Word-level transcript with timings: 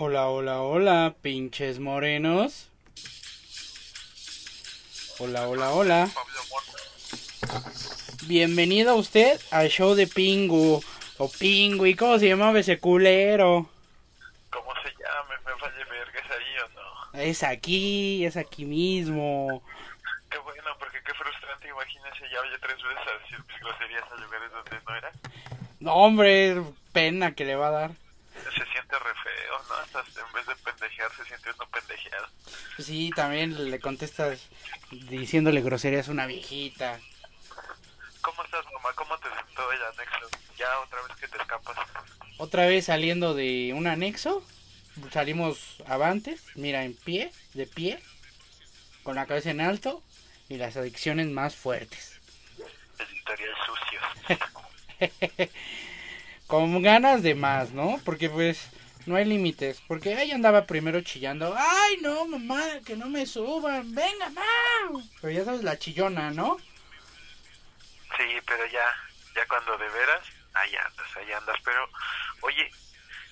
Hola, 0.00 0.28
hola, 0.28 0.62
hola, 0.62 1.14
pinches 1.22 1.80
morenos. 1.80 2.68
Hola, 5.18 5.48
hola, 5.48 5.70
hola. 5.72 6.08
Bienvenido 8.26 8.94
usted 8.94 9.40
al 9.50 9.68
show 9.70 9.96
de 9.96 10.06
Pingu. 10.06 10.80
O 11.18 11.28
Pingui, 11.28 11.96
¿cómo 11.96 12.16
se 12.20 12.28
llamaba 12.28 12.60
ese 12.60 12.78
culero? 12.78 13.68
¿Cómo 14.50 14.72
se 14.84 14.90
llama? 15.02 15.34
Me 15.44 15.60
vale 15.60 15.84
verga, 15.90 16.20
¿es 16.20 16.30
ahí 16.30 16.58
o 16.64 16.68
no? 17.16 17.20
Es 17.20 17.42
aquí, 17.42 18.24
es 18.24 18.36
aquí 18.36 18.66
mismo. 18.66 19.64
Qué 20.30 20.38
bueno, 20.38 20.70
porque 20.78 20.98
qué 21.04 21.12
frustrante, 21.12 21.70
imagínese, 21.70 22.20
ya 22.32 22.40
vaya 22.40 22.56
tres 22.62 22.76
veces 22.76 23.02
a 23.04 23.18
decir 23.20 23.44
mis 23.48 23.60
groserías 23.60 24.04
a 24.12 24.14
lugares 24.14 24.52
donde 24.52 24.84
no 24.86 24.94
era. 24.94 25.12
No, 25.80 25.94
hombre, 25.94 26.62
pena 26.92 27.34
que 27.34 27.44
le 27.44 27.56
va 27.56 27.66
a 27.66 27.72
dar. 27.72 28.07
Siente 28.88 28.98
re 29.04 29.14
feo, 29.22 29.62
¿no? 29.68 29.74
Hasta 29.74 30.20
en 30.20 30.32
vez 30.32 30.46
de 30.46 30.56
pendejear, 30.56 31.10
se 31.14 31.24
siente 31.24 31.50
uno 31.50 31.68
pendejeado. 31.70 32.26
Sí, 32.78 33.10
también 33.14 33.70
le 33.70 33.80
contestas 33.80 34.48
diciéndole 34.90 35.60
groserías 35.60 36.08
a 36.08 36.12
una 36.12 36.26
viejita. 36.26 36.98
¿Cómo 38.22 38.42
estás, 38.44 38.64
mamá? 38.72 38.88
¿Cómo 38.94 39.18
te 39.18 39.28
sentó 39.28 39.70
el 39.72 39.82
anexo? 39.82 40.28
Ya 40.56 40.78
otra 40.80 41.02
vez 41.02 41.16
que 41.16 41.28
te 41.28 41.36
escapas. 41.36 41.76
Otra 42.38 42.66
vez 42.66 42.86
saliendo 42.86 43.34
de 43.34 43.74
un 43.74 43.86
anexo, 43.86 44.42
salimos 45.12 45.82
avantes, 45.86 46.42
mira, 46.54 46.84
en 46.84 46.94
pie, 46.94 47.30
de 47.52 47.66
pie, 47.66 48.02
con 49.02 49.16
la 49.16 49.26
cabeza 49.26 49.50
en 49.50 49.60
alto 49.60 50.02
y 50.48 50.56
las 50.56 50.78
adicciones 50.78 51.26
más 51.26 51.54
fuertes. 51.54 52.18
Editorial 52.98 53.54
sucios. 53.66 55.50
con 56.46 56.82
ganas 56.82 57.22
de 57.22 57.34
más, 57.34 57.72
¿no? 57.72 58.00
Porque 58.04 58.30
pues 58.30 58.70
no 59.08 59.16
hay 59.16 59.24
límites. 59.24 59.82
Porque 59.88 60.14
ahí 60.14 60.30
andaba 60.30 60.66
primero 60.66 61.00
chillando. 61.00 61.54
Ay, 61.56 61.98
no, 62.02 62.26
mamá, 62.26 62.64
que 62.84 62.96
no 62.96 63.06
me 63.08 63.26
suban. 63.26 63.94
Venga, 63.94 64.28
mamá. 64.28 65.02
Pero 65.20 65.32
ya 65.32 65.44
sabes, 65.44 65.64
la 65.64 65.78
chillona, 65.78 66.30
¿no? 66.30 66.58
Sí, 68.16 68.24
pero 68.46 68.66
ya, 68.66 68.86
ya 69.34 69.46
cuando 69.48 69.76
de 69.78 69.88
veras, 69.88 70.24
ahí 70.54 70.74
andas, 70.76 71.16
ahí 71.16 71.32
andas. 71.32 71.56
Pero, 71.64 71.88
oye, 72.42 72.70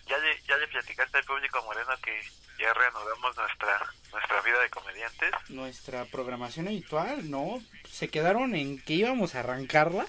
ya 0.07 0.19
le, 0.19 0.43
ya 0.49 0.57
le 0.57 0.69
platicaste 0.69 1.19
al 1.19 1.25
público 1.25 1.63
moreno 1.65 1.93
que 2.03 2.23
ya 2.59 2.73
reanudamos 2.73 3.37
nuestra, 3.37 3.93
nuestra 4.13 4.41
vida 4.43 4.61
de 4.61 4.71
comediantes. 4.71 5.31
Nuestra 5.49 6.05
programación 6.07 6.69
habitual, 6.69 7.31
¿no? 7.31 7.63
Se 7.91 8.09
quedaron 8.09 8.55
en 8.55 8.81
que 8.81 8.95
íbamos 8.95 9.35
a 9.35 9.41
arrancarla. 9.41 10.07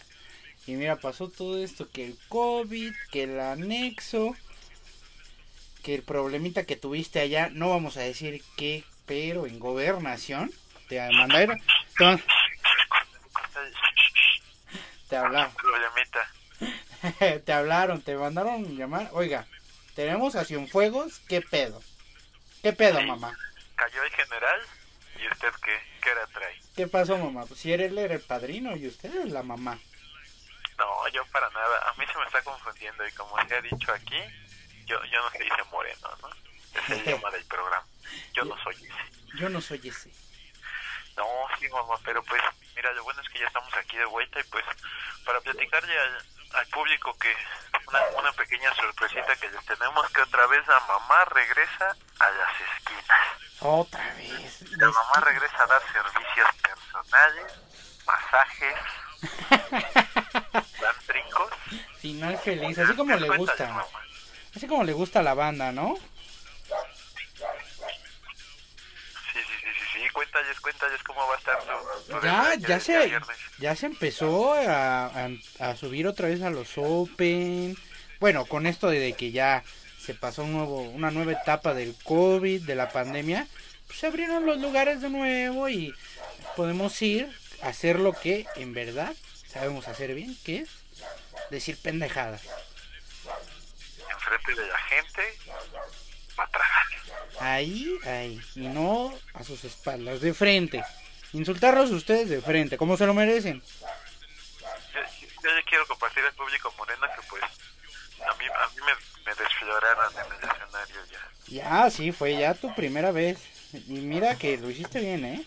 Y 0.65 0.73
mira, 0.73 0.97
pasó 0.97 1.29
todo 1.29 1.63
esto, 1.63 1.89
que 1.89 2.05
el 2.05 2.19
COVID, 2.29 2.93
que 3.11 3.23
el 3.23 3.39
anexo, 3.39 4.35
que 5.83 5.95
el 5.95 6.03
problemita 6.03 6.65
que 6.65 6.75
tuviste 6.75 7.19
allá, 7.19 7.49
no 7.51 7.69
vamos 7.69 7.97
a 7.97 8.01
decir 8.01 8.43
qué, 8.55 8.83
pero 9.05 9.45
en 9.45 9.59
gobernación, 9.59 10.51
te 10.89 10.99
mandaron, 11.11 11.59
te, 11.97 12.23
te 15.09 15.15
hablaron, 15.17 15.53
te 17.45 17.53
hablaron, 17.53 18.01
te 18.01 18.15
mandaron 18.15 18.77
llamar, 18.77 19.09
oiga, 19.13 19.45
tenemos 19.95 20.35
a 20.35 20.45
Cienfuegos, 20.45 21.19
¿qué 21.27 21.41
pedo? 21.41 21.81
¿Qué 22.61 22.73
pedo, 22.73 23.01
mamá? 23.01 23.37
Cayó 23.75 24.03
el 24.03 24.11
general 24.11 24.61
y 25.21 25.27
usted 25.31 25.49
qué, 25.63 25.79
qué 26.01 26.09
era 26.09 26.27
trae. 26.27 26.55
¿Qué 26.75 26.87
pasó, 26.87 27.17
mamá? 27.17 27.45
Pues 27.45 27.59
si 27.59 27.71
él 27.71 27.97
era 27.97 28.13
el 28.13 28.21
padrino 28.21 28.75
y 28.75 28.87
usted 28.87 29.13
es 29.15 29.31
la 29.31 29.43
mamá. 29.43 29.79
No, 30.77 31.07
yo 31.09 31.25
para 31.27 31.49
nada. 31.49 31.89
A 31.89 31.93
mí 31.99 32.05
se 32.11 32.17
me 32.17 32.25
está 32.25 32.41
confundiendo 32.43 33.07
y 33.07 33.11
como 33.13 33.35
se 33.47 33.55
ha 33.55 33.61
dicho 33.61 33.91
aquí, 33.91 34.19
yo, 34.87 35.03
yo 35.05 35.21
no 35.21 35.29
se 35.31 35.43
dice 35.43 35.63
moreno, 35.71 36.09
¿no? 36.21 36.29
Es 36.79 36.89
el 36.89 37.01
idioma 37.05 37.29
del 37.31 37.45
programa. 37.45 37.85
Yo 38.33 38.45
no 38.45 38.57
soy 38.63 38.75
ese. 38.75 39.37
Yo 39.37 39.49
no 39.49 39.61
soy 39.61 39.87
ese. 39.87 40.11
No, 41.15 41.25
sí, 41.59 41.67
mamá, 41.69 41.95
pero 42.03 42.23
pues, 42.23 42.41
mira, 42.75 42.91
lo 42.93 43.03
bueno 43.03 43.21
es 43.21 43.29
que 43.29 43.39
ya 43.39 43.47
estamos 43.47 43.73
aquí 43.73 43.97
de 43.97 44.05
vuelta 44.05 44.39
y 44.39 44.43
pues 44.43 44.63
para 45.25 45.41
platicarle 45.41 45.99
al, 45.99 46.25
al 46.53 46.67
público 46.67 47.17
que 47.17 47.35
una, 47.87 47.99
una 48.19 48.31
pequeña 48.33 48.73
sorpresita 48.75 49.35
que 49.35 49.49
les 49.49 49.65
tenemos 49.65 50.09
que 50.11 50.21
otra 50.21 50.45
vez 50.47 50.65
la 50.67 50.79
mamá 50.81 51.25
regresa 51.25 51.95
a 52.19 52.29
las 52.29 52.61
esquinas. 52.61 53.19
Otra 53.59 54.13
vez. 54.13 54.61
La 54.77 54.87
mamá 54.87 55.19
regresa 55.25 55.63
a 55.63 55.67
dar 55.67 55.81
servicios 55.91 56.49
personales, 56.61 57.59
masajes, 58.05 58.75
tántricos. 60.79 61.53
Final 61.99 62.37
feliz, 62.37 62.77
así 62.77 62.95
como 62.95 63.15
le 63.15 63.37
gusta. 63.37 63.85
Así 64.57 64.65
como 64.65 64.83
le 64.83 64.91
gusta 64.93 65.19
a 65.19 65.23
la 65.23 65.35
banda, 65.35 65.71
¿no? 65.71 65.95
Sí, 65.95 66.01
sí, 69.35 69.39
sí, 69.61 69.67
sí, 69.71 69.99
sí, 70.01 70.09
cuéntales, 70.11 70.59
cuéntales 70.59 71.03
cómo 71.03 71.27
va 71.27 71.35
a 71.35 71.37
estar 71.37 71.59
tu, 71.59 72.11
tu 72.11 72.21
Ya, 72.25 72.55
ya 72.55 72.75
el 72.77 72.81
se, 72.81 73.19
ya 73.59 73.75
se 73.75 73.85
empezó 73.85 74.53
a, 74.53 75.05
a- 75.05 75.29
a 75.59 75.75
subir 75.75 76.07
otra 76.07 76.29
vez 76.29 76.41
a 76.41 76.49
los 76.49 76.71
Open. 76.75 77.77
Bueno, 78.19 78.45
con 78.47 78.65
esto 78.65 78.87
de 78.89 79.13
que 79.13 79.29
ya 79.29 79.63
se 79.99 80.15
pasó 80.15 80.43
un 80.43 80.53
nuevo, 80.53 80.81
una 80.81 81.11
nueva 81.11 81.33
etapa 81.33 81.75
del 81.75 81.93
COVID, 82.03 82.63
de 82.63 82.73
la 82.73 82.89
pandemia, 82.89 83.45
pues 83.85 83.99
se 83.99 84.07
abrieron 84.07 84.47
los 84.47 84.57
lugares 84.57 85.01
de 85.01 85.11
nuevo 85.11 85.69
y 85.69 85.93
podemos 86.55 86.99
ir 87.03 87.29
a 87.61 87.67
hacer 87.67 87.99
lo 87.99 88.13
que 88.13 88.47
en 88.55 88.73
verdad 88.73 89.13
sabemos 89.47 89.87
hacer 89.87 90.15
bien, 90.15 90.35
que 90.43 90.61
es 90.61 90.69
decir 91.51 91.77
pendejadas. 91.77 92.41
Enfrente 94.31 94.61
de 94.61 94.67
la 94.67 94.77
gente, 94.79 95.37
va 96.37 96.43
a 96.43 96.47
tragar. 96.47 96.85
Ahí, 97.39 97.97
ahí, 98.05 98.41
y 98.55 98.67
no 98.67 99.13
a 99.33 99.43
sus 99.43 99.63
espaldas, 99.63 100.21
de 100.21 100.33
frente. 100.33 100.83
Insultarlos 101.33 101.91
ustedes 101.91 102.29
de 102.29 102.41
frente, 102.41 102.77
como 102.77 102.97
se 102.97 103.05
lo 103.05 103.13
merecen. 103.13 103.61
Yo, 104.93 104.99
yo 105.43 105.49
quiero 105.65 105.87
compartir 105.87 106.23
al 106.23 106.33
público 106.33 106.73
moreno 106.77 107.05
que 107.15 107.27
pues 107.29 107.43
a 107.43 108.33
mí, 108.35 108.45
a 108.45 108.67
mí 108.69 108.81
me, 108.85 108.93
me 109.25 109.35
desfloraron 109.35 110.13
en 110.13 110.33
el 110.33 110.49
escenario 110.49 111.05
ya. 111.11 111.27
Ya, 111.47 111.89
sí, 111.89 112.11
fue 112.11 112.37
ya 112.37 112.53
tu 112.53 112.73
primera 112.75 113.11
vez. 113.11 113.39
Y 113.73 113.99
mira 113.99 114.35
que 114.35 114.57
lo 114.57 114.69
hiciste 114.69 114.99
bien, 114.99 115.25
¿eh? 115.25 115.45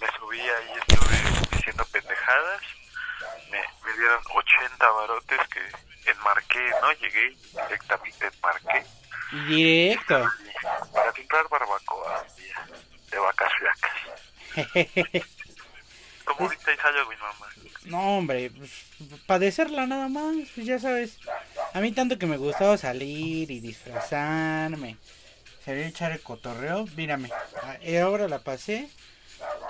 Me 0.00 0.06
subí 0.18 0.40
ahí, 0.40 0.70
estuve 0.88 1.56
diciendo 1.56 1.84
pendejadas, 1.92 2.62
me, 3.50 3.58
me 3.58 3.98
dieron 3.98 4.22
80 4.32 4.90
barotes 4.90 5.40
que 5.48 5.93
enmarqué, 6.10 6.70
¿no? 6.80 6.92
Llegué 6.92 7.36
directamente 7.52 8.30
enmarqué 8.34 8.86
directo. 9.46 10.30
para 10.92 11.12
comprar 11.12 11.48
barbacoa 11.48 12.24
de 13.10 13.18
vacas 13.18 13.52
flacas. 13.58 15.24
¿Cómo 16.24 16.48
viste 16.48 16.70
el 16.72 16.78
Halloween, 16.78 17.18
mamá? 17.18 17.46
No, 17.84 18.18
hombre, 18.18 18.50
pues, 18.50 18.70
padecerla 19.26 19.86
nada 19.86 20.08
más, 20.08 20.34
pues 20.54 20.66
ya 20.66 20.78
sabes. 20.78 21.18
A 21.74 21.80
mí 21.80 21.92
tanto 21.92 22.18
que 22.18 22.26
me 22.26 22.36
gustaba 22.38 22.78
salir 22.78 23.50
y 23.50 23.60
disfrazarme. 23.60 24.96
Salir 25.64 25.84
a 25.84 25.88
echar 25.88 26.12
el 26.12 26.20
cotorreo, 26.22 26.86
mírame. 26.96 27.30
eh, 27.82 28.00
Ahora 28.00 28.28
la 28.28 28.38
pasé 28.38 28.88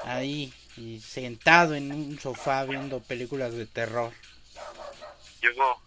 ahí, 0.04 0.52
y 0.76 1.00
sentado 1.00 1.74
en 1.74 1.92
un 1.92 2.18
sofá 2.20 2.64
viendo 2.64 3.00
películas 3.00 3.52
de 3.54 3.66
terror. 3.66 4.12
Llevo 5.40 5.80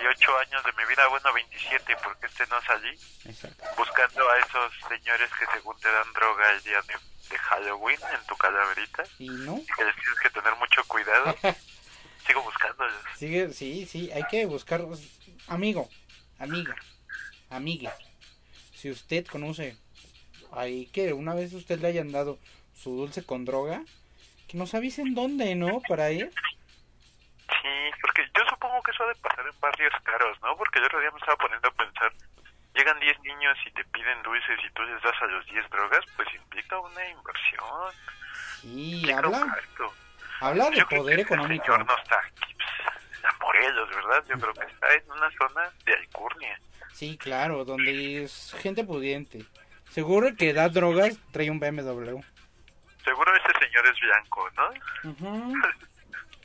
28 0.00 0.38
años 0.38 0.64
de 0.64 0.72
mi 0.72 0.88
vida, 0.88 1.06
bueno, 1.08 1.32
27, 1.32 1.96
porque 2.02 2.26
este 2.26 2.46
no 2.46 2.60
salí, 2.62 2.90
Exacto. 3.24 3.64
buscando 3.76 4.28
a 4.28 4.38
esos 4.38 4.72
señores 4.88 5.30
que 5.38 5.46
según 5.52 5.78
te 5.80 5.90
dan 5.90 6.12
droga 6.12 6.52
el 6.52 6.62
día 6.62 6.80
de, 6.82 6.94
Halloween 7.38 7.98
en 8.14 8.26
tu 8.26 8.36
calaverita, 8.36 9.04
¿Y 9.18 9.28
no? 9.28 9.56
que 9.76 9.84
les 9.84 9.94
tienes 9.96 10.20
que 10.22 10.30
tener 10.30 10.54
mucho 10.56 10.82
cuidado. 10.86 11.36
Sigo 12.26 12.42
buscándolos. 12.42 12.94
Sigue, 13.16 13.52
sí, 13.52 13.86
sí, 13.86 14.10
hay 14.12 14.22
que 14.30 14.46
buscar. 14.46 14.82
Amigo, 15.48 15.88
amiga, 16.38 16.76
amigue. 17.50 17.90
Si 18.74 18.90
usted 18.90 19.26
conoce 19.26 19.76
ahí 20.52 20.86
que 20.86 21.12
una 21.12 21.34
vez 21.34 21.52
usted 21.52 21.80
le 21.80 21.88
hayan 21.88 22.12
dado 22.12 22.38
su 22.74 22.96
dulce 22.96 23.24
con 23.24 23.44
droga, 23.44 23.84
que 24.48 24.56
nos 24.56 24.74
avisen 24.74 25.14
dónde, 25.14 25.54
¿no? 25.56 25.80
Para 25.88 26.10
ir. 26.12 26.30
Sí, 27.66 27.90
porque 28.00 28.22
yo 28.36 28.44
supongo 28.48 28.80
que 28.82 28.92
eso 28.92 29.02
ha 29.02 29.08
de 29.08 29.14
pasar 29.16 29.44
en 29.44 29.60
barrios 29.60 29.92
caros, 30.04 30.38
¿no? 30.40 30.56
Porque 30.56 30.78
el 30.78 30.84
otro 30.84 31.00
día 31.00 31.10
me 31.10 31.18
estaba 31.18 31.36
poniendo 31.36 31.66
a 31.68 31.72
pensar, 31.72 32.12
llegan 32.74 33.00
10 33.00 33.18
niños 33.22 33.58
y 33.66 33.70
te 33.72 33.84
piden 33.86 34.22
dulces 34.22 34.58
y 34.64 34.70
tú 34.72 34.82
les 34.82 35.02
das 35.02 35.14
a 35.20 35.26
los 35.26 35.44
10 35.46 35.68
drogas, 35.70 36.04
pues 36.14 36.28
implica 36.34 36.78
una 36.78 37.08
inversión. 37.08 37.92
Sí, 38.60 39.10
habla, 39.10 39.56
habla 40.40 40.70
de 40.70 40.76
Yo 40.76 40.88
poder 40.88 41.16
que 41.16 41.22
económico. 41.22 41.64
El 41.64 41.72
señor 41.80 41.86
no 41.86 41.96
está 42.02 42.18
aquí, 42.20 42.54
pues, 42.54 43.34
Morelos, 43.40 43.88
¿verdad? 43.90 44.24
Yo 44.28 44.38
creo 44.38 44.54
que 44.54 44.72
está 44.72 44.94
en 44.94 45.10
una 45.10 45.30
zona 45.32 45.70
de 45.84 45.94
alcurnia. 45.94 46.60
Sí, 46.92 47.18
claro, 47.18 47.64
donde 47.64 48.22
es 48.24 48.54
gente 48.60 48.84
pudiente. 48.84 49.44
Seguro 49.90 50.28
que 50.36 50.52
da 50.52 50.68
drogas, 50.68 51.18
trae 51.32 51.50
un 51.50 51.58
BMW. 51.58 52.20
Seguro 53.04 53.34
ese 53.34 53.58
señor 53.58 53.86
es 53.88 54.00
blanco, 54.00 54.50
¿no? 54.56 55.52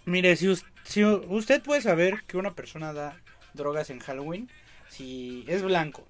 Mire, 0.05 0.35
si, 0.35 0.47
us- 0.47 0.65
si 0.91 1.05
usted 1.05 1.63
puede 1.63 1.79
saber 1.79 2.21
que 2.23 2.35
una 2.35 2.51
persona 2.51 2.91
da 2.91 3.15
drogas 3.53 3.89
en 3.89 4.01
Halloween, 4.01 4.51
si 4.89 5.45
es 5.47 5.63
blanco. 5.63 6.05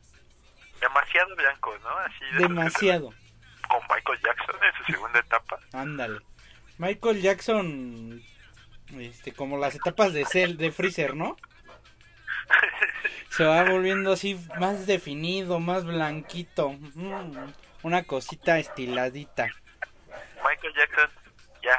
demasiado 0.79 1.35
blanco, 1.35 1.77
¿no? 1.83 1.89
Así 1.99 2.25
de 2.33 2.39
Demasiado. 2.39 3.13
Con 3.69 3.79
Michael 3.95 4.19
Jackson 4.23 4.55
en 4.63 4.73
su 4.73 4.91
segunda 4.91 5.19
etapa. 5.19 5.59
Ándale. 5.73 6.19
Michael 6.79 7.21
Jackson, 7.21 8.23
este, 8.97 9.33
como 9.33 9.59
las 9.59 9.75
etapas 9.75 10.13
de 10.13 10.25
Cell, 10.25 10.57
de 10.57 10.71
Freezer, 10.71 11.15
¿no? 11.15 11.37
Se 13.29 13.43
va 13.43 13.63
volviendo 13.63 14.13
así 14.13 14.35
más 14.59 14.87
definido, 14.87 15.59
más 15.59 15.85
blanquito. 15.85 16.71
Mm, 16.71 17.51
una 17.83 18.01
cosita 18.03 18.57
estiladita. 18.57 19.47
Michael 20.43 20.73
Jackson 20.75 21.09
ya, 21.61 21.77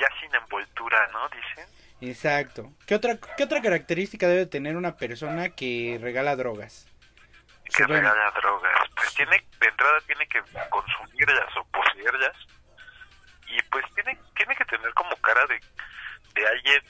ya 0.00 0.08
sin 0.18 0.34
envoltura, 0.34 1.06
¿no? 1.12 1.28
Dicen. 1.28 1.77
Exacto. 2.00 2.72
¿Qué 2.86 2.94
otra, 2.94 3.18
¿Qué 3.36 3.44
otra 3.44 3.60
característica 3.60 4.28
debe 4.28 4.46
tener 4.46 4.76
una 4.76 4.96
persona 4.96 5.50
que 5.50 5.98
regala 6.00 6.36
drogas? 6.36 6.86
Que 7.64 7.72
Se 7.72 7.86
regala 7.86 8.32
drogas. 8.40 8.88
Pues 8.94 9.14
tiene, 9.14 9.44
de 9.60 9.68
entrada 9.68 10.00
tiene 10.06 10.26
que 10.26 10.40
consumirlas 10.70 11.56
o 11.56 11.64
poseerlas. 11.64 12.36
Y 13.48 13.62
pues 13.70 13.84
tiene, 13.94 14.18
tiene 14.36 14.54
que 14.54 14.64
tener 14.66 14.92
como 14.94 15.16
cara 15.16 15.44
de, 15.46 15.60
de 16.34 16.46
alguien 16.46 16.82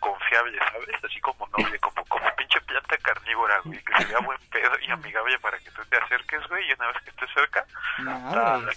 confiable, 0.00 0.58
¿sabes? 0.58 1.04
Así 1.04 1.20
como 1.20 1.46
noble, 1.46 1.78
como, 1.78 2.04
como 2.06 2.36
pinche 2.36 2.60
planta 2.62 2.96
carnívora, 2.98 3.60
güey, 3.64 3.78
que 3.84 3.94
se 3.98 4.04
vea 4.06 4.18
buen 4.18 4.38
pedo 4.50 4.72
y 4.80 4.90
amigable 4.90 5.38
para 5.38 5.58
que 5.60 5.70
tú 5.70 5.82
te 5.88 5.96
acerques, 5.96 6.46
güey, 6.48 6.68
y 6.68 6.72
una 6.72 6.88
vez 6.88 6.96
que 7.04 7.10
estés 7.10 7.30
cerca, 7.32 7.64
Madres. 7.98 8.76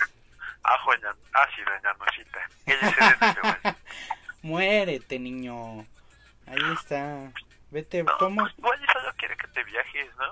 ajo 0.63 0.93
en 0.93 1.01
la, 1.01 1.15
ácido 1.33 1.73
en 1.73 1.83
la 1.83 1.93
nosita. 1.93 2.39
Ella 2.67 3.17
ese, 3.19 3.41
güey. 3.41 3.75
Muérete, 4.45 5.17
niño. 5.17 5.87
Ahí 6.45 6.73
está. 6.79 7.31
Vete, 7.71 8.03
No, 8.03 8.15
toma. 8.19 8.43
pues, 8.43 8.53
igual 8.59 8.79
solo 8.93 9.11
quiere 9.17 9.35
que 9.37 9.47
te 9.47 9.63
viajes, 9.63 10.05
¿no? 10.19 10.29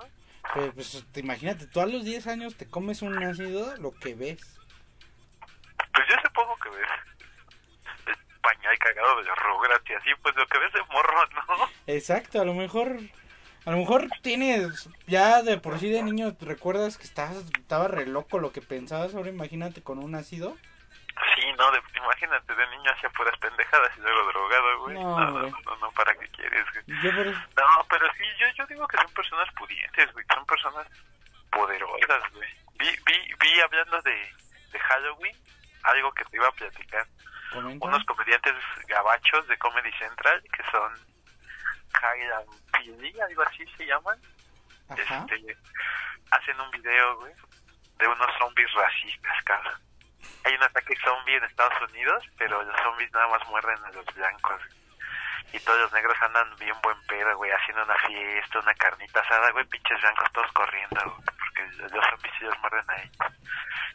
Pues, 0.54 0.72
pues, 0.72 1.04
te 1.10 1.18
imagínate, 1.18 1.66
tú 1.66 1.80
a 1.80 1.86
los 1.86 2.04
10 2.04 2.28
años 2.28 2.54
te 2.56 2.64
comes 2.68 3.02
un 3.02 3.20
ácido, 3.24 3.76
lo 3.78 3.90
que 3.90 4.14
ves. 4.14 4.38
Pues 5.92 6.06
yo 6.08 6.14
supongo 6.24 6.56
que 6.62 6.68
ves 6.68 6.88
el 8.06 8.14
pañal 8.40 8.78
cagado 8.78 9.16
de 9.16 9.24
los 9.24 9.36
Rugrats 9.36 9.90
y 9.90 9.94
así, 9.94 10.10
pues 10.22 10.36
lo 10.36 10.46
que 10.46 10.58
ves 10.60 10.72
de 10.74 10.80
morro, 10.92 11.18
¿no? 11.48 11.68
Exacto, 11.88 12.40
a 12.40 12.44
lo 12.44 12.54
mejor. 12.54 12.96
A 13.66 13.72
lo 13.72 13.78
mejor 13.78 14.06
tienes. 14.22 14.88
Ya 15.08 15.42
de 15.42 15.58
por 15.58 15.80
sí 15.80 15.88
de 15.90 16.04
niño, 16.04 16.34
¿te 16.34 16.44
recuerdas 16.44 16.98
que 16.98 17.04
estabas, 17.04 17.38
estaba 17.58 17.88
re 17.88 18.06
loco 18.06 18.38
lo 18.38 18.52
que 18.52 18.60
pensabas? 18.62 19.12
Ahora 19.16 19.30
imagínate 19.30 19.82
con 19.82 19.98
un 19.98 20.14
ácido. 20.14 20.56
Sí, 21.36 21.43
no, 21.56 21.70
de- 21.72 21.82
imagínate, 21.96 22.54
de 22.54 22.66
niño 22.68 22.90
hacía 22.92 23.10
puras 23.10 23.36
pendejadas 23.38 23.96
y 23.96 24.00
luego 24.00 24.24
drogado, 24.28 24.78
güey. 24.80 24.94
No, 24.94 25.18
No, 25.18 25.30
no, 25.30 25.48
no, 25.64 25.76
no, 25.76 25.90
¿para 25.92 26.14
qué 26.14 26.28
quieres, 26.28 26.64
güey? 26.72 27.02
Yo 27.02 27.12
No, 27.12 27.86
pero 27.88 28.06
sí, 28.14 28.24
yo, 28.38 28.46
yo 28.56 28.66
digo 28.66 28.86
que 28.88 28.96
son 28.98 29.12
personas 29.12 29.48
pudientes, 29.54 30.12
güey, 30.12 30.24
son 30.32 30.46
personas 30.46 30.86
poderosas, 31.50 32.32
güey. 32.32 32.48
Vi, 32.78 32.88
vi, 33.06 33.34
vi 33.40 33.60
hablando 33.60 34.00
de, 34.02 34.32
de 34.72 34.78
Halloween, 34.80 35.36
algo 35.84 36.12
que 36.12 36.24
te 36.24 36.36
iba 36.36 36.48
a 36.48 36.52
platicar. 36.52 37.06
comenta. 37.52 37.86
Unos 37.86 38.04
comediantes 38.04 38.54
gabachos 38.88 39.46
de 39.48 39.56
Comedy 39.58 39.92
Central, 39.92 40.42
que 40.52 40.62
son 40.70 40.92
Kyle 41.92 42.60
Peele, 42.72 43.22
algo 43.22 43.42
así 43.42 43.64
se 43.76 43.86
llaman. 43.86 44.18
Ajá. 44.90 45.24
este, 45.30 45.56
hacen 46.30 46.60
un 46.60 46.70
video, 46.72 47.16
güey, 47.16 47.32
de 47.98 48.06
unos 48.08 48.28
zombies 48.38 48.70
racistas, 48.74 49.42
cabrón. 49.44 49.80
Hay 50.44 50.54
un 50.54 50.62
ataque 50.62 50.94
zombie 51.04 51.36
en 51.36 51.44
Estados 51.44 51.80
Unidos, 51.90 52.24
pero 52.38 52.62
los 52.62 52.76
zombies 52.82 53.12
nada 53.12 53.28
más 53.28 53.46
muerden 53.48 53.82
a 53.84 53.90
los 53.92 54.04
blancos. 54.14 54.60
Y 55.52 55.60
todos 55.60 55.78
los 55.78 55.92
negros 55.92 56.20
andan 56.20 56.54
bien 56.56 56.74
buen 56.82 57.00
pedo, 57.06 57.36
güey, 57.36 57.50
haciendo 57.52 57.84
una 57.84 57.96
fiesta, 57.98 58.58
una 58.58 58.74
carnita 58.74 59.20
asada, 59.20 59.50
güey, 59.52 59.64
pinches 59.66 60.00
blancos 60.00 60.32
todos 60.32 60.52
corriendo, 60.52 61.00
güey, 61.04 61.24
porque 61.38 61.62
los 61.94 62.04
zombies 62.10 62.34
sí 62.38 62.44
los 62.44 62.58
muerden 62.58 62.90
a 62.90 62.96
ellos. 62.96 63.16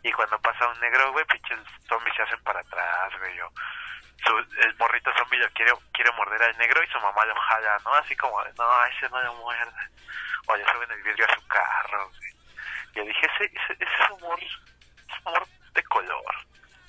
Y 0.04 0.12
cuando 0.14 0.40
pasa 0.40 0.68
un 0.70 0.80
negro, 0.80 1.12
güey, 1.12 1.26
pinches 1.26 1.60
zombies 1.88 2.16
se 2.16 2.24
hacen 2.24 2.42
para 2.44 2.62
atrás, 2.62 3.12
güey, 3.20 3.40
o 3.42 3.52
su- 4.26 4.38
el 4.62 4.76
morrito 4.78 5.12
zombie 5.18 5.38
lo 5.40 5.50
quiere, 5.52 5.74
quiere 5.94 6.12
morder 6.14 6.42
al 6.44 6.58
negro 6.58 6.81
y 6.84 6.88
su 6.88 7.00
mamá 7.02 7.26
lo 7.26 7.36
jala, 7.36 7.78
¿no? 7.84 7.94
Así 7.96 8.16
como, 8.16 8.42
no, 8.58 8.86
ese 8.86 9.10
no 9.10 9.22
lo 9.22 9.34
muerde 9.36 9.90
o 10.48 10.56
le 10.56 10.66
suben 10.72 10.92
el 10.92 11.04
vidrio 11.04 11.26
a 11.30 11.36
su 11.36 11.46
carro. 11.48 12.08
güey. 12.10 12.31
Yo 12.94 13.04
dije, 13.04 13.28
ese, 13.36 13.46
ese, 13.54 13.74
ese 13.74 14.04
es 14.04 14.10
humor, 14.12 14.40
es 14.42 15.26
humor 15.26 15.48
de 15.74 15.83
color. 15.83 16.36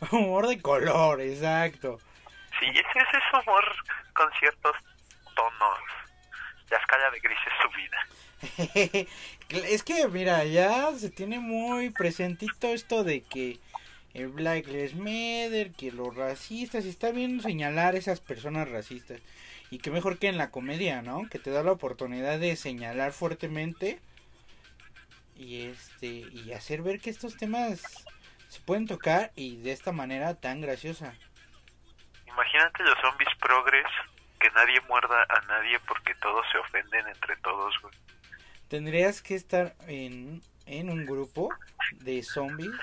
Humor 0.12 0.49
de 0.49 0.61
color, 0.61 1.21
exacto. 1.21 1.99
Sí, 2.59 2.67
ese, 2.67 2.81
ese 2.81 3.17
es 3.17 3.43
humor 3.43 3.65
con 4.15 4.31
ciertos 4.38 4.77
tonos. 5.35 5.79
La 6.71 6.79
escala 6.79 7.11
de 7.11 7.21
gris 7.21 7.38
es 7.47 7.55
subida. 7.62 9.09
es 9.67 9.82
que, 9.82 10.09
mira, 10.09 10.44
ya 10.44 10.93
se 10.97 11.11
tiene 11.11 11.38
muy 11.41 11.91
presentito 11.91 12.69
esto 12.69 13.05
de 13.05 13.23
que 13.23 13.59
el 14.15 14.29
Black 14.29 14.67
Lives 14.67 14.94
Matter, 14.94 15.73
que 15.73 15.93
los 15.93 16.15
racistas, 16.15 16.85
está 16.85 17.11
bien 17.11 17.41
señalar 17.41 17.94
esas 17.94 18.21
personas 18.21 18.71
racistas. 18.71 19.21
Y 19.71 19.79
que 19.79 19.91
mejor 19.91 20.19
que 20.19 20.29
en 20.29 20.38
la 20.38 20.50
comedia, 20.50 21.03
¿no? 21.03 21.29
Que 21.29 21.38
te 21.38 21.50
da 21.50 21.62
la 21.62 21.73
oportunidad 21.73 22.38
de 22.38 22.56
señalar 22.56 23.12
fuertemente 23.12 24.00
y 25.37 25.62
este 25.62 26.06
y 26.06 26.53
hacer 26.53 26.82
ver 26.82 27.00
que 27.00 27.09
estos 27.09 27.37
temas 27.37 28.05
se 28.50 28.61
pueden 28.61 28.87
tocar 28.87 29.31
y 29.37 29.56
de 29.62 29.73
esta 29.73 29.93
manera 29.93 30.35
tan 30.35 30.61
graciosa. 30.61 31.14
Imagínate 32.26 32.82
los 32.82 32.99
zombies 33.00 33.31
progres, 33.41 33.87
que 34.41 34.50
nadie 34.50 34.81
muerda 34.88 35.25
a 35.29 35.41
nadie 35.47 35.79
porque 35.87 36.14
todos 36.17 36.44
se 36.50 36.58
ofenden 36.58 37.06
entre 37.06 37.37
todos, 37.37 37.81
güey. 37.81 37.94
Tendrías 38.69 39.23
que 39.23 39.37
estar 39.37 39.75
en, 39.87 40.43
en 40.67 40.91
un 40.91 41.06
grupo 41.06 41.49
de 41.93 42.23
zombies 42.23 42.75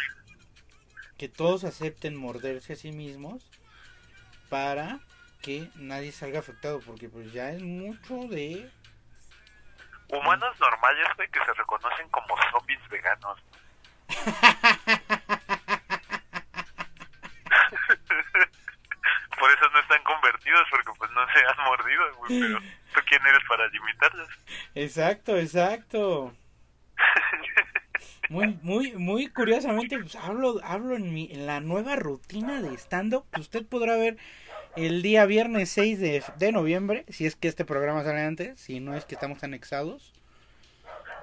que 1.17 1.27
todos 1.27 1.63
acepten 1.63 2.15
morderse 2.15 2.73
a 2.73 2.75
sí 2.77 2.91
mismos 2.91 3.49
para 4.49 4.99
que 5.41 5.69
nadie 5.75 6.11
salga 6.11 6.39
afectado 6.39 6.79
porque 6.85 7.09
pues 7.09 7.31
ya 7.33 7.51
es 7.51 7.61
mucho 7.61 8.15
de 8.27 8.71
Humanos 10.09 10.57
normales, 10.59 11.07
güey, 11.17 11.29
que 11.29 11.43
se 11.43 11.53
reconocen 11.53 12.07
como 12.09 12.35
zombies 12.51 12.79
veganos. 12.89 13.37
Por 19.39 19.51
eso 19.51 19.69
no 19.71 19.79
están 19.79 20.03
convertidos, 20.03 20.67
porque 20.71 20.91
pues 20.97 21.11
no 21.11 21.21
se 21.31 21.39
han 21.45 21.65
mordido, 21.65 22.15
güey, 22.17 22.33
pero 22.39 22.59
¿tú 22.93 22.99
quién 23.07 23.21
eres 23.25 23.43
para 23.47 23.67
limitarlos? 23.69 24.29
exacto 24.75 25.35
exacto. 25.37 26.33
Muy 28.29 28.59
muy 28.61 28.93
muy 28.93 29.27
curiosamente 29.31 29.99
pues 29.99 30.15
hablo 30.15 30.59
hablo 30.63 30.95
en 30.95 31.13
mi 31.13 31.29
en 31.31 31.45
la 31.45 31.59
nueva 31.61 31.95
rutina 31.95 32.61
de 32.61 32.73
stand 32.77 33.13
up 33.13 33.25
que 33.31 33.39
usted 33.41 33.65
podrá 33.65 33.95
ver 33.97 34.17
el 34.75 35.01
día 35.01 35.25
viernes 35.25 35.69
6 35.71 35.99
de, 35.99 36.23
de 36.37 36.51
noviembre 36.51 37.05
si 37.09 37.25
es 37.25 37.35
que 37.35 37.47
este 37.47 37.65
programa 37.65 38.03
sale 38.03 38.21
antes 38.21 38.59
si 38.59 38.79
no 38.81 38.95
es 38.95 39.05
que 39.05 39.15
estamos 39.15 39.43
anexados 39.43 40.15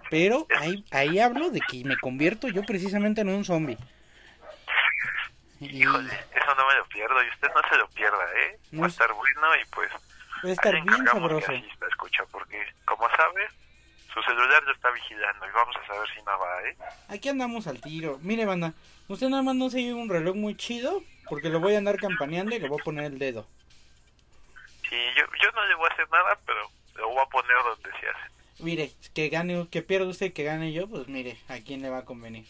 pero 0.09 0.49
ahí 0.55 0.85
ahí 0.91 1.19
hablo 1.19 1.51
de 1.51 1.63
que 1.63 1.85
me 1.85 1.99
convierto 1.99 2.49
yo 2.49 2.65
precisamente 2.67 3.23
en 3.23 3.29
un 3.31 3.45
zombie 3.45 3.79
Híjole, 5.71 6.13
eso 6.35 6.55
no 6.57 6.67
me 6.67 6.75
lo 6.77 6.85
pierdo 6.87 7.23
y 7.25 7.29
usted 7.29 7.49
no 7.55 7.69
se 7.69 7.77
lo 7.77 7.89
pierda, 7.89 8.25
¿eh? 8.37 8.59
No 8.73 8.81
Va 8.83 8.87
a 8.87 8.89
es- 8.89 8.95
estar 8.95 9.13
bueno 9.13 9.41
y 9.61 9.65
pues... 9.71 9.91
va 9.93 10.49
a 10.49 10.53
estar 10.53 10.73
bien 10.83 11.07
sabroso 11.07 11.53
escucha, 11.89 12.25
porque 12.31 12.65
como 12.85 13.09
sabe, 13.17 13.47
su 14.13 14.23
celular 14.23 14.63
lo 14.65 14.73
está 14.73 14.91
vigilando 14.91 15.47
y 15.47 15.51
vamos 15.51 15.75
a 15.77 15.87
saber 15.87 16.09
si 16.15 16.23
no 16.23 16.39
va, 16.39 16.63
¿eh? 16.69 16.77
Aquí 17.09 17.29
andamos 17.29 17.67
al 17.67 17.81
tiro. 17.81 18.19
Mire, 18.23 18.45
banda, 18.47 18.73
usted 19.09 19.29
nada 19.29 19.43
más 19.43 19.55
no 19.57 19.71
se 19.71 19.81
lleve 19.83 19.95
un 19.95 20.09
reloj 20.09 20.35
muy 20.37 20.57
chido 20.57 21.03
porque 21.29 21.49
lo 21.49 21.61
voy 21.61 21.75
a 21.75 21.79
andar 21.79 21.99
campaneando 21.99 22.55
y 22.55 22.59
le 22.61 22.69
voy 22.69 22.79
a 22.81 22.85
poner 22.85 23.05
el 23.05 23.19
dedo. 23.19 23.47
Sí, 24.89 24.97
yo, 25.17 25.25
yo 25.43 25.51
no 25.53 25.65
le 25.67 25.75
voy 25.77 25.89
a 25.91 25.93
hacer 25.95 26.09
nada, 26.11 26.39
pero 26.47 26.61
lo 26.97 27.09
voy 27.09 27.23
a 27.25 27.29
poner 27.31 27.57
donde 27.65 27.91
se 27.99 28.09
hace. 28.09 28.31
Mire, 28.61 28.93
que 29.15 29.29
gane, 29.31 29.67
que 29.71 29.83
pierda 29.83 30.07
usted, 30.07 30.33
que 30.33 30.45
gane 30.45 30.73
yo, 30.73 30.89
pues 30.89 31.09
mire, 31.09 31.39
a 31.49 31.59
quién 31.59 31.83
le 31.83 31.91
va 31.91 31.99
a 31.99 32.05
convenir. 32.05 32.47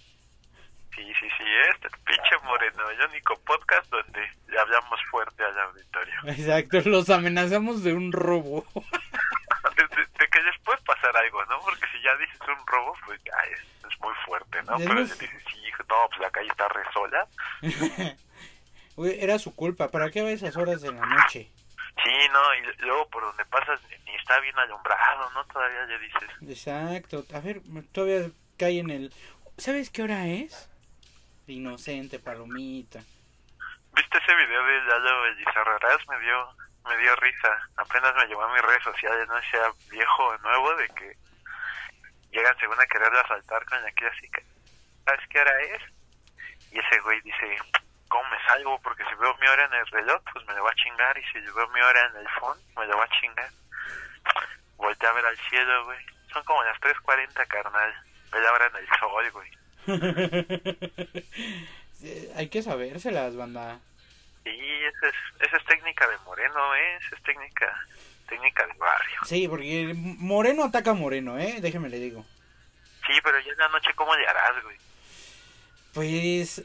Sí, 0.95 1.03
sí, 1.21 1.29
sí, 1.37 1.45
este 1.73 1.89
pinche 2.05 2.37
moreno, 2.45 2.89
el 2.91 3.01
único 3.11 3.37
podcast 3.41 3.91
donde 3.91 4.21
hablamos 4.61 5.01
fuerte 5.11 5.43
al 5.45 5.59
auditorio. 5.59 6.15
Exacto, 6.27 6.81
los 6.89 7.11
amenazamos 7.11 7.83
de 7.83 7.95
un 7.95 8.13
robo. 8.13 8.65
De, 9.77 9.83
de- 9.97 10.07
de 10.19 10.29
que 10.29 10.41
les 10.43 10.57
puede 10.61 10.79
pasar 10.83 11.17
algo, 11.17 11.45
¿no? 11.47 11.59
Porque 11.61 11.85
si 11.91 12.01
ya 12.03 12.15
dices 12.17 12.39
un 12.43 12.65
robo, 12.67 12.95
pues 13.07 13.21
ya 13.25 13.33
es, 13.51 13.59
es 13.93 14.01
muy 14.01 14.15
fuerte, 14.25 14.63
¿no? 14.63 14.77
Pero 14.77 14.95
muy- 14.95 15.07
si 15.09 15.19
dices, 15.19 15.43
sí, 15.51 15.61
no, 15.89 15.97
pues 16.09 16.21
la 16.21 16.31
calle 16.31 16.49
está 16.49 16.69
re 16.69 16.83
sola. 16.93 17.27
Era 19.21 19.39
su 19.41 19.55
culpa, 19.57 19.91
¿para 19.91 20.11
qué 20.11 20.23
va 20.23 20.29
a 20.29 20.33
esas 20.33 20.57
horas 20.57 20.81
de 20.83 20.93
la 20.93 21.05
noche? 21.05 21.51
Sí, 22.05 22.13
no, 22.33 22.55
y 22.55 22.77
luego 22.85 23.09
por 23.09 23.23
donde 23.25 23.45
pasas 23.47 23.81
ni- 23.91 24.11
ni 24.13 24.17
está 24.17 24.39
bien 24.41 24.57
alumbrado, 24.59 25.31
¿no? 25.31 25.45
Todavía 25.47 25.87
ya 25.89 25.99
dices, 25.99 26.31
Exacto, 26.49 27.25
a 27.35 27.41
ver, 27.41 27.61
todavía 27.93 28.31
cae 28.57 28.79
en 28.79 28.91
el... 28.91 29.13
¿Sabes 29.57 29.91
qué 29.91 30.03
hora 30.03 30.27
es? 30.29 30.69
Inocente, 31.47 32.19
palomita. 32.19 33.01
¿Viste 33.95 34.19
ese 34.19 34.35
video 34.35 34.65
de 34.65 34.83
Lalo 34.85 35.27
Elizarrarás? 35.27 36.09
Me 36.09 36.19
dio, 36.21 36.49
me 36.89 36.97
dio 36.97 37.15
risa. 37.17 37.69
Apenas 37.77 38.15
me 38.17 38.27
llevó 38.27 38.43
a 38.45 38.53
mis 38.55 38.63
redes 38.63 38.83
sociales, 38.83 39.29
no 39.29 39.41
sea 39.51 39.71
viejo 39.91 40.25
o 40.25 40.39
nuevo, 40.39 40.75
de 40.77 40.89
que 40.89 41.17
llegan 42.31 42.57
según 42.59 42.81
a 42.81 42.87
quererlo 42.87 43.21
asaltar 43.21 43.65
con 43.67 43.83
la 43.83 43.93
clásica. 43.93 44.43
¿sabes 45.05 45.21
qué 45.29 45.41
hora 45.41 45.61
es? 45.63 45.83
Y 46.73 46.79
ese 46.79 46.99
güey 47.01 47.21
dice, 47.21 47.59
¿cómo 48.09 48.25
me 48.31 48.43
salgo? 48.47 48.81
Porque 48.81 49.05
si 49.05 49.15
veo 49.17 49.37
mi 49.37 49.47
hora 49.47 49.67
en 49.67 49.75
el 49.75 49.87
reloj, 49.89 50.23
pues 50.33 50.47
me 50.47 50.55
lo 50.55 50.65
va 50.65 50.71
a 50.71 50.75
chingar. 50.75 51.19
Y 51.19 51.25
si 51.25 51.41
veo 51.41 51.69
mi 51.69 51.81
hora 51.81 52.07
en 52.07 52.17
el 52.17 52.29
phone, 52.41 52.59
me 52.77 52.87
lo 52.87 52.97
va 52.97 53.05
a 53.05 53.21
chingar. 53.21 53.51
Voltea 54.77 55.11
a 55.11 55.13
ver 55.13 55.27
al 55.27 55.39
cielo, 55.51 55.85
güey. 55.85 55.99
Son 56.33 56.43
como 56.45 56.65
las 56.65 56.81
3.40, 56.81 57.47
carnal. 57.47 57.95
Ve 58.33 58.41
la 58.41 58.53
hora 58.53 58.67
en 58.67 58.77
el 58.77 58.89
sol, 58.99 59.31
güey. 59.31 59.63
Sí, 59.87 59.93
Hay 62.37 62.49
que 62.49 62.62
sabérselas, 62.62 63.37
banda. 63.37 63.81
Sí, 64.45 64.50
esa 64.50 65.09
es, 65.09 65.14
esa 65.47 65.57
es 65.57 65.64
técnica 65.64 66.07
de 66.09 66.19
Moreno, 66.19 66.75
¿eh? 66.75 66.97
Esa 66.97 67.17
es 67.17 67.23
técnica, 67.23 67.87
técnica 68.29 68.67
de 68.67 68.75
barrio. 68.75 69.21
Sí, 69.25 69.49
porque 69.49 69.95
Moreno 69.95 70.64
ataca 70.64 70.91
a 70.91 70.95
Moreno, 70.95 71.38
¿eh? 71.38 71.61
Déjeme 71.61 71.88
le 71.88 71.99
digo. 71.99 72.26
Sí, 73.07 73.12
pero 73.23 73.41
ya 73.41 73.53
en 73.53 73.59
la 73.59 73.69
noche, 73.69 73.91
¿cómo 73.95 74.14
le 74.14 74.26
harás, 74.26 74.62
güey? 74.62 74.76
Pues... 75.95 76.62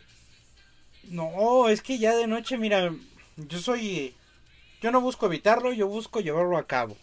No, 1.03 1.69
es 1.69 1.81
que 1.81 1.97
ya 1.97 2.15
de 2.15 2.27
noche, 2.27 2.57
mira, 2.57 2.91
yo 3.37 3.59
soy... 3.59 4.15
Yo 4.81 4.91
no 4.91 5.01
busco 5.01 5.25
evitarlo, 5.25 5.73
yo 5.73 5.87
busco 5.87 6.19
llevarlo 6.19 6.57
a 6.57 6.67
cabo. 6.67 6.97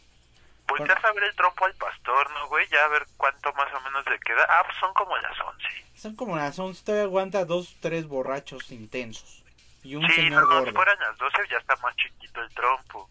Volteas 0.68 1.04
a 1.04 1.12
ver 1.12 1.24
el 1.24 1.34
trompo 1.36 1.64
al 1.64 1.74
pastor, 1.74 2.30
¿no, 2.32 2.48
güey? 2.48 2.66
Ya 2.68 2.84
a 2.84 2.88
ver 2.88 3.06
cuánto 3.16 3.52
más 3.54 3.72
o 3.74 3.80
menos 3.82 4.04
le 4.10 4.18
queda. 4.20 4.44
Ah, 4.48 4.62
pues 4.64 4.76
son 4.78 4.92
como 4.94 5.16
las 5.18 5.38
11. 5.40 5.68
Son 5.94 6.16
como 6.16 6.36
las 6.36 6.58
11, 6.58 6.84
todavía 6.84 7.04
aguanta 7.04 7.44
dos, 7.44 7.76
tres 7.80 8.06
borrachos 8.06 8.70
intensos. 8.72 9.42
Y 9.82 9.94
un 9.94 10.06
sí, 10.08 10.14
señor 10.14 10.42
no, 10.42 10.48
no, 10.48 10.58
si 10.58 10.64
gordo. 10.64 10.72
fueran 10.76 10.98
las 10.98 11.16
12 11.18 11.38
ya 11.50 11.58
está 11.58 11.76
más 11.76 11.94
chiquito 11.96 12.42
el 12.42 12.50
trompo. 12.50 13.08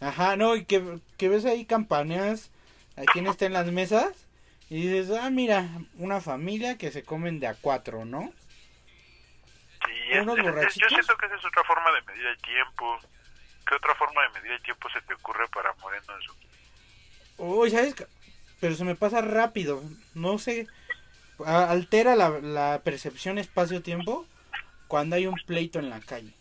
Ajá, 0.00 0.36
no, 0.36 0.54
y 0.54 0.64
que, 0.64 0.98
que 1.18 1.28
ves 1.28 1.44
ahí 1.44 1.64
campaneas 1.66 2.50
a 2.96 3.02
quien 3.02 3.26
está 3.26 3.46
en 3.46 3.52
las 3.54 3.66
mesas 3.66 4.26
y 4.70 4.86
dices, 4.86 5.16
ah, 5.20 5.30
mira, 5.30 5.66
una 5.98 6.20
familia 6.20 6.78
que 6.78 6.92
se 6.92 7.02
comen 7.04 7.40
de 7.40 7.48
a 7.48 7.54
cuatro, 7.54 8.04
¿no? 8.04 8.32
Sí, 9.84 10.18
Unos 10.18 10.38
es- 10.38 10.44
es- 10.46 10.74
yo 10.76 10.88
siento 10.88 11.16
que 11.16 11.26
esa 11.26 11.36
es 11.36 11.44
otra 11.44 11.64
forma 11.64 11.90
de 11.92 12.02
medir 12.02 12.26
el 12.26 12.38
tiempo. 12.38 12.98
¿Qué 13.66 13.74
otra 13.74 13.94
forma 13.94 14.22
de 14.22 14.28
medir 14.30 14.52
el 14.52 14.62
tiempo 14.62 14.88
se 14.90 15.00
te 15.02 15.14
ocurre 15.14 15.48
para 15.48 15.72
Moreno? 15.74 16.04
Uy, 17.38 17.70
¿sabes? 17.70 17.94
Pero 18.60 18.74
se 18.74 18.84
me 18.84 18.94
pasa 18.94 19.20
rápido, 19.20 19.82
no 20.14 20.38
sé, 20.38 20.66
altera 21.44 22.16
la, 22.16 22.30
la 22.30 22.80
percepción 22.84 23.38
espacio-tiempo 23.38 24.26
cuando 24.88 25.16
hay 25.16 25.26
un 25.26 25.34
pleito 25.46 25.78
en 25.78 25.90
la 25.90 26.00
calle. 26.00 26.32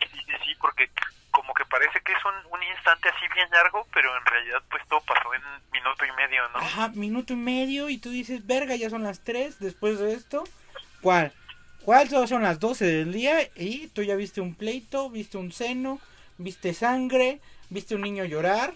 Sí, 0.00 0.06
sí, 0.12 0.32
sí, 0.44 0.54
porque 0.60 0.90
como 1.30 1.52
que 1.54 1.64
parece 1.66 2.00
que 2.00 2.12
es 2.12 2.18
un, 2.24 2.52
un 2.52 2.62
instante 2.62 3.08
así 3.08 3.26
bien 3.34 3.48
largo, 3.50 3.86
pero 3.92 4.16
en 4.16 4.26
realidad 4.26 4.62
pues 4.70 4.82
todo 4.88 5.00
pasó 5.00 5.34
en 5.34 5.42
minuto 5.72 6.04
y 6.04 6.12
medio, 6.16 6.48
¿no? 6.48 6.58
Ajá, 6.58 6.88
minuto 6.88 7.32
y 7.32 7.36
medio 7.36 7.88
y 7.88 7.98
tú 7.98 8.10
dices, 8.10 8.46
verga, 8.46 8.74
ya 8.76 8.90
son 8.90 9.02
las 9.02 9.20
tres 9.20 9.58
después 9.58 9.98
de 9.98 10.14
esto. 10.14 10.44
¿Cuál? 11.00 11.32
¿Cuál? 11.84 12.08
Son 12.08 12.42
las 12.42 12.60
12 12.60 12.84
del 12.84 13.12
día 13.12 13.36
y 13.56 13.88
tú 13.88 14.02
ya 14.02 14.14
viste 14.14 14.40
un 14.40 14.54
pleito, 14.54 15.10
viste 15.10 15.36
un 15.36 15.52
seno, 15.52 16.00
viste 16.38 16.74
sangre, 16.74 17.40
viste 17.70 17.94
un 17.94 18.02
niño 18.02 18.24
llorar. 18.24 18.74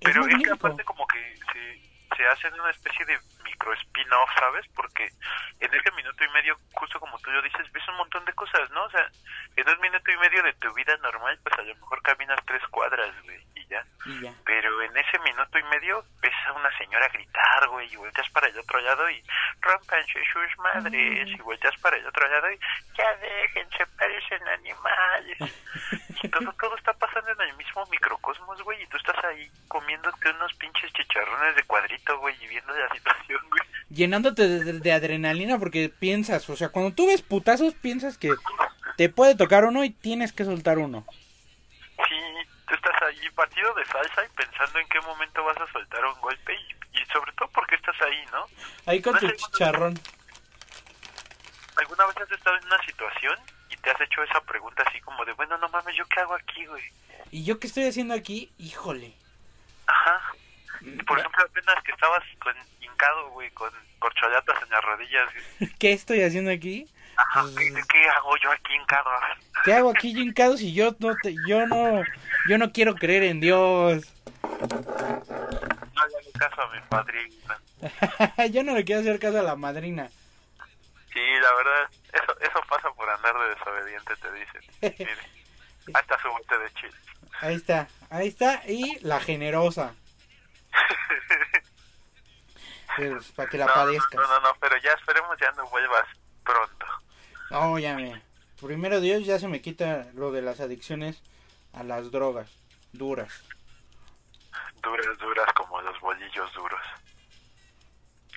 Pero 0.00 0.26
es, 0.26 0.42
que 0.42 0.50
aparte 0.50 0.84
como 0.84 1.06
que 1.06 1.36
se, 1.52 2.16
se 2.16 2.26
hacen 2.26 2.60
una 2.60 2.70
especie 2.70 3.04
de 3.06 3.18
micro 3.56 3.72
spin-off, 3.72 4.30
¿sabes? 4.38 4.66
Porque 4.74 5.08
en 5.60 5.74
ese 5.74 5.90
minuto 5.92 6.24
y 6.24 6.28
medio, 6.28 6.56
justo 6.72 7.00
como 7.00 7.18
tú 7.20 7.30
lo 7.30 7.40
dices, 7.42 7.72
ves 7.72 7.88
un 7.88 7.96
montón 7.96 8.24
de 8.24 8.32
cosas, 8.34 8.70
¿no? 8.70 8.84
O 8.84 8.90
sea, 8.90 9.08
en 9.56 9.68
un 9.68 9.80
minuto 9.80 10.10
y 10.10 10.16
medio 10.18 10.42
de 10.42 10.52
tu 10.54 10.72
vida 10.74 10.96
normal, 10.98 11.38
pues 11.42 11.58
a 11.58 11.62
lo 11.62 11.74
mejor 11.74 12.02
caminas 12.02 12.38
tres 12.46 12.62
cuadras, 12.68 13.14
güey, 13.24 13.40
y 13.54 13.66
ya. 13.66 13.84
Y 14.04 14.20
ya. 14.20 14.34
Pero 14.44 14.82
en 14.82 14.96
ese 14.96 15.18
minuto 15.20 15.58
y 15.58 15.62
medio 15.64 16.04
ves 16.20 16.34
a 16.46 16.52
una 16.52 16.76
señora 16.76 17.08
gritar, 17.08 17.68
güey, 17.68 17.90
y 17.92 17.96
volteas 17.96 18.28
para 18.30 18.48
el 18.48 18.58
otro 18.58 18.80
lado 18.80 19.08
y 19.08 19.22
rompanse 19.60 20.20
sus 20.32 20.58
madres, 20.58 21.28
y 21.28 21.42
volteas 21.42 21.76
para 21.80 21.96
el 21.96 22.06
otro 22.06 22.28
lado 22.28 22.50
y 22.52 22.58
ya 22.96 23.16
déjense, 23.16 23.86
parecen 23.98 24.48
animales. 24.48 25.38
Y 26.22 26.28
todo, 26.28 26.50
todo 26.54 26.74
está 26.76 26.92
pasando 26.94 27.30
en 27.32 27.40
el 27.42 27.56
mismo 27.56 27.84
microcosmos, 27.86 28.60
güey, 28.62 28.82
y 28.82 28.86
tú 28.86 28.96
estás 28.96 29.22
ahí 29.24 29.48
comiéndote 29.68 30.30
unos 30.30 30.52
pinches 30.54 30.92
chicharrones 30.94 31.54
de 31.54 31.62
cuadrito, 31.64 32.18
güey, 32.18 32.34
y 32.42 32.48
viendo 32.48 32.72
la 32.74 32.88
situación. 32.88 33.40
Llenándote 33.88 34.48
de, 34.48 34.64
de- 34.64 34.80
de 34.80 34.92
adrenalina 34.92 35.58
porque 35.58 35.88
piensas, 35.88 36.48
o 36.50 36.56
sea, 36.56 36.70
cuando 36.70 36.92
tú 36.94 37.06
ves 37.06 37.22
putazos 37.22 37.74
piensas 37.74 38.18
que 38.18 38.32
te 38.96 39.08
puede 39.08 39.34
tocar 39.36 39.64
uno 39.64 39.84
y 39.84 39.90
tienes 39.90 40.32
que 40.32 40.44
soltar 40.44 40.78
uno. 40.78 41.06
Sí, 42.08 42.20
tú 42.68 42.74
estás 42.74 43.00
ahí 43.02 43.30
partido 43.34 43.72
de 43.74 43.84
salsa 43.86 44.24
y 44.24 44.28
pensando 44.36 44.78
en 44.78 44.88
qué 44.88 45.00
momento 45.02 45.44
vas 45.44 45.56
a 45.58 45.70
soltar 45.72 46.04
un 46.04 46.20
golpe 46.20 46.52
y, 46.54 47.00
y 47.00 47.04
sobre 47.12 47.32
todo 47.32 47.48
porque 47.50 47.76
estás 47.76 47.94
ahí, 48.02 48.24
¿no? 48.32 48.44
Ahí 48.86 49.00
con 49.00 49.18
tu 49.18 49.30
chicharrón. 49.30 49.98
¿Alguna 51.76 52.06
vez 52.06 52.16
has 52.16 52.30
estado 52.32 52.56
en 52.56 52.64
una 52.66 52.82
situación 52.84 53.38
y 53.70 53.76
te 53.76 53.90
has 53.90 54.00
hecho 54.00 54.22
esa 54.22 54.40
pregunta 54.40 54.82
así 54.88 55.00
como 55.02 55.24
de, 55.24 55.32
bueno, 55.34 55.58
no 55.58 55.68
mames, 55.68 55.94
¿yo 55.94 56.04
qué 56.06 56.20
hago 56.20 56.34
aquí, 56.34 56.64
güey? 56.66 56.82
¿Y 57.30 57.44
yo 57.44 57.58
qué 57.60 57.66
estoy 57.66 57.84
haciendo 57.84 58.14
aquí? 58.14 58.50
Híjole. 58.58 59.12
Ajá. 59.86 60.25
Por 61.06 61.18
ejemplo, 61.18 61.44
apenas 61.44 61.82
que 61.84 61.92
estabas 61.92 62.22
con 62.42 62.54
hincado, 62.80 63.30
güey, 63.30 63.50
con 63.52 63.70
corcholatas 63.98 64.62
en 64.62 64.70
las 64.70 64.82
rodillas. 64.84 65.28
güey. 65.58 65.70
¿Qué 65.78 65.92
estoy 65.92 66.22
haciendo 66.22 66.50
aquí? 66.50 66.86
Ajá, 67.16 67.42
Pues- 67.42 67.56
¿qué, 67.56 67.82
qué 67.92 68.08
hago 68.10 68.36
yo 68.42 68.50
aquí 68.52 68.74
hincado? 68.74 69.10
¿Qué 69.64 69.72
hago 69.74 69.90
aquí 69.90 70.12
yo 70.14 70.20
hincado 70.20 70.56
si 70.56 70.72
yo 70.74 70.94
no 70.98 71.14
te, 71.22 71.34
yo 71.48 71.66
no 71.66 72.02
yo 72.48 72.58
no 72.58 72.72
quiero 72.72 72.94
creer 72.94 73.22
en 73.24 73.40
Dios? 73.40 74.12
No 74.60 76.06
le 76.06 76.16
hago 76.18 76.30
caso 76.38 76.62
a 76.62 76.70
mi 76.74 76.80
padrino. 76.88 77.54
yo 78.52 78.62
no 78.62 78.74
le 78.74 78.84
quiero 78.84 79.00
hacer 79.00 79.18
caso 79.18 79.38
a 79.40 79.42
la 79.42 79.56
madrina. 79.56 80.08
Sí, 81.12 81.20
la 81.40 81.54
verdad, 81.54 81.90
eso 82.12 82.38
eso 82.40 82.60
pasa 82.68 82.90
por 82.92 83.08
andar 83.08 83.34
de 83.38 83.48
desobediente, 83.54 84.14
te 84.16 84.32
dicen. 84.32 84.96
Mire, 84.98 85.98
está 85.98 86.20
su 86.20 86.28
bote 86.28 86.58
de 86.58 86.70
chile. 86.74 86.92
Ahí 87.40 87.54
está, 87.54 87.88
ahí 88.10 88.28
está 88.28 88.62
y 88.68 88.98
la 89.00 89.20
generosa. 89.20 89.94
Pues, 92.96 93.32
para 93.32 93.48
que 93.50 93.58
la 93.58 93.66
no, 93.66 93.74
padezcas. 93.74 94.14
no, 94.14 94.26
no, 94.26 94.40
no, 94.40 94.56
pero 94.58 94.76
ya 94.78 94.90
esperemos 94.92 95.36
ya 95.38 95.50
no 95.52 95.68
vuelvas 95.68 96.06
pronto. 96.42 96.86
No, 97.50 97.78
ya 97.78 97.94
me. 97.94 98.22
Primero 98.60 99.00
Dios 99.00 99.24
ya 99.26 99.38
se 99.38 99.48
me 99.48 99.60
quita 99.60 100.06
lo 100.14 100.32
de 100.32 100.40
las 100.40 100.60
adicciones 100.60 101.22
a 101.74 101.82
las 101.82 102.10
drogas 102.10 102.50
duras. 102.92 103.42
Duras, 104.82 105.18
duras 105.18 105.52
como 105.54 105.82
los 105.82 106.00
bolillos 106.00 106.50
duros. 106.54 106.80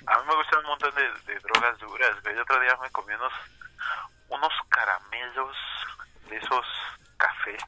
A 0.06 0.18
mí 0.18 0.24
me 0.28 0.34
gustan 0.36 0.58
un 0.60 0.66
montón 0.66 0.94
de, 0.94 1.32
de 1.32 1.40
drogas 1.40 1.78
duras. 1.78 2.22
güey. 2.22 2.34
El 2.34 2.40
otro 2.42 2.60
día 2.60 2.76
me 2.82 2.90
comí 2.90 3.14
unos, 3.14 3.32
unos 4.28 4.52
caramelos 4.68 5.56
de 6.28 6.36
esos 6.36 6.66
cafés 7.16 7.62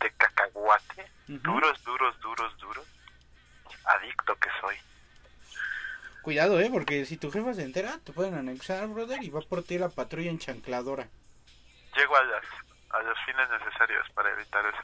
de 0.00 0.10
cacahuate. 0.16 1.10
Duros, 1.28 1.82
duros, 1.84 2.20
duros, 2.20 2.58
duros. 2.58 2.86
Adicto 3.84 4.34
que 4.36 4.48
soy. 4.60 4.76
Cuidado, 6.22 6.60
eh, 6.60 6.70
porque 6.70 7.04
si 7.04 7.16
tu 7.16 7.32
jefa 7.32 7.52
se 7.52 7.64
entera, 7.64 7.98
te 8.04 8.12
pueden 8.12 8.34
anexar, 8.34 8.86
brother, 8.86 9.22
y 9.22 9.30
va 9.30 9.40
por 9.40 9.64
ti 9.64 9.76
la 9.76 9.88
patrulla 9.88 10.30
en 10.30 10.38
chancladora. 10.38 11.08
Llego 11.96 12.16
a, 12.16 12.24
las, 12.24 12.44
a 12.90 13.02
los 13.02 13.18
fines 13.26 13.48
necesarios 13.50 14.08
para 14.14 14.30
evitar 14.32 14.64
eso. 14.66 14.82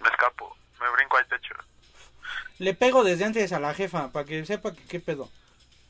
Me 0.00 0.08
escapo, 0.08 0.56
me 0.80 0.90
brinco 0.90 1.16
al 1.16 1.26
techo. 1.28 1.54
Le 2.58 2.74
pego 2.74 3.04
desde 3.04 3.24
antes 3.24 3.52
a 3.52 3.60
la 3.60 3.72
jefa 3.72 4.10
para 4.10 4.24
que 4.24 4.44
sepa 4.44 4.74
que 4.74 4.84
qué 4.84 4.98
pedo. 4.98 5.30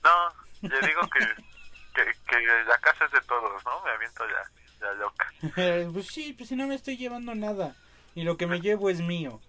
No, 0.03 0.69
le 0.69 0.87
digo 0.87 1.01
que, 1.09 1.21
que, 1.95 2.13
que 2.27 2.65
la 2.67 2.79
casa 2.79 3.07
es 3.07 3.13
de 3.13 3.21
todos, 3.23 3.65
¿no? 3.65 3.83
Me 3.85 3.91
aviento 3.91 4.25
ya, 4.29 4.87
ya 4.87 4.93
loca. 4.95 5.33
pues 5.93 6.07
sí, 6.09 6.35
pues 6.35 6.51
si 6.51 6.57
no 6.57 6.67
me 6.67 6.75
estoy 6.75 6.99
llevando 6.99 7.35
nada. 7.35 7.75
Y 8.15 8.23
lo 8.23 8.37
que 8.37 8.47
me 8.47 8.61
llevo 8.61 8.91
es 8.91 9.01
mío. 9.01 9.41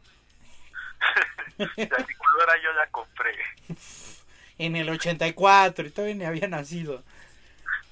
La 1.58 1.66
licuadora 1.68 2.54
yo 2.64 2.74
la 2.74 2.88
compré. 2.92 3.34
En 4.58 4.76
el 4.76 4.90
84, 4.90 5.88
y 5.88 5.90
todavía 5.92 6.16
ni 6.16 6.26
había 6.26 6.48
nacido. 6.48 7.04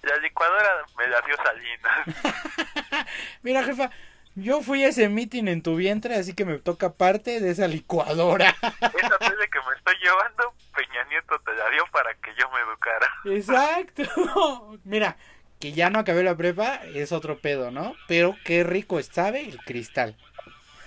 La 0.01 0.17
licuadora 0.17 0.85
me 0.97 1.07
la 1.07 1.21
dio 1.21 1.35
Salinas. 1.37 3.07
Mira, 3.41 3.63
jefa, 3.63 3.89
yo 4.35 4.61
fui 4.61 4.83
a 4.83 4.89
ese 4.89 5.09
meeting 5.09 5.47
en 5.47 5.61
tu 5.61 5.75
vientre, 5.75 6.15
así 6.15 6.33
que 6.33 6.43
me 6.43 6.57
toca 6.57 6.93
parte 6.93 7.39
de 7.39 7.51
esa 7.51 7.67
licuadora. 7.67 8.49
Esa 8.61 9.17
tele 9.19 9.49
que 9.49 9.59
me 9.59 9.75
estoy 9.77 9.95
llevando, 10.01 10.53
Peña 10.75 11.03
Nieto 11.05 11.39
te 11.39 11.53
la 11.53 11.69
dio 11.69 11.85
para 11.91 12.13
que 12.15 12.31
yo 12.39 12.49
me 12.49 12.59
educara. 12.61 13.07
Exacto. 13.25 14.79
Mira, 14.83 15.17
que 15.59 15.71
ya 15.71 15.89
no 15.89 15.99
acabé 15.99 16.23
la 16.23 16.35
prepa 16.35 16.81
es 16.93 17.11
otro 17.11 17.39
pedo, 17.39 17.71
¿no? 17.71 17.95
Pero 18.07 18.35
qué 18.43 18.63
rico 18.63 19.01
sabe 19.03 19.47
el 19.47 19.57
cristal. 19.59 20.17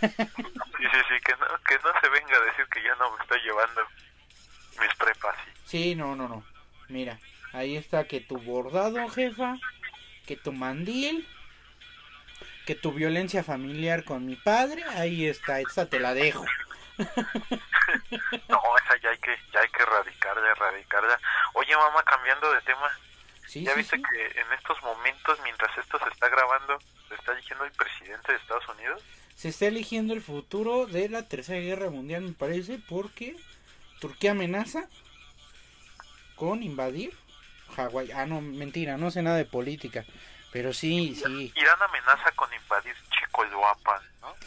Sí, 0.01 0.09
sí, 0.09 1.01
sí, 1.09 1.21
que 1.25 1.33
no, 1.37 1.47
que 1.67 1.79
no 1.83 2.01
se 2.01 2.09
venga 2.09 2.37
a 2.37 2.41
decir 2.41 2.67
que 2.67 2.83
ya 2.83 2.95
no 2.97 3.11
me 3.17 3.23
estoy 3.23 3.41
llevando 3.43 3.81
mis 4.81 4.95
prepas. 4.97 5.37
sí. 5.45 5.51
Sí, 5.65 5.95
no, 5.95 6.15
no, 6.15 6.29
no. 6.29 6.45
Mira, 6.89 7.19
ahí 7.53 7.77
está 7.77 8.05
que 8.05 8.21
tu 8.21 8.39
bordado, 8.39 9.09
jefa, 9.09 9.57
que 10.27 10.37
tu 10.37 10.53
mandil, 10.53 11.27
que 12.67 12.75
tu 12.75 12.93
violencia 12.93 13.43
familiar 13.43 14.05
con 14.05 14.27
mi 14.27 14.37
padre, 14.37 14.85
ahí 14.97 15.27
está, 15.27 15.61
esta 15.61 15.87
te 15.89 15.99
la 16.01 16.15
dejo. 16.15 16.45
No, 18.49 18.61
esa 18.83 18.97
ya 19.03 19.11
hay 19.11 19.19
que, 19.19 19.37
ya 19.53 19.61
hay 19.61 19.69
que 19.69 19.83
erradicarla, 19.83 20.43
de 20.43 20.51
erradicar 20.51 21.05
ya. 21.09 21.21
Oye, 21.55 21.77
mamá, 21.77 22.03
cambiando 22.03 22.53
de 22.53 22.61
tema, 22.63 22.91
Sí, 23.47 23.63
¿ya 23.65 23.73
sí, 23.73 23.79
viste 23.79 23.97
sí. 23.97 24.03
que 24.13 24.41
en 24.41 24.53
estos 24.53 24.83
momentos, 24.83 25.39
mientras 25.45 25.77
esto 25.79 25.99
se 26.01 26.09
está 26.09 26.29
grabando, 26.29 26.79
se 27.09 27.15
está 27.15 27.33
eligiendo 27.33 27.65
el 27.65 27.73
presidente 27.73 28.33
de 28.33 28.39
Estados 28.39 28.67
Unidos? 28.69 29.03
Se 29.37 29.51
está 29.51 29.67
eligiendo 29.67 30.15
el 30.15 30.23
futuro 30.23 30.87
de 30.87 31.11
la 31.11 31.29
Tercera 31.29 31.61
Guerra 31.61 31.91
Mundial, 31.91 32.23
me 32.23 32.33
parece, 32.33 32.81
porque 32.89 33.37
Turquía 34.01 34.31
amenaza 34.33 34.89
con 36.37 36.63
invadir 36.63 37.13
Hawái. 37.77 38.13
Ah, 38.13 38.25
no, 38.27 38.41
mentira, 38.41 38.97
no 38.97 39.11
sé 39.11 39.23
nada 39.23 39.37
de 39.37 39.45
política. 39.45 40.05
Pero 40.53 40.73
sí, 40.73 41.15
sí. 41.15 41.53
Irán 41.55 41.83
amenaza 41.83 42.31
con 42.35 42.49
invadir 42.53 42.95
Chicoloapan, 43.11 44.03
¿no? 44.23 44.35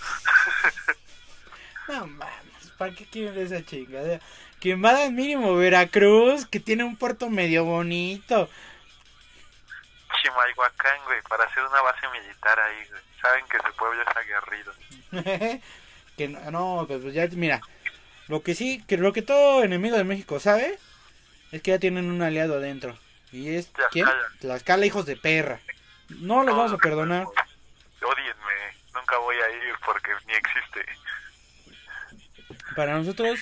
No 1.87 2.05
mames, 2.05 2.71
¿para 2.77 2.93
qué 2.93 3.03
quieren 3.05 3.37
esa 3.43 3.65
chingadera? 3.65 4.23
Que 4.59 4.69
invadan 4.69 5.15
mínimo 5.15 5.55
Veracruz, 5.55 6.45
que 6.45 6.59
tiene 6.59 6.83
un 6.83 6.95
puerto 6.95 7.31
medio 7.31 7.65
bonito. 7.65 8.47
Chimalhuacán, 10.21 11.03
güey, 11.05 11.21
para 11.23 11.45
hacer 11.45 11.63
una 11.63 11.81
base 11.81 12.07
militar 12.09 12.59
ahí, 12.59 12.87
güey. 12.89 13.01
Saben 13.21 13.45
que 13.45 13.57
su 13.57 13.75
pueblo 13.75 14.01
es 14.01 14.17
aguerrido. 14.17 14.73
que 16.17 16.27
no, 16.27 16.51
no, 16.51 16.85
pues 16.87 17.13
ya, 17.13 17.27
mira. 17.31 17.61
Lo 18.27 18.43
que 18.43 18.55
sí, 18.55 18.83
que 18.87 18.97
lo 18.97 19.11
que 19.13 19.21
todo 19.21 19.63
enemigo 19.63 19.97
de 19.97 20.03
México 20.03 20.39
sabe 20.39 20.77
es 21.51 21.61
que 21.61 21.71
ya 21.71 21.79
tienen 21.79 22.11
un 22.11 22.21
aliado 22.21 22.55
adentro. 22.55 22.97
¿Y 23.31 23.55
es 23.55 23.71
quién? 23.91 24.07
Tlaxcala. 24.39 24.85
Hijos 24.85 25.05
de 25.05 25.15
perra. 25.15 25.59
No 26.09 26.43
los 26.43 26.55
vamos 26.55 26.73
a 26.73 26.77
perdonar. 26.77 27.25
Odienme, 27.25 28.77
nunca 28.93 29.17
voy 29.17 29.35
a 29.35 29.49
ir 29.49 29.75
porque 29.85 30.11
ni 30.27 30.33
existe. 30.33 30.85
Para 32.75 32.97
nosotros, 32.97 33.39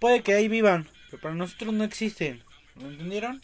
puede 0.00 0.22
que 0.22 0.34
ahí 0.34 0.48
vivan, 0.48 0.88
pero 1.10 1.22
para 1.22 1.34
nosotros 1.34 1.72
no 1.72 1.84
existen. 1.84 2.42
¿Lo 2.76 2.88
entendieron? 2.88 3.42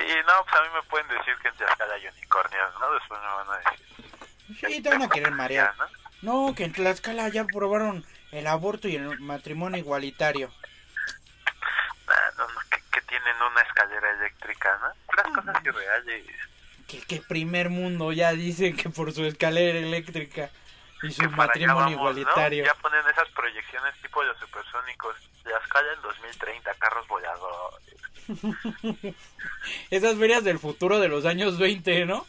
Sí, 0.00 0.14
no, 0.26 0.44
pues 0.44 0.54
a 0.54 0.62
mí 0.62 0.68
me 0.74 0.82
pueden 0.84 1.08
decir 1.08 1.34
que 1.42 1.48
en 1.48 1.54
Tlaxcala 1.56 1.94
hay 1.94 2.06
unicornios, 2.06 2.80
¿no? 2.80 2.92
Después 2.92 3.20
me 3.20 3.26
van 3.26 3.50
a 3.50 3.58
decir. 3.58 3.86
Sí, 4.58 4.82
te 4.82 4.88
van 4.88 5.02
a 5.02 5.08
querer 5.08 5.30
marear. 5.32 5.74
¿no? 5.76 6.46
No, 6.46 6.54
que 6.54 6.64
en 6.64 6.72
Tlaxcala 6.72 7.28
ya 7.28 7.44
probaron 7.44 8.04
el 8.32 8.46
aborto 8.46 8.88
y 8.88 8.96
el 8.96 9.20
matrimonio 9.20 9.78
igualitario. 9.78 10.50
Ah, 12.08 12.30
no, 12.38 12.48
no, 12.48 12.60
que, 12.70 12.80
que 12.90 13.00
tienen 13.02 13.34
una 13.42 13.60
escalera 13.60 14.10
eléctrica, 14.12 14.78
¿no? 14.80 14.88
Puras 15.06 15.26
cosas 15.34 15.64
irreales. 15.64 16.24
Que, 16.88 17.02
que 17.02 17.20
primer 17.20 17.68
mundo 17.68 18.12
ya 18.12 18.32
dicen 18.32 18.76
que 18.76 18.88
por 18.88 19.12
su 19.12 19.24
escalera 19.24 19.78
eléctrica 19.78 20.50
y 21.02 21.12
su 21.12 21.28
matrimonio 21.30 21.76
vamos, 21.76 21.90
¿no? 21.92 21.98
igualitario. 21.98 22.64
Ya 22.64 22.74
ponen 22.74 23.06
esas 23.06 23.28
proyecciones 23.30 23.94
tipo 24.00 24.22
los 24.22 24.38
supersónicos. 24.38 25.16
Tlaxcala 25.42 25.92
en 25.92 26.02
2030, 26.02 26.74
carros 26.74 27.06
voladores. 27.06 28.09
Esas 29.90 30.16
ferias 30.16 30.44
del 30.44 30.58
futuro 30.58 30.98
de 30.98 31.08
los 31.08 31.24
años 31.26 31.58
20, 31.58 32.06
¿no? 32.06 32.26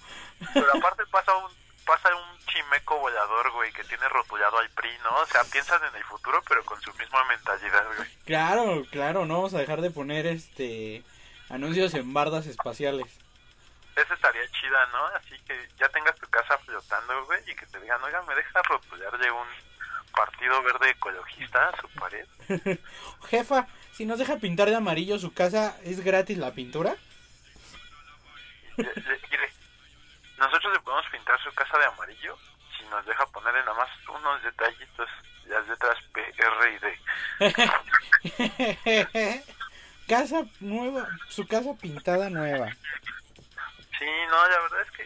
Pero 0.53 0.67
aparte 0.75 1.03
pasa 1.11 1.35
un 1.37 1.51
pasa 1.85 2.09
un 2.15 2.45
chimeco 2.45 2.97
volador, 2.99 3.51
güey, 3.51 3.71
que 3.73 3.83
tiene 3.83 4.07
rotulado 4.07 4.59
al 4.59 4.69
PRI, 4.69 4.89
¿no? 5.03 5.15
O 5.15 5.25
sea, 5.25 5.43
piensan 5.51 5.81
en 5.83 5.95
el 5.95 6.03
futuro, 6.03 6.41
pero 6.47 6.63
con 6.63 6.79
su 6.81 6.93
misma 6.93 7.23
mentalidad, 7.25 7.85
güey. 7.97 8.07
Claro, 8.25 8.85
claro, 8.91 9.25
no 9.25 9.35
vamos 9.35 9.53
a 9.53 9.59
dejar 9.59 9.81
de 9.81 9.91
poner 9.91 10.25
este 10.25 11.03
anuncios 11.49 11.93
en 11.93 12.13
bardas 12.13 12.47
espaciales. 12.47 13.07
Esa 13.95 14.13
estaría 14.13 14.47
chida, 14.51 14.85
¿no? 14.93 15.05
Así 15.17 15.37
que 15.45 15.67
ya 15.77 15.89
tengas 15.89 16.15
tu 16.15 16.27
casa 16.27 16.57
flotando, 16.59 17.25
güey, 17.25 17.41
y 17.47 17.55
que 17.55 17.65
te 17.65 17.79
digan, 17.81 18.01
oiga, 18.03 18.21
¿me 18.23 18.35
deja 18.35 18.61
rotularle 18.61 19.31
un 19.31 19.47
partido 20.13 20.63
verde 20.63 20.91
ecologista 20.91 21.69
a 21.69 21.81
su 21.81 21.89
pared? 21.89 22.25
Jefa, 23.29 23.67
si 23.93 24.05
nos 24.05 24.19
deja 24.19 24.37
pintar 24.37 24.69
de 24.69 24.75
amarillo 24.75 25.19
su 25.19 25.33
casa, 25.33 25.77
¿es 25.83 26.03
gratis 26.03 26.37
la 26.37 26.51
pintura? 26.51 26.95
Nosotros 30.37 30.73
le 30.73 30.79
podemos 30.79 31.05
pintar 31.11 31.39
su 31.43 31.53
casa 31.53 31.77
de 31.77 31.85
amarillo 31.85 32.37
si 32.77 32.83
nos 32.85 33.05
deja 33.05 33.25
ponerle 33.27 33.59
nada 33.59 33.73
más 33.75 33.89
unos 34.09 34.41
detallitos, 34.43 35.09
las 35.45 35.67
letras 35.67 35.97
P, 36.13 36.21
R 36.37 36.73
y 36.73 36.79
D. 36.79 36.97
casa 40.07 40.43
nueva, 40.59 41.07
su 41.29 41.47
casa 41.47 41.73
pintada 41.79 42.29
nueva. 42.29 42.71
Sí, 43.99 44.09
no, 44.29 44.47
la 44.47 44.59
verdad 44.61 44.81
es 44.81 44.91
que 44.91 45.05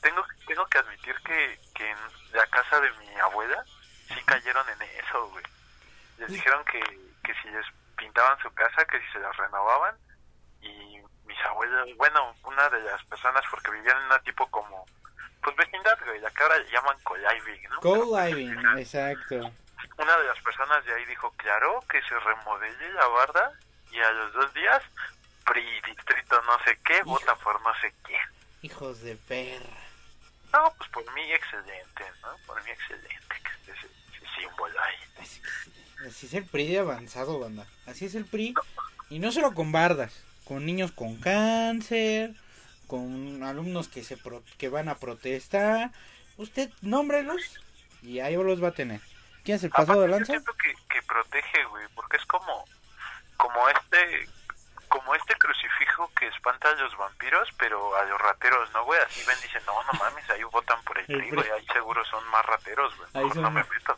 tengo, 0.00 0.24
tengo 0.46 0.66
que 0.66 0.78
admitir 0.78 1.14
que, 1.26 1.60
que 1.74 1.90
en 1.90 1.98
la 2.32 2.46
casa 2.46 2.80
de 2.80 2.90
mi 2.92 3.14
abuela 3.20 3.64
sí 4.08 4.20
cayeron 4.24 4.66
en 4.70 4.82
eso, 4.82 5.28
güey. 5.28 5.44
Les 6.18 6.28
dijeron 6.30 6.64
que, 6.64 6.80
que 7.22 7.34
si 7.42 7.48
les 7.50 7.66
pintaban 8.04 8.38
su 8.40 8.52
casa, 8.52 8.84
que 8.84 9.00
si 9.00 9.12
se 9.12 9.18
la 9.18 9.32
renovaban. 9.32 9.96
Y 10.60 11.00
mis 11.24 11.40
abuelos, 11.46 11.88
bueno, 11.96 12.34
una 12.44 12.68
de 12.68 12.80
las 12.82 13.02
personas, 13.04 13.42
porque 13.50 13.70
vivían 13.70 13.96
en 13.98 14.04
una 14.04 14.18
tipo 14.20 14.46
como, 14.50 14.86
pues 15.42 15.56
vecindad, 15.56 15.98
güey, 16.04 16.20
la 16.20 16.30
que 16.30 16.42
ahora 16.42 16.58
llaman 16.70 16.98
coliving, 17.02 17.62
¿no? 17.64 17.80
Pues, 17.80 18.00
Co-living, 18.00 18.78
exacto. 18.78 19.36
Una 19.96 20.16
de 20.18 20.24
las 20.24 20.40
personas 20.40 20.84
de 20.84 20.94
ahí 20.94 21.04
dijo, 21.06 21.30
claro, 21.36 21.82
que 21.88 22.02
se 22.02 22.18
remodele 22.18 22.92
la 22.92 23.06
barda 23.08 23.52
y 23.90 24.00
a 24.00 24.10
los 24.10 24.32
dos 24.32 24.54
días, 24.54 24.82
PRI, 25.46 25.80
distrito 25.82 26.42
no 26.42 26.58
sé 26.64 26.78
qué, 26.84 27.02
vota 27.02 27.34
por 27.36 27.60
no 27.62 27.72
sé 27.80 27.94
quién. 28.02 28.20
Hijos 28.62 29.02
de 29.02 29.16
perra. 29.16 29.80
No, 30.52 30.72
pues 30.78 30.90
por 30.90 31.12
mí 31.14 31.32
excelente, 31.32 32.04
¿no? 32.22 32.36
Por 32.46 32.62
mí 32.64 32.70
excelente 32.70 33.40
que 33.42 33.50
esté 33.50 33.72
ese, 33.72 33.86
ese 34.16 34.34
símbolo 34.34 34.80
ahí. 34.80 34.96
Así, 35.20 35.42
así 36.06 36.26
es 36.26 36.34
el 36.34 36.44
PRI 36.44 36.68
de 36.68 36.78
avanzado, 36.80 37.38
banda. 37.38 37.66
Así 37.86 38.04
es 38.06 38.14
el 38.14 38.24
PRI. 38.24 38.54
Y 39.10 39.18
no 39.18 39.32
solo 39.32 39.52
con 39.54 39.72
bardas, 39.72 40.22
con 40.44 40.64
niños 40.66 40.92
con 40.92 41.16
cáncer, 41.16 42.34
con 42.86 43.42
alumnos 43.42 43.88
que 43.88 44.02
se 44.04 44.16
pro- 44.16 44.42
que 44.58 44.68
van 44.68 44.88
a 44.88 44.96
protestar. 44.96 45.90
Usted 46.36 46.70
nómbrelos 46.82 47.60
y 48.02 48.20
ahí 48.20 48.36
los 48.36 48.62
va 48.62 48.68
a 48.68 48.72
tener. 48.72 49.00
¿Quién 49.44 49.56
es 49.56 49.64
el 49.64 49.70
pasado 49.70 50.00
de 50.00 50.06
Aparte, 50.06 50.10
yo 50.10 50.32
lanza? 50.32 50.32
siento 50.32 50.52
que, 50.54 50.74
que 50.94 51.02
protege, 51.02 51.64
güey, 51.66 51.86
porque 51.94 52.16
es 52.16 52.24
como, 52.26 52.64
como 53.36 53.68
este, 53.68 54.28
como 54.88 55.14
este 55.14 55.34
crucifijo 55.34 56.10
que 56.18 56.26
espanta 56.28 56.70
a 56.70 56.74
los 56.76 56.96
vampiros, 56.96 57.48
pero 57.58 57.94
a 57.96 58.04
los 58.04 58.18
rateros, 58.20 58.70
¿no, 58.72 58.84
güey? 58.84 58.98
Así 59.02 59.22
ven, 59.26 59.36
dicen, 59.42 59.62
no, 59.66 59.74
no 59.84 59.98
mames, 59.98 60.28
ahí 60.30 60.42
votan 60.44 60.82
por 60.84 60.98
el 60.98 61.04
PRI, 61.06 61.30
güey, 61.30 61.50
ahí 61.50 61.66
seguro 61.72 62.02
son 62.06 62.26
más 62.30 62.44
rateros, 62.46 62.96
güey, 62.96 63.08
mejor 63.26 63.36
no 63.36 63.50
me 63.50 63.62
meto. 63.64 63.96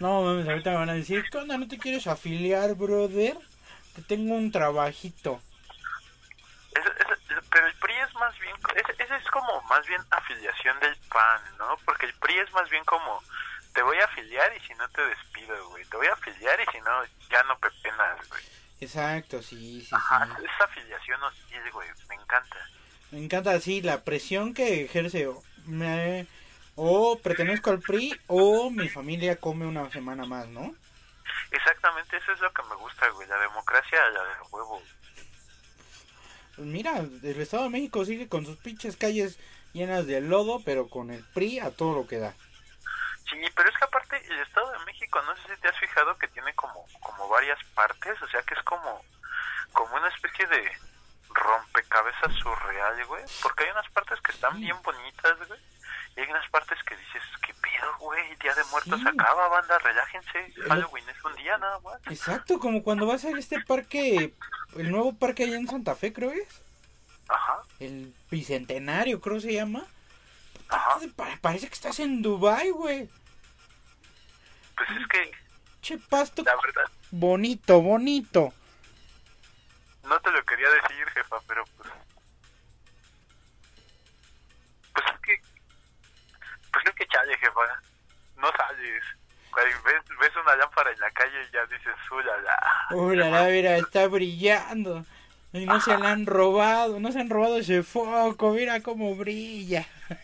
No, 0.00 0.22
mames, 0.22 0.46
ahorita 0.48 0.70
me 0.70 0.76
van 0.76 0.90
a 0.90 0.94
decir, 0.94 1.24
¿qué 1.30 1.38
onda? 1.38 1.56
¿No 1.56 1.68
te 1.68 1.78
quieres 1.78 2.06
afiliar, 2.06 2.74
brother? 2.74 3.36
Que 3.94 4.02
tengo 4.02 4.34
un 4.34 4.52
trabajito. 4.52 5.40
Ese- 6.72 6.88
ese- 6.88 7.42
pero 7.50 7.66
el 7.66 7.74
PRI 7.74 7.94
es 8.06 8.14
más 8.14 8.38
bien, 8.38 8.54
ese, 8.74 9.14
es 9.14 9.24
como 9.30 9.62
más 9.62 9.86
bien 9.86 10.02
afiliación 10.10 10.78
del 10.80 10.96
PAN, 11.08 11.40
¿no? 11.58 11.76
Porque 11.86 12.06
el 12.06 12.12
PRI 12.14 12.38
es 12.40 12.52
más 12.52 12.68
bien 12.68 12.84
como, 12.84 13.22
te 13.74 13.82
voy 13.82 13.96
a 13.98 14.04
afiliar 14.04 14.52
y 14.56 14.60
si 14.66 14.74
no 14.74 14.86
te 14.90 15.00
despido, 15.06 15.68
güey. 15.70 15.84
Te 15.86 15.96
voy 15.96 16.06
a 16.08 16.12
afiliar 16.12 16.60
y 16.60 16.70
si 16.72 16.78
no, 16.82 17.04
ya 17.30 17.42
no 17.44 17.58
pepenas, 17.58 18.28
güey. 18.28 18.42
Exacto, 18.80 19.42
sí, 19.42 19.80
sí, 19.80 19.94
Ajá, 19.94 20.26
sí. 20.38 20.44
esa 20.44 20.64
afiliación 20.64 21.22
hostil, 21.22 21.70
güey, 21.72 21.88
me 22.10 22.14
encanta. 22.16 22.56
Me 23.10 23.18
encanta 23.24 23.52
así 23.52 23.80
la 23.80 24.04
presión 24.04 24.52
que 24.52 24.84
ejerce. 24.84 25.26
Me, 25.64 26.26
o 26.76 27.18
pertenezco 27.18 27.70
al 27.70 27.80
PRI 27.80 28.18
o 28.28 28.70
mi 28.70 28.88
familia 28.88 29.36
come 29.36 29.66
una 29.66 29.90
semana 29.90 30.24
más, 30.26 30.46
¿no? 30.48 30.74
Exactamente, 31.50 32.16
eso 32.16 32.32
es 32.32 32.40
lo 32.40 32.52
que 32.52 32.62
me 32.64 32.74
gusta, 32.76 33.08
güey. 33.10 33.26
La 33.28 33.38
democracia, 33.38 33.98
la 34.10 34.22
de 34.22 34.30
huevo. 34.50 34.82
Pues 36.56 36.66
mira, 36.68 36.98
el 36.98 37.40
Estado 37.40 37.64
de 37.64 37.70
México 37.70 38.04
sigue 38.04 38.28
con 38.28 38.44
sus 38.46 38.56
pinches 38.58 38.96
calles 38.96 39.38
llenas 39.72 40.06
de 40.06 40.20
lodo, 40.20 40.62
pero 40.64 40.88
con 40.88 41.10
el 41.10 41.22
PRI 41.34 41.60
a 41.60 41.70
todo 41.70 41.94
lo 41.94 42.06
que 42.06 42.18
da. 42.18 42.34
Sí, 43.30 43.36
pero 43.54 43.68
es 43.68 43.76
que 43.76 43.84
aparte 43.84 44.16
el 44.26 44.38
Estado 44.40 44.70
de 44.72 44.78
México, 44.86 45.20
no 45.22 45.34
sé 45.36 45.54
si 45.54 45.60
te 45.60 45.68
has 45.68 45.78
fijado 45.78 46.16
que 46.18 46.28
tiene 46.28 46.54
como, 46.54 46.86
como 47.00 47.28
varias 47.28 47.58
partes, 47.74 48.20
o 48.22 48.28
sea 48.28 48.42
que 48.42 48.54
es 48.54 48.62
como, 48.62 49.02
como 49.72 49.96
una 49.96 50.08
especie 50.08 50.46
de 50.46 50.70
rompecabezas 51.30 52.32
surreal, 52.34 53.04
güey. 53.06 53.24
Porque 53.42 53.64
hay 53.64 53.70
unas 53.70 53.90
partes 53.90 54.20
que 54.20 54.32
están 54.32 54.54
Sí. 54.54 54.60
bien 54.60 54.76
bonitas, 54.82 55.36
güey. 55.48 55.60
Y 56.16 56.20
hay 56.20 56.30
unas 56.30 56.48
partes 56.50 56.78
que 56.84 56.96
dices, 56.96 57.22
¿qué 57.46 57.52
pedo, 57.54 57.98
güey? 57.98 58.36
Día 58.36 58.54
de 58.54 58.64
muertos 58.70 58.98
Sí. 59.00 59.06
acaba, 59.08 59.48
banda, 59.48 59.78
relájense. 59.78 60.46
El- 60.56 60.62
Halloween 60.68 61.08
es 61.08 61.24
un 61.24 61.34
día 61.36 61.58
nada 61.58 61.78
más. 61.80 62.00
Exacto, 62.06 62.58
como 62.58 62.82
cuando 62.82 63.06
vas 63.06 63.24
a 63.24 63.30
este 63.30 63.60
parque, 63.62 64.32
el 64.76 64.90
nuevo 64.90 65.12
parque 65.14 65.44
allá 65.44 65.56
en 65.56 65.68
Santa 65.68 65.94
Fe, 65.94 66.12
creo 66.12 66.30
es. 66.32 66.62
Ajá, 67.28 67.60
El 67.80 68.14
Bicentenario, 68.30 69.20
creo 69.20 69.40
se 69.40 69.52
llama. 69.52 69.84
ajá. 70.68 70.98
Pa- 71.16 71.38
Parece 71.40 71.68
que 71.68 71.74
estás 71.74 71.98
en 72.00 72.22
Dubai, 72.22 72.70
güey. 72.70 73.08
Pues 74.76 74.88
es 74.90 75.06
que, 75.08 75.30
Che, 75.82 75.98
pasto 75.98 76.42
la 76.42 76.54
verdad, 76.56 76.90
bonito, 77.10 77.80
bonito. 77.80 78.52
no 80.04 80.20
te 80.20 80.30
lo 80.30 80.44
quería 80.44 80.68
decir, 80.70 81.06
jefa, 81.10 81.36
pero 81.46 81.64
pues... 81.76 81.90
No 88.36 88.50
sales. 88.56 89.02
ves, 89.54 90.02
ves 90.20 90.36
una 90.42 90.56
lámpara 90.56 90.90
en 90.90 91.00
la 91.00 91.10
calle 91.10 91.42
y 91.48 91.52
ya 91.52 91.64
dices, 91.66 91.94
ulala. 92.10 92.58
Ulala, 92.90 93.44
mira, 93.48 93.76
está 93.76 94.06
brillando. 94.08 95.04
Y 95.52 95.64
no 95.64 95.80
se 95.80 95.96
la 95.96 96.12
han 96.12 96.26
robado, 96.26 97.00
no 97.00 97.10
se 97.12 97.20
han 97.20 97.30
robado 97.30 97.58
ese 97.58 97.82
foco, 97.82 98.50
mira 98.52 98.80
cómo 98.82 99.14
brilla. 99.14 99.86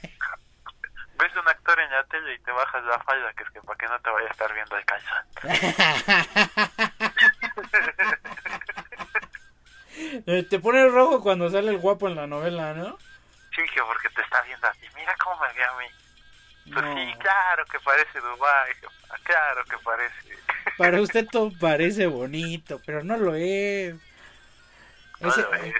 Ves 1.19 1.37
un 1.41 1.49
actor 1.49 1.79
en 1.79 1.91
la 1.91 2.05
tele 2.05 2.35
y 2.35 2.39
te 2.41 2.51
bajas 2.51 2.85
la 2.85 2.99
falda, 2.99 3.33
que 3.35 3.45
es 3.45 3.51
que 3.51 3.61
para 3.61 3.79
que 3.79 3.87
no 3.87 3.99
te 4.01 4.11
vaya 4.11 4.27
a 4.27 4.31
estar 4.33 4.53
viendo 4.53 4.77
el 4.77 4.85
calzón. 4.85 5.25
te 10.51 10.59
pone 10.59 10.89
rojo 10.89 11.23
cuando 11.23 11.49
sale 11.49 11.71
el 11.71 11.79
guapo 11.79 12.09
en 12.09 12.17
la 12.17 12.27
novela, 12.27 12.75
¿no? 12.75 12.99
Parece 17.85 18.21
Dubai, 18.21 18.73
claro 19.25 19.65
que 19.65 19.79
parece. 19.79 20.15
Para 20.79 21.01
usted 21.01 21.27
todo 21.31 21.51
parece 21.59 22.07
bonito, 22.07 22.81
pero 22.85 23.03
no 23.03 23.17
lo 23.17 23.35
es. 23.35 23.95
No, 25.21 25.29
lo 25.29 25.55
es, 25.55 25.75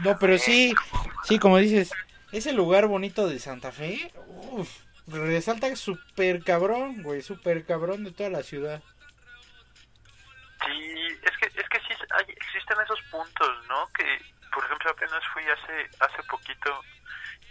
no 0.00 0.18
pero 0.18 0.38
sí, 0.38 0.74
sí, 1.22 1.38
como 1.38 1.58
dices, 1.58 1.92
ese 2.32 2.52
lugar 2.52 2.86
bonito 2.86 3.28
de 3.28 3.38
Santa 3.38 3.70
Fe, 3.70 4.12
uff, 4.50 4.68
resalta 5.06 5.74
súper 5.76 6.42
cabrón, 6.42 7.02
güey, 7.02 7.22
súper 7.22 7.64
cabrón 7.64 8.04
de 8.04 8.12
toda 8.12 8.30
la 8.30 8.42
ciudad. 8.42 8.82
Sí, 10.66 11.06
es 11.22 11.36
que, 11.38 11.60
es 11.60 11.68
que 11.68 11.78
sí 11.80 11.94
hay, 12.10 12.24
existen 12.28 12.76
esos 12.82 13.00
puntos, 13.10 13.66
¿no? 13.68 13.86
Que, 13.92 14.04
por 14.52 14.64
ejemplo, 14.64 14.90
apenas 14.90 15.22
fui 15.32 15.44
hace, 15.44 15.88
hace 16.00 16.22
poquito 16.24 16.82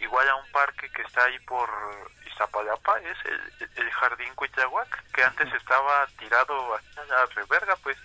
igual 0.00 0.28
a 0.28 0.36
un 0.36 0.50
parque 0.52 0.90
que 0.90 1.02
está 1.02 1.24
ahí 1.24 1.38
por 1.40 1.68
Iztapalapa, 2.26 3.00
es 3.00 3.16
el, 3.24 3.70
el 3.76 3.90
Jardín 3.92 4.34
Cuitlahuac, 4.34 5.12
que 5.12 5.24
antes 5.24 5.52
estaba 5.52 6.06
tirado 6.18 6.74
a 6.74 7.04
la 7.08 7.26
reverga, 7.26 7.76
pues 7.76 7.96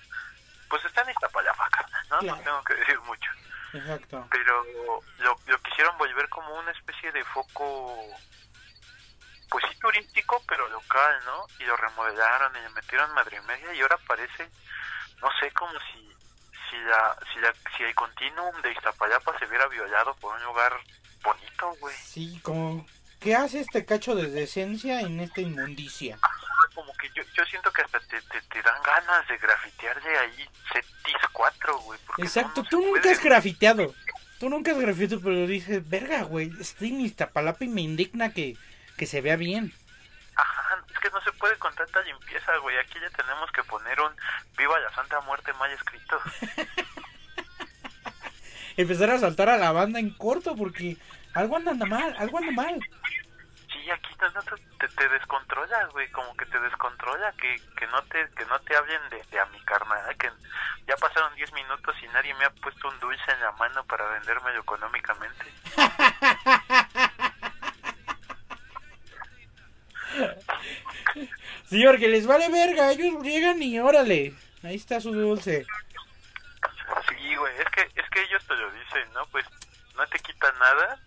pues 0.70 0.84
está 0.86 1.02
en 1.02 1.12
Iztapalapa, 1.12 1.70
¿no? 2.10 2.22
No 2.22 2.38
tengo 2.40 2.64
que 2.64 2.74
decir 2.74 3.00
mucho. 3.02 3.30
Exacto. 3.74 4.28
Pero 4.32 4.64
lo, 5.20 5.36
lo 5.46 5.58
quisieron 5.62 5.98
volver 6.00 6.28
como 6.30 6.56
una 6.56 6.72
especie 6.72 7.12
de 7.12 7.24
foco, 7.26 7.96
pues 9.50 9.64
sí 9.70 9.78
turístico, 9.78 10.42
pero 10.48 10.68
local, 10.70 11.20
¿no? 11.26 11.46
Y 11.60 11.66
lo 11.66 11.78
remodelaron 11.78 12.56
y 12.56 12.62
le 12.62 12.70
metieron 12.70 13.14
madre 13.14 13.40
media 13.42 13.72
y 13.74 13.82
ahora 13.82 13.98
parece, 14.08 14.50
no 15.22 15.30
sé, 15.40 15.52
como 15.52 15.80
si 15.80 16.14
si 16.70 16.78
la, 16.78 17.16
si 17.32 17.40
la, 17.40 17.54
si 17.78 17.84
el 17.84 17.94
continuum 17.94 18.62
de 18.62 18.72
Iztapalapa 18.72 19.38
se 19.38 19.46
hubiera 19.46 19.68
violado 19.68 20.16
por 20.16 20.36
un 20.36 20.44
lugar 20.44 20.74
bonito, 21.24 21.76
güey. 21.80 21.96
Sí, 21.96 22.40
como, 22.44 22.86
¿qué 23.20 23.36
hace 23.36 23.62
este 23.62 23.86
cacho 23.86 24.16
de 24.16 24.30
decencia 24.30 25.02
en 25.02 25.20
esta 25.20 25.42
inmundicia? 25.42 26.20
Como 26.76 26.94
que 26.94 27.10
yo, 27.16 27.24
yo 27.34 27.46
siento 27.46 27.72
que 27.72 27.82
hasta 27.82 28.00
te, 28.02 28.22
te, 28.22 28.62
dan 28.62 28.82
ganas 28.84 29.28
de 29.28 29.38
grafitear 29.38 30.02
de 30.02 30.18
ahí 30.18 30.50
Cetis 30.72 31.16
4, 31.32 31.80
güey. 31.80 32.00
Exacto, 32.18 32.64
tú 32.64 32.82
nunca 32.82 33.12
has 33.12 33.24
grafiteado. 33.24 33.94
Tú 34.40 34.50
nunca 34.50 34.72
has 34.72 34.80
grafiteado, 34.80 35.22
pero 35.24 35.48
dices, 35.48 35.88
verga, 35.88 36.24
güey, 36.24 36.52
estoy 36.60 36.90
en 36.90 37.02
Iztapalapa 37.02 37.64
y 37.64 37.68
me 37.68 37.82
indigna 37.82 38.34
que, 38.34 38.58
que 38.98 39.06
se 39.06 39.22
vea 39.22 39.36
bien. 39.36 39.74
Ajá, 40.36 40.84
es 40.92 41.00
que 41.00 41.10
no 41.12 41.22
se 41.22 41.32
puede 41.34 41.58
con 41.58 41.74
tanta 41.76 42.02
limpieza, 42.02 42.58
güey. 42.58 42.78
Aquí 42.78 43.00
ya 43.00 43.10
tenemos 43.16 43.52
que 43.52 43.64
poner 43.64 44.00
un 44.02 44.12
Viva 44.58 44.80
la 44.80 44.94
Santa 44.94 45.22
Muerte 45.22 45.54
mal 45.54 45.72
escrito. 45.72 46.20
Empezar 48.78 49.12
a 49.12 49.20
saltar 49.20 49.50
a 49.50 49.58
la 49.58 49.72
banda 49.72 50.00
en 50.00 50.10
corto 50.12 50.56
porque 50.56 50.98
algo 51.34 51.58
anda 51.58 51.74
mal, 51.74 52.16
algo 52.18 52.38
anda 52.38 52.52
mal. 52.52 52.80
Sí, 53.72 53.90
aquí 53.92 54.10
te, 54.80 54.88
te, 54.88 55.10
descontrolas, 55.10 55.92
güey, 55.92 56.10
como 56.12 56.36
que 56.38 56.46
te 56.46 56.60
descontrola, 56.60 57.32
que, 57.34 57.56
que 57.78 57.88
no 57.88 58.02
te 58.04 58.30
que 58.36 58.46
no 58.46 58.60
te 58.60 58.76
hablen 58.76 59.02
de, 59.10 59.40
a 59.40 59.46
mi 59.48 59.60
carnal, 59.62 60.16
que 60.18 60.30
ya 60.88 60.96
pasaron 60.98 61.36
10 61.36 61.54
minutos 61.54 61.96
y 62.04 62.08
nadie 62.08 62.34
me 62.36 62.46
ha 62.46 62.50
puesto 62.50 62.88
un 62.88 63.00
dulce 63.00 63.32
en 63.32 63.40
la 63.42 63.52
mano 63.54 63.84
para 63.86 64.08
vendérmelo 64.10 64.62
económicamente. 64.62 65.46
Sí, 71.66 71.84
porque 71.86 72.08
les 72.08 72.28
vale 72.28 72.50
verga, 72.50 72.92
ellos 72.92 73.24
llegan 73.24 73.62
y 73.64 73.80
órale, 73.80 74.34
ahí 74.62 74.76
está 74.76 75.02
su 75.02 75.12
dulce. 75.12 75.66
Es 77.64 77.70
que, 77.72 77.82
es 78.02 78.10
que 78.10 78.22
ellos 78.24 78.46
te 78.46 78.56
lo 78.56 78.70
dicen, 78.72 79.14
¿no? 79.14 79.26
Pues 79.28 79.46
no 79.96 80.06
te 80.08 80.20
quita 80.20 80.52
nada 80.54 81.00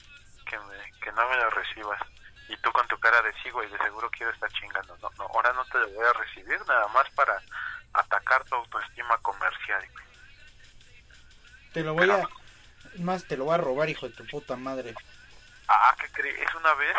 que, 0.47 0.59
me, 0.59 0.91
que 1.01 1.13
no 1.13 1.29
me 1.29 1.37
lo 1.37 1.51
recibas. 1.51 2.01
Y 2.49 2.57
tú 2.59 2.73
con 2.73 2.87
tu 2.89 2.99
cara 2.99 3.21
de 3.23 3.33
sí, 3.43 3.51
güey, 3.51 3.69
de 3.71 3.77
seguro 3.79 4.11
quiero 4.11 4.33
estar 4.33 4.51
chingando. 4.53 4.97
No, 5.03 5.11
no, 5.19 5.25
ahora 5.25 5.53
no 5.53 5.65
te 5.67 5.79
lo 5.79 5.89
voy 5.91 6.07
a 6.07 6.13
recibir 6.15 6.59
nada 6.67 6.89
más 6.89 7.11
para 7.11 7.43
atacar 7.93 8.45
tu 8.45 8.55
autoestima 8.55 9.19
comercial, 9.19 9.87
güey. 9.93 10.07
Te 11.75 11.83
lo 11.83 11.93
voy 11.93 12.11
a... 12.11 12.27
Más 13.01 13.25
te 13.25 13.37
lo 13.37 13.45
voy 13.45 13.55
a 13.55 13.59
robar, 13.59 13.91
hijo 13.91 14.09
de 14.09 14.15
tu 14.15 14.27
puta 14.27 14.57
madre. 14.57 14.95
Ah, 15.69 15.95
¿qué 16.01 16.09
crees? 16.13 16.55
Una 16.55 16.73
vez, 16.75 16.97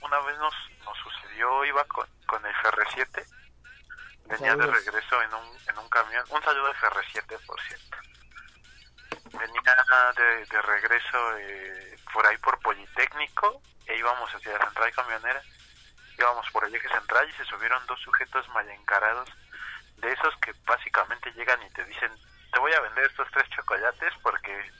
una 0.00 0.18
vez 0.20 0.36
nos, 0.38 0.54
nos 0.84 0.98
sucedió, 0.98 1.64
iba 1.64 1.84
con, 1.84 2.08
con 2.26 2.44
el 2.44 2.52
FR7. 2.54 3.24
Venía 4.24 4.56
de 4.56 4.66
regreso 4.66 5.22
en 5.22 5.34
un, 5.34 5.56
en 5.68 5.78
un 5.78 5.88
camión. 5.88 6.24
Un 6.30 6.42
saludo 6.42 6.66
de 6.66 6.72
FR7, 6.72 7.46
por 7.46 7.60
cierto 7.60 7.96
venía 9.32 10.12
de, 10.16 10.46
de 10.46 10.62
regreso 10.62 11.38
eh, 11.38 11.96
por 12.12 12.26
ahí 12.26 12.36
por 12.38 12.58
Politécnico 12.60 13.60
e 13.86 13.96
íbamos 13.96 14.34
hacia 14.34 14.52
la 14.52 14.64
central 14.64 14.92
camionera. 14.92 15.42
Íbamos 16.18 16.48
por 16.50 16.64
el 16.64 16.74
eje 16.74 16.88
central 16.88 17.28
y 17.28 17.32
se 17.34 17.44
subieron 17.44 17.84
dos 17.86 18.00
sujetos 18.00 18.48
mal 18.48 18.68
encarados, 18.70 19.28
de 19.98 20.12
esos 20.12 20.34
que 20.38 20.52
básicamente 20.64 21.30
llegan 21.32 21.62
y 21.62 21.70
te 21.70 21.84
dicen, 21.84 22.10
te 22.52 22.58
voy 22.58 22.72
a 22.72 22.80
vender 22.80 23.04
estos 23.04 23.28
tres 23.32 23.48
chocolates 23.50 24.12
porque 24.22 24.70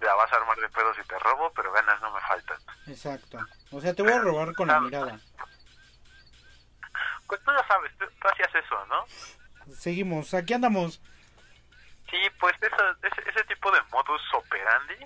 la 0.00 0.14
vas 0.14 0.32
a 0.32 0.36
armar 0.36 0.56
de 0.58 0.68
pedos 0.68 0.96
y 0.98 1.06
te 1.06 1.18
robo, 1.18 1.52
pero 1.54 1.72
ganas 1.72 2.00
no 2.00 2.10
me 2.12 2.20
faltan. 2.22 2.58
Exacto. 2.86 3.38
O 3.70 3.80
sea, 3.80 3.94
te 3.94 4.02
voy 4.02 4.12
a 4.12 4.18
robar 4.18 4.54
con 4.54 4.68
la 4.68 4.80
mirada. 4.80 5.18
Pues 7.26 7.40
tú 7.44 7.52
ya 7.52 7.66
sabes, 7.68 7.92
tú 7.98 8.28
hacías 8.32 8.52
eso, 8.54 8.86
¿no? 8.86 9.04
Seguimos, 9.72 10.34
aquí 10.34 10.54
andamos. 10.54 11.00
Sí, 12.10 12.18
pues 12.38 12.54
ese, 12.60 13.30
ese 13.30 13.44
tipo 13.44 13.70
de 13.70 13.80
modus 13.92 14.22
operandi 14.34 14.96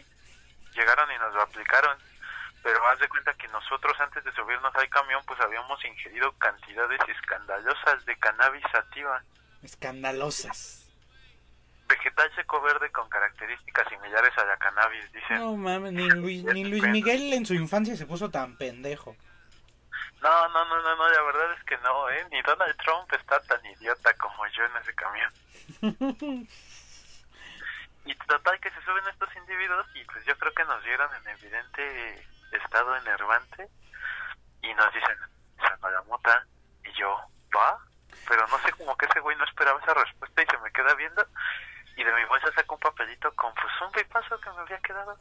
llegaron 0.75 1.11
y 1.13 1.19
nos 1.19 1.35
lo 1.35 1.43
aplicaron. 1.43 1.97
Pero 2.63 2.87
haz 2.89 2.99
de 2.99 3.09
cuenta 3.09 3.35
que 3.35 3.47
nosotros 3.49 3.95
antes 4.01 4.25
de 4.25 4.33
subirnos 4.33 4.75
al 4.75 4.89
camión 4.89 5.23
pues 5.27 5.39
habíamos 5.41 5.85
ingerido 5.85 6.33
cantidades 6.39 7.01
escandalosas 7.09 8.05
de 8.07 8.17
cannabis 8.17 8.65
sativa. 8.73 9.23
Escandalosas. 9.63 10.89
Vegetal 11.87 12.35
seco 12.35 12.63
verde 12.63 12.91
con 12.91 13.07
características 13.11 13.87
similares 13.89 14.33
a 14.39 14.45
la 14.47 14.57
cannabis, 14.57 15.13
dicen. 15.13 15.41
No 15.41 15.57
mames, 15.57 15.93
ni 15.93 16.09
Luis, 16.09 16.45
ni 16.45 16.65
Luis 16.65 16.83
Miguel 16.85 17.35
en 17.35 17.45
su 17.45 17.53
infancia 17.53 17.95
se 17.97 18.07
puso 18.07 18.31
tan 18.31 18.57
pendejo. 18.57 19.15
No, 20.23 20.49
no, 20.49 20.65
no, 20.65 20.81
no, 20.81 20.97
no, 20.97 21.11
la 21.11 21.23
verdad 21.23 21.53
es 21.53 21.65
que 21.65 21.77
no, 21.79 22.09
¿eh? 22.09 22.27
Ni 22.33 22.41
Donald 22.41 22.75
Trump 22.79 23.13
está 23.13 23.39
tan 23.41 23.61
idiota 23.67 24.15
como 24.15 24.47
yo 24.47 24.65
en 24.65 24.77
ese 24.81 24.95
camión. 24.95 26.49
Y 28.05 28.15
total 28.15 28.61
que 28.61 28.71
se 28.71 28.83
suben 28.83 29.05
estos 29.09 29.35
individuos 29.37 29.87
y 29.95 30.05
pues 30.05 30.25
yo 30.27 30.37
creo 30.37 30.53
que 30.55 30.65
nos 30.65 30.83
vieron 30.85 31.09
en 31.15 31.29
evidente 31.29 32.27
estado 32.53 32.97
enervante 32.97 33.69
y 34.63 34.73
nos 34.75 34.93
dicen, 34.93 35.17
saca 35.59 35.91
la 35.91 36.03
mota 36.03 36.47
y 36.85 36.93
yo, 36.99 37.17
¿va? 37.57 37.79
Pero 38.29 38.47
no 38.49 38.59
sé, 38.59 38.73
como 38.73 38.97
que 38.97 39.07
ese 39.07 39.21
güey 39.21 39.37
no 39.37 39.45
esperaba 39.45 39.81
esa 39.81 39.95
respuesta 39.95 40.43
y 40.43 40.47
se 40.47 40.59
me 40.59 40.71
queda 40.73 40.95
viendo 40.95 41.27
y 41.97 42.05
de 42.05 42.13
mi 42.13 42.25
bolsa 42.25 42.53
saca 42.55 42.75
un 42.75 42.81
papelito 42.81 43.33
con 43.35 43.53
pues 43.55 43.73
un 43.85 43.93
pipazo 43.93 44.41
que 44.41 44.51
me 44.51 44.61
había 44.61 44.79
quedado 44.79 45.17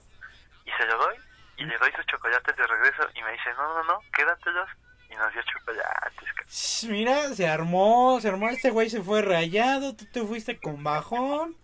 y 0.65 0.71
se 0.71 0.85
lo 0.85 0.97
doy 0.97 1.15
y 1.57 1.65
le 1.65 1.77
doy 1.77 1.91
sus 1.91 2.05
chocolates 2.07 2.55
de 2.55 2.67
regreso 2.67 3.07
y 3.13 3.21
me 3.21 3.31
dice, 3.31 3.53
no, 3.55 3.73
no, 3.73 3.83
no, 3.83 3.99
quédatelos 4.13 4.69
y 5.09 5.15
nos 5.15 5.31
dio 5.33 5.41
chocolates. 5.43 6.89
Mira, 6.89 7.29
se 7.29 7.47
armó, 7.47 8.19
se 8.19 8.29
armó, 8.29 8.49
este 8.49 8.71
güey 8.71 8.89
se 8.89 9.01
fue 9.01 9.21
rayado, 9.21 9.95
tú 9.95 10.05
te 10.11 10.21
fuiste 10.25 10.59
con 10.59 10.83
bajón. 10.83 11.55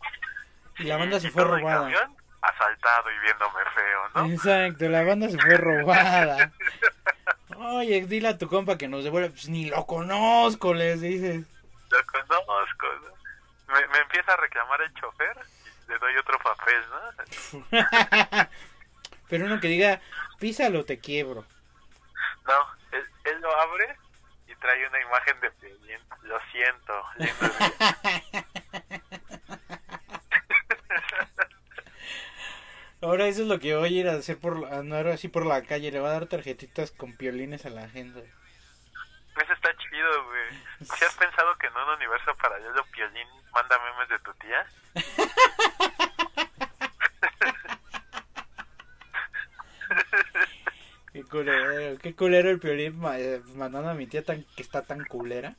Y 0.79 0.83
la 0.83 0.97
banda 0.97 1.19
se 1.19 1.29
fue 1.29 1.43
robada. 1.43 1.81
Camión, 1.81 2.17
asaltado 2.41 3.11
y 3.11 3.19
viéndome 3.19 3.59
feo, 3.75 4.09
¿no? 4.15 4.33
Exacto, 4.33 4.89
la 4.89 5.03
banda 5.03 5.29
se 5.29 5.37
fue 5.37 5.57
robada. 5.57 6.51
Oye, 7.57 8.05
dile 8.05 8.29
a 8.29 8.37
tu 8.37 8.47
compa 8.47 8.77
que 8.77 8.87
nos 8.87 9.03
devuelve. 9.03 9.29
Pues 9.31 9.49
ni 9.49 9.69
lo 9.69 9.85
conozco, 9.85 10.73
les 10.73 11.01
dices. 11.01 11.45
Lo 11.89 12.05
conozco, 12.05 12.87
¿no? 13.03 13.19
me, 13.73 13.87
me, 13.87 13.97
empieza 13.99 14.33
a 14.33 14.37
reclamar 14.37 14.81
el 14.81 14.93
chofer 14.95 15.37
y 15.87 15.91
le 15.91 15.99
doy 15.99 16.17
otro 16.17 16.39
papel, 16.39 16.83
¿no? 16.89 17.69
Pero 19.29 19.45
uno 19.45 19.59
que 19.59 19.67
diga, 19.67 20.01
písalo, 20.39 20.85
te 20.85 20.99
quiebro. 20.99 21.45
No, 22.47 22.57
él, 22.91 23.05
él 23.25 23.41
lo 23.41 23.55
abre 23.61 23.95
y 24.47 24.55
trae 24.55 24.87
una 24.87 25.01
imagen 25.01 25.39
de 25.41 25.51
Lo 26.23 26.39
siento. 26.51 27.03
Ahora 33.01 33.27
eso 33.27 33.43
es 33.43 33.47
lo 33.47 33.59
que 33.59 33.75
voy 33.75 33.97
a 33.97 33.99
ir 34.01 34.09
a 34.09 34.13
hacer 34.13 34.37
por 34.39 34.65
andar 34.73 35.07
así 35.07 35.29
por 35.29 35.45
la 35.45 35.63
calle, 35.63 35.91
le 35.91 35.99
va 35.99 36.09
a 36.09 36.13
dar 36.13 36.27
tarjetitas 36.27 36.91
con 36.91 37.15
piolines 37.15 37.65
a 37.65 37.69
la 37.69 37.87
gente. 37.87 38.19
Eso 39.41 39.53
está 39.53 39.75
chido, 39.77 40.25
güey. 40.25 40.49
¿Si 40.81 41.05
has 41.05 41.15
pensado 41.15 41.55
que 41.57 41.69
Culero 41.69 42.85
Piolín 42.91 43.27
manda 43.53 43.79
memes 43.79 44.09
de 44.09 44.19
tu 44.19 44.33
tía. 44.35 44.65
Qué 51.11 51.23
culero, 51.23 51.97
qué 52.01 52.15
culero 52.15 52.49
el 52.51 52.59
piolín 52.59 53.01
eh, 53.13 53.41
mandando 53.55 53.89
a 53.89 53.93
mi 53.95 54.05
tía 54.05 54.23
tan, 54.23 54.45
que 54.55 54.61
está 54.61 54.83
tan 54.83 55.03
culera. 55.05 55.55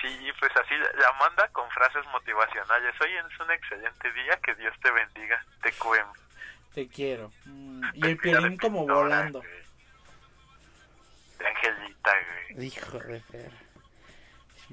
Sí, 0.00 0.30
pues 0.38 0.52
así 0.56 0.74
la 0.76 1.12
manda 1.18 1.48
con 1.48 1.68
frases 1.70 2.06
motivacionales. 2.12 2.94
Hoy 3.00 3.10
es 3.16 3.40
un 3.40 3.50
excelente 3.50 4.12
día, 4.12 4.38
que 4.42 4.54
Dios 4.54 4.72
te 4.80 4.90
bendiga. 4.92 5.44
Te 5.62 5.72
cuem. 5.72 6.06
Te 6.74 6.88
quiero. 6.88 7.32
Mm, 7.44 7.82
Y 7.94 8.06
el 8.06 8.16
piolín 8.18 8.56
como 8.56 8.86
volando. 8.86 9.42
De 11.38 11.46
Angelita, 11.46 12.12
güey. 12.52 12.66
Hijo 12.66 12.98
de 12.98 13.20
perra. 13.20 13.56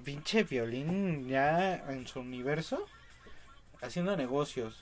Pinche 0.03 0.43
violín 0.43 1.27
ya 1.29 1.75
en 1.75 2.05
su 2.08 2.19
universo 2.19 2.88
haciendo 3.81 4.15
negocios. 4.17 4.81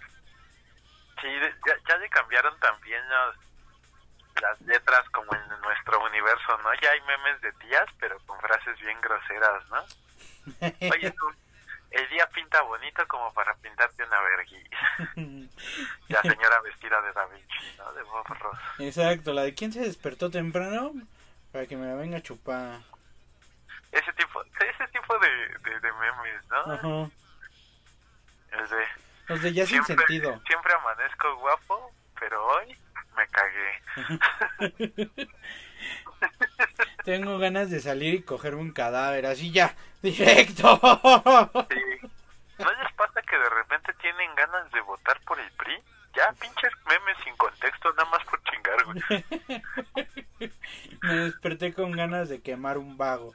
Sí, 1.22 1.28
ya, 1.68 1.78
ya 1.88 1.98
le 1.98 2.10
cambiaron 2.10 2.58
también 2.60 3.02
las, 3.10 3.36
las 4.42 4.62
letras 4.62 5.08
como 5.12 5.34
en 5.36 5.62
nuestro 5.62 6.04
universo, 6.04 6.58
¿no? 6.64 6.74
Ya 6.82 6.92
hay 6.92 7.02
memes 7.02 7.42
de 7.42 7.52
tías, 7.54 7.86
pero 8.00 8.18
con 8.26 8.40
frases 8.40 8.80
bien 8.80 9.00
groseras, 9.02 9.64
¿no? 9.70 9.86
Oye, 10.92 11.12
tú, 11.12 11.32
el 11.94 12.10
día 12.10 12.28
pinta 12.28 12.62
bonito 12.64 13.08
como 13.08 13.32
para 13.34 13.54
pintarte 13.56 14.04
una 14.04 14.20
vergüenza. 14.22 15.14
La 16.10 16.22
señora 16.22 16.62
vestida 16.62 17.02
de 17.02 17.14
Da 17.14 17.26
Vinci, 17.28 17.78
¿no? 17.78 17.94
De 17.94 18.04
Bob 18.04 18.28
Ross. 18.40 18.60
Exacto, 18.80 19.34
la 19.34 19.44
de 19.44 19.54
quién 19.54 19.72
se 19.72 19.80
despertó 19.82 20.30
temprano 20.30 20.94
para 21.52 21.66
que 21.68 21.78
me 21.78 21.86
la 21.88 21.96
venga 21.96 22.18
a 22.18 22.22
chupar. 22.22 22.80
Ese 23.92 24.12
tipo, 24.14 24.44
ese 24.44 24.88
tipo 24.92 25.18
de, 25.20 25.30
de, 25.70 25.80
de 25.80 25.94
memes, 25.94 26.46
¿no? 26.50 26.74
Ajá. 26.74 27.12
De 28.52 28.88
Los 29.28 29.42
de 29.42 29.54
ya 29.54 29.66
sin 29.66 29.84
sentido. 29.86 30.42
siempre 30.48 30.74
amanezco 30.74 31.36
guapo, 31.38 31.92
pero 32.20 32.46
hoy 32.46 32.78
me 33.16 33.28
cagué. 33.28 33.82
Tengo 37.04 37.38
ganas 37.38 37.70
de 37.70 37.80
salir 37.80 38.14
y 38.14 38.24
cogerme 38.24 38.62
un 38.62 38.72
cadáver, 38.72 39.26
así 39.26 39.52
ya, 39.52 39.76
directo. 40.02 40.80
Sí. 41.70 42.08
¿No 42.60 42.72
les 42.72 42.94
pasa 42.94 43.22
que 43.22 43.38
de 43.38 43.50
repente 43.50 43.94
tienen 44.02 44.34
ganas 44.36 44.72
de 44.72 44.82
votar 44.82 45.20
por 45.22 45.40
el 45.40 45.52
PRI? 45.52 45.78
Ya, 46.16 46.32
pinches 46.34 46.72
memes 46.88 47.18
sin 47.24 47.36
contexto, 47.38 47.92
nada 47.94 48.10
más 48.10 48.24
por 48.26 48.42
chingar, 48.44 48.86
güey. 48.86 50.52
Me 51.02 51.16
desperté 51.16 51.74
con 51.74 51.92
ganas 51.92 52.30
de 52.30 52.42
quemar 52.42 52.78
un 52.78 52.98
vago. 52.98 53.34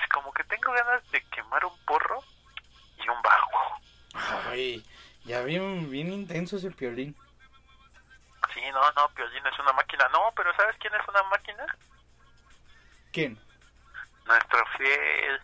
Es 0.00 0.08
como 0.10 0.32
que 0.32 0.44
tengo 0.44 0.72
ganas 0.72 1.10
de 1.10 1.22
quemar 1.34 1.64
un 1.64 1.76
porro 1.86 2.22
y 2.98 3.08
un 3.08 3.22
bajo. 3.22 3.80
Ay, 4.50 4.84
ya 5.24 5.42
bien, 5.42 5.90
bien 5.90 6.12
intenso 6.12 6.58
ese 6.58 6.70
piolín. 6.70 7.16
Sí, 8.58 8.64
no, 8.72 8.80
no, 8.92 9.08
Piolín 9.14 9.46
es 9.46 9.58
una 9.60 9.72
máquina. 9.72 10.08
No, 10.12 10.32
pero 10.34 10.52
¿sabes 10.56 10.74
quién 10.80 10.92
es 10.94 11.08
una 11.08 11.22
máquina? 11.24 11.64
¿Quién? 13.12 13.38
Nuestro 14.26 14.66
fiel, 14.76 15.40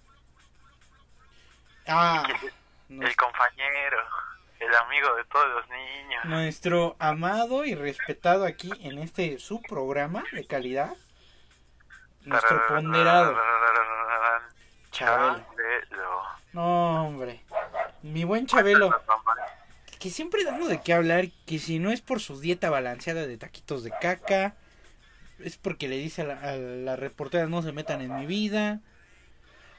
Ah, 1.87 2.27
el 2.88 3.16
compañero, 3.16 3.98
el 4.59 4.74
amigo 4.74 5.14
de 5.16 5.24
todos 5.27 5.48
los 5.48 5.68
niños. 5.68 6.24
nuestro 6.24 6.96
amado 6.98 7.64
y 7.64 7.74
respetado 7.74 8.46
aquí 8.46 8.72
en 8.81 8.98
este 8.98 9.38
su 9.38 9.61
programa 9.62 10.24
de 10.33 10.46
calidad. 10.46 10.94
Nuestro 12.22 12.66
ponderado. 12.66 13.38
Chabelo. 14.90 16.22
No, 16.53 17.07
hombre. 17.07 17.44
Mi 18.03 18.24
buen 18.24 18.46
Chabelo, 18.46 18.90
que 20.05 20.11
siempre 20.11 20.45
dando 20.45 20.69
de 20.69 20.83
qué 20.83 20.93
hablar, 20.93 21.29
que 21.47 21.59
si 21.59 21.79
no 21.79 21.90
es 21.90 22.03
por 22.03 22.21
su 22.21 22.38
dieta 22.38 22.69
balanceada 22.69 23.27
de 23.27 23.38
taquitos 23.38 23.83
de 23.83 23.90
caca, 24.03 24.55
es 25.38 25.57
porque 25.57 25.88
le 25.88 25.97
dice 25.97 26.21
a 26.21 26.25
la, 26.27 26.35
a 26.43 26.57
la 26.57 26.95
reportera 26.95 27.47
no 27.47 27.62
se 27.62 27.73
metan 27.73 28.03
en 28.03 28.14
mi 28.14 28.27
vida. 28.27 28.83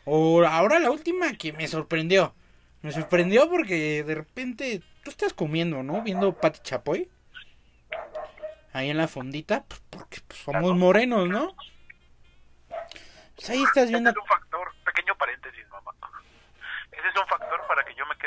O 0.03 0.43
ahora 0.43 0.79
la 0.79 0.89
última 0.89 1.33
que 1.33 1.53
me 1.53 1.67
sorprendió. 1.67 2.33
Me 2.81 2.91
sorprendió 2.91 3.47
porque 3.51 4.03
de 4.03 4.15
repente 4.15 4.81
tú 5.03 5.11
estás 5.11 5.31
comiendo, 5.31 5.83
¿no? 5.83 6.01
Viendo 6.01 6.33
Pati 6.33 6.59
Chapoy. 6.63 7.07
Ahí 8.73 8.89
en 8.89 8.97
la 8.97 9.07
fondita, 9.07 9.63
pues 9.65 9.79
porque 9.91 10.21
pues, 10.27 10.39
somos 10.39 10.75
morenos, 10.75 11.29
¿no? 11.29 11.55
Pues 13.35 13.47
ahí 13.51 13.61
estás 13.61 13.89
viendo 13.89 14.09
Ese 14.09 14.17
es 14.17 14.23
un 14.23 14.27
factor, 14.27 14.73
pequeño 14.85 15.15
paréntesis, 15.19 15.69
mamá. 15.69 15.91
Ese 16.91 17.07
es 17.09 17.15
un 17.15 17.27
factor 17.27 17.44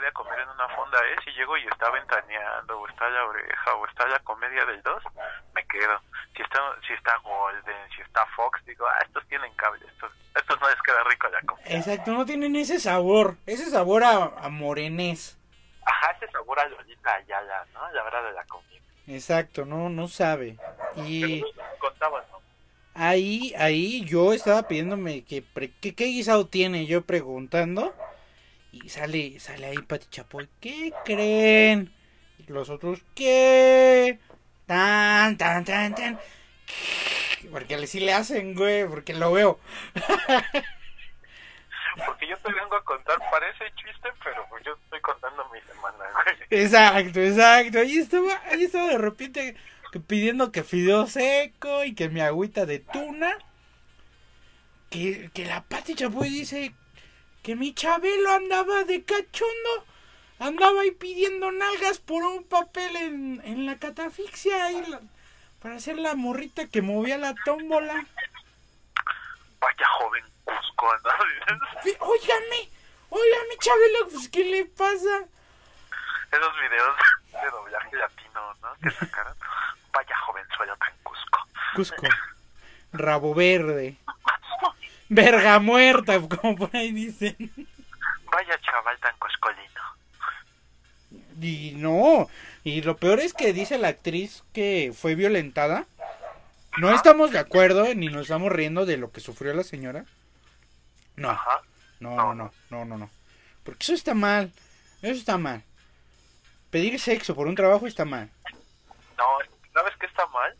para 0.00 0.06
que 0.06 0.06
yo 0.06 0.06
me 0.06 0.06
quede 0.06 0.08
a 0.08 0.12
comer 0.12 0.38
en 0.40 0.48
una 0.48 0.68
fonda, 0.76 0.98
¿eh? 0.98 1.16
Si 1.24 1.30
llego 1.32 1.56
y 1.56 1.66
está 1.66 1.90
ventaneando, 1.90 2.80
o 2.80 2.88
está 2.88 3.08
la 3.08 3.24
oreja, 3.24 3.74
o 3.74 3.86
está 3.86 4.06
la 4.06 4.18
comedia 4.20 4.64
del 4.64 4.82
2, 4.82 5.02
me 5.54 5.64
quedo. 5.66 6.00
Si 6.36 6.42
está, 6.42 6.60
si 6.86 6.92
está 6.92 7.16
Golden, 7.18 7.90
si 7.94 8.02
está 8.02 8.24
Fox, 8.36 8.64
digo, 8.66 8.86
ah, 8.86 8.98
estos 9.04 9.26
tienen 9.28 9.52
cable, 9.54 9.84
estos, 9.86 10.12
estos 10.34 10.60
no 10.60 10.68
les 10.68 10.82
queda 10.82 11.04
rico 11.04 11.28
la 11.28 11.40
comida. 11.42 11.68
Exacto, 11.68 12.12
no 12.12 12.24
tienen 12.24 12.56
ese 12.56 12.80
sabor, 12.80 13.36
ese 13.46 13.70
sabor 13.70 14.04
a, 14.04 14.24
a 14.24 14.48
morenés. 14.48 15.38
Ajá, 15.84 16.10
ese 16.12 16.30
sabor 16.30 16.60
a 16.60 16.68
Lolita 16.68 17.14
Ayala, 17.14 17.66
¿no? 17.72 17.90
La 17.92 18.04
hora 18.04 18.22
de 18.22 18.32
la 18.32 18.44
comida. 18.44 18.82
Exacto, 19.06 19.64
no, 19.64 19.88
no 19.88 20.08
sabe. 20.08 20.58
Y 20.96 21.42
contabas, 21.78 22.28
¿no? 22.30 22.38
ahí, 22.94 23.54
ahí 23.56 24.04
yo 24.04 24.32
estaba 24.32 24.66
pidiéndome 24.66 25.24
que, 25.24 25.42
que 25.80 25.94
qué 25.94 26.04
guisado 26.06 26.46
tiene, 26.46 26.86
yo 26.86 27.02
preguntando. 27.02 27.94
Y 28.72 28.88
sale, 28.88 29.40
sale 29.40 29.66
ahí 29.66 29.78
Pati 29.78 30.06
Chapoy, 30.10 30.48
¿qué 30.60 30.92
creen? 31.04 31.92
Y 32.38 32.52
los 32.52 32.68
otros, 32.70 33.00
¿qué? 33.14 34.18
Tan, 34.66 35.36
tan, 35.38 35.64
tan, 35.64 35.94
tan. 35.94 36.18
Porque 37.50 37.76
le- 37.78 37.86
sí 37.86 38.00
le 38.00 38.12
hacen, 38.12 38.54
güey, 38.54 38.86
porque 38.86 39.14
lo 39.14 39.32
veo. 39.32 39.58
Porque 42.06 42.28
yo 42.28 42.36
te 42.38 42.52
vengo 42.52 42.76
a 42.76 42.84
contar, 42.84 43.18
parece 43.30 43.64
chiste, 43.74 44.08
pero 44.22 44.46
pues 44.48 44.62
yo 44.64 44.72
estoy 44.84 45.00
contando 45.00 45.44
mi 45.52 45.60
semana, 45.62 46.04
güey. 46.24 46.36
Exacto, 46.62 47.20
exacto. 47.20 47.78
Ahí 47.80 47.98
estaba, 47.98 48.40
ahí 48.52 48.64
estaba 48.64 48.88
de 48.90 48.98
repente 48.98 49.56
pidiendo 50.06 50.52
que 50.52 50.62
fideo 50.62 51.06
seco 51.08 51.84
y 51.84 51.94
que 51.94 52.08
mi 52.08 52.20
agüita 52.20 52.66
de 52.66 52.78
tuna. 52.78 53.36
Que, 54.90 55.30
que 55.34 55.44
la 55.44 55.62
Pati 55.64 55.94
Chapoy 55.94 56.28
dice 56.30 56.72
que 57.42 57.54
mi 57.56 57.74
Chabelo 57.74 58.30
andaba 58.32 58.84
de 58.84 59.04
cachondo. 59.04 59.86
Andaba 60.40 60.82
ahí 60.82 60.92
pidiendo 60.92 61.50
nalgas 61.50 61.98
por 61.98 62.22
un 62.22 62.44
papel 62.44 62.94
en, 62.96 63.40
en 63.44 63.66
la 63.66 63.76
catafixia 63.78 64.66
ahí 64.66 64.84
la- 64.86 65.00
para 65.60 65.74
hacer 65.76 65.98
la 65.98 66.14
morrita 66.14 66.68
que 66.68 66.80
movía 66.82 67.18
la 67.18 67.34
tómbola. 67.44 68.06
Vaya 69.60 69.88
joven 69.98 70.24
Cusco, 70.44 70.86
Óigame, 72.00 72.70
óigame 73.10 73.56
Chabelo, 73.58 74.08
pues 74.12 74.28
¿qué 74.28 74.44
le 74.44 74.64
pasa? 74.66 75.24
Esos 76.30 76.60
videos 76.60 76.96
de 77.32 77.50
doblaje 77.50 77.96
latino, 77.96 78.54
¿no? 78.62 78.74
Que 78.80 78.90
sacaron. 78.92 79.34
Vaya 79.92 80.16
jovenzuelo 80.26 80.76
tan 80.76 80.92
Cusco. 81.02 81.48
Cusco. 81.74 82.06
Rabo 82.92 83.34
verde. 83.34 83.96
Verga 85.08 85.58
muerta, 85.58 86.20
como 86.20 86.56
por 86.56 86.76
ahí 86.76 86.92
dicen. 86.92 87.36
Vaya 88.30 88.60
chaval 88.60 88.98
tan 89.00 89.16
coscolino. 89.18 89.80
Y 91.40 91.72
no. 91.76 92.28
Y 92.64 92.82
lo 92.82 92.96
peor 92.96 93.20
es 93.20 93.32
que 93.32 93.52
dice 93.52 93.78
la 93.78 93.88
actriz 93.88 94.42
que 94.52 94.92
fue 94.94 95.14
violentada. 95.14 95.86
No 96.76 96.94
estamos 96.94 97.32
de 97.32 97.38
acuerdo 97.38 97.94
ni 97.94 98.08
nos 98.08 98.22
estamos 98.22 98.52
riendo 98.52 98.86
de 98.86 98.96
lo 98.98 99.10
que 99.10 99.20
sufrió 99.20 99.54
la 99.54 99.64
señora. 99.64 100.04
No, 101.16 101.30
Ajá. 101.30 101.62
no, 102.00 102.14
no, 102.14 102.34
no, 102.34 102.52
no, 102.70 102.84
no, 102.84 102.98
no. 102.98 103.10
Porque 103.64 103.82
eso 103.82 103.94
está 103.94 104.14
mal. 104.14 104.52
Eso 105.02 105.18
está 105.18 105.38
mal. 105.38 105.62
Pedir 106.70 107.00
sexo 107.00 107.34
por 107.34 107.46
un 107.46 107.54
trabajo 107.54 107.86
está 107.86 108.04
mal. 108.04 108.30
No, 109.16 109.24
¿sabes 109.72 109.94
qué 109.98 110.06
está 110.06 110.26
mal? 110.26 110.54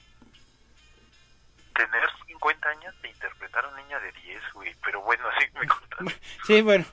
Tener 1.75 2.08
50 2.39 2.69
años 2.69 2.95
de 3.03 3.09
interpretar 3.09 3.65
a 3.65 3.69
un 3.69 3.77
niño 3.77 4.01
de 4.01 4.13
10, 4.13 4.43
güey. 4.55 4.75
Pero 4.85 5.03
bueno, 5.03 5.25
sí 5.39 5.47
me 5.61 5.67
contas. 5.67 6.21
Sí, 6.47 6.63
bueno, 6.63 6.85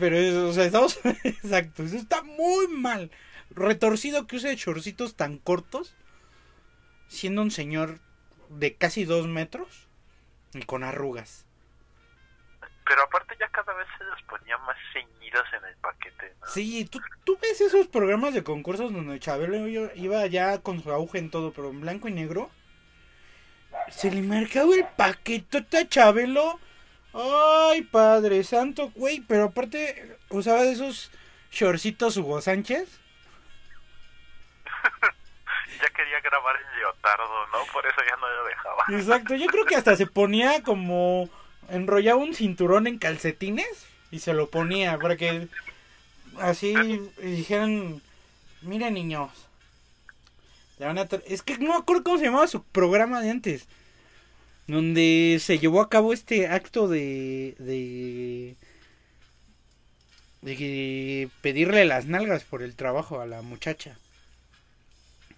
pero 0.00 0.16
eso, 0.16 0.48
o 0.48 0.52
sea, 0.52 0.64
estamos 0.64 0.98
exacto, 1.24 1.82
eso 1.84 1.96
está 1.96 2.22
muy 2.22 2.68
mal. 2.68 3.10
Retorcido 3.50 4.26
que 4.26 4.36
use 4.36 4.56
chorcitos 4.56 5.14
tan 5.16 5.38
cortos, 5.38 5.94
siendo 7.08 7.42
un 7.42 7.50
señor 7.50 8.00
de 8.48 8.74
casi 8.74 9.04
dos 9.04 9.26
metros 9.26 9.88
y 10.54 10.62
con 10.62 10.82
arrugas. 10.84 11.44
Pero 12.86 13.02
aparte 13.02 13.36
ya 13.38 13.48
cada 13.50 13.74
vez 13.74 13.86
se 13.98 14.04
los 14.04 14.22
ponía 14.22 14.56
más 14.58 14.76
ceñidos 14.92 15.44
en 15.58 15.64
el 15.66 15.76
paquete, 15.76 16.34
¿no? 16.40 16.46
Sí, 16.46 16.86
¿tú, 16.90 17.00
tú 17.24 17.38
ves 17.40 17.60
esos 17.60 17.86
programas 17.88 18.32
de 18.34 18.42
concursos 18.42 18.92
donde 18.92 19.20
Chabelo 19.20 19.68
iba- 19.68 19.94
iba 19.94 20.26
ya 20.26 20.58
con 20.62 20.82
su 20.82 20.90
auge 20.90 21.18
en 21.18 21.30
todo, 21.30 21.52
pero 21.52 21.68
en 21.70 21.80
blanco 21.82 22.08
y 22.08 22.12
negro. 22.12 22.50
Se 23.90 24.10
le 24.10 24.22
marcaba 24.22 24.74
el 24.74 24.86
paquetote 24.96 25.78
a 25.78 25.88
Chabelo. 25.88 26.60
Ay, 27.12 27.82
padre 27.82 28.44
santo, 28.44 28.92
güey, 28.94 29.20
pero 29.20 29.44
aparte 29.44 30.16
usaba 30.28 30.62
de 30.62 30.72
esos 30.72 31.10
shortcitos 31.50 32.16
Hugo 32.16 32.40
Sánchez. 32.40 33.00
ya 35.82 35.88
quería 35.90 36.20
grabar 36.20 36.56
el 36.56 36.80
leotardo, 36.80 37.46
¿no? 37.52 37.72
Por 37.72 37.86
eso 37.86 37.96
ya 38.08 38.16
no 38.16 38.28
lo 38.28 38.44
dejaba. 38.44 38.84
Exacto, 38.88 39.34
yo 39.34 39.46
creo 39.46 39.64
que 39.64 39.76
hasta 39.76 39.96
se 39.96 40.06
ponía 40.06 40.62
como 40.62 41.28
enrollaba 41.68 42.18
un 42.18 42.34
cinturón 42.34 42.86
en 42.86 42.98
calcetines 42.98 43.86
y 44.10 44.20
se 44.20 44.32
lo 44.32 44.48
ponía 44.48 44.98
para 44.98 45.16
que 45.16 45.48
así 46.40 46.74
dijeran, 47.18 48.00
mira 48.62 48.90
niños, 48.90 49.47
es 51.26 51.42
que 51.42 51.58
no 51.58 51.70
me 51.70 51.76
acuerdo 51.76 52.04
cómo 52.04 52.18
se 52.18 52.24
llamaba 52.24 52.46
su 52.46 52.62
programa 52.62 53.20
de 53.20 53.30
antes, 53.30 53.68
donde 54.66 55.38
se 55.40 55.58
llevó 55.58 55.80
a 55.80 55.88
cabo 55.88 56.12
este 56.12 56.48
acto 56.48 56.88
de 56.88 57.56
de 57.58 58.56
de 60.42 61.28
pedirle 61.42 61.84
las 61.84 62.06
nalgas 62.06 62.44
por 62.44 62.62
el 62.62 62.76
trabajo 62.76 63.20
a 63.20 63.26
la 63.26 63.42
muchacha. 63.42 63.98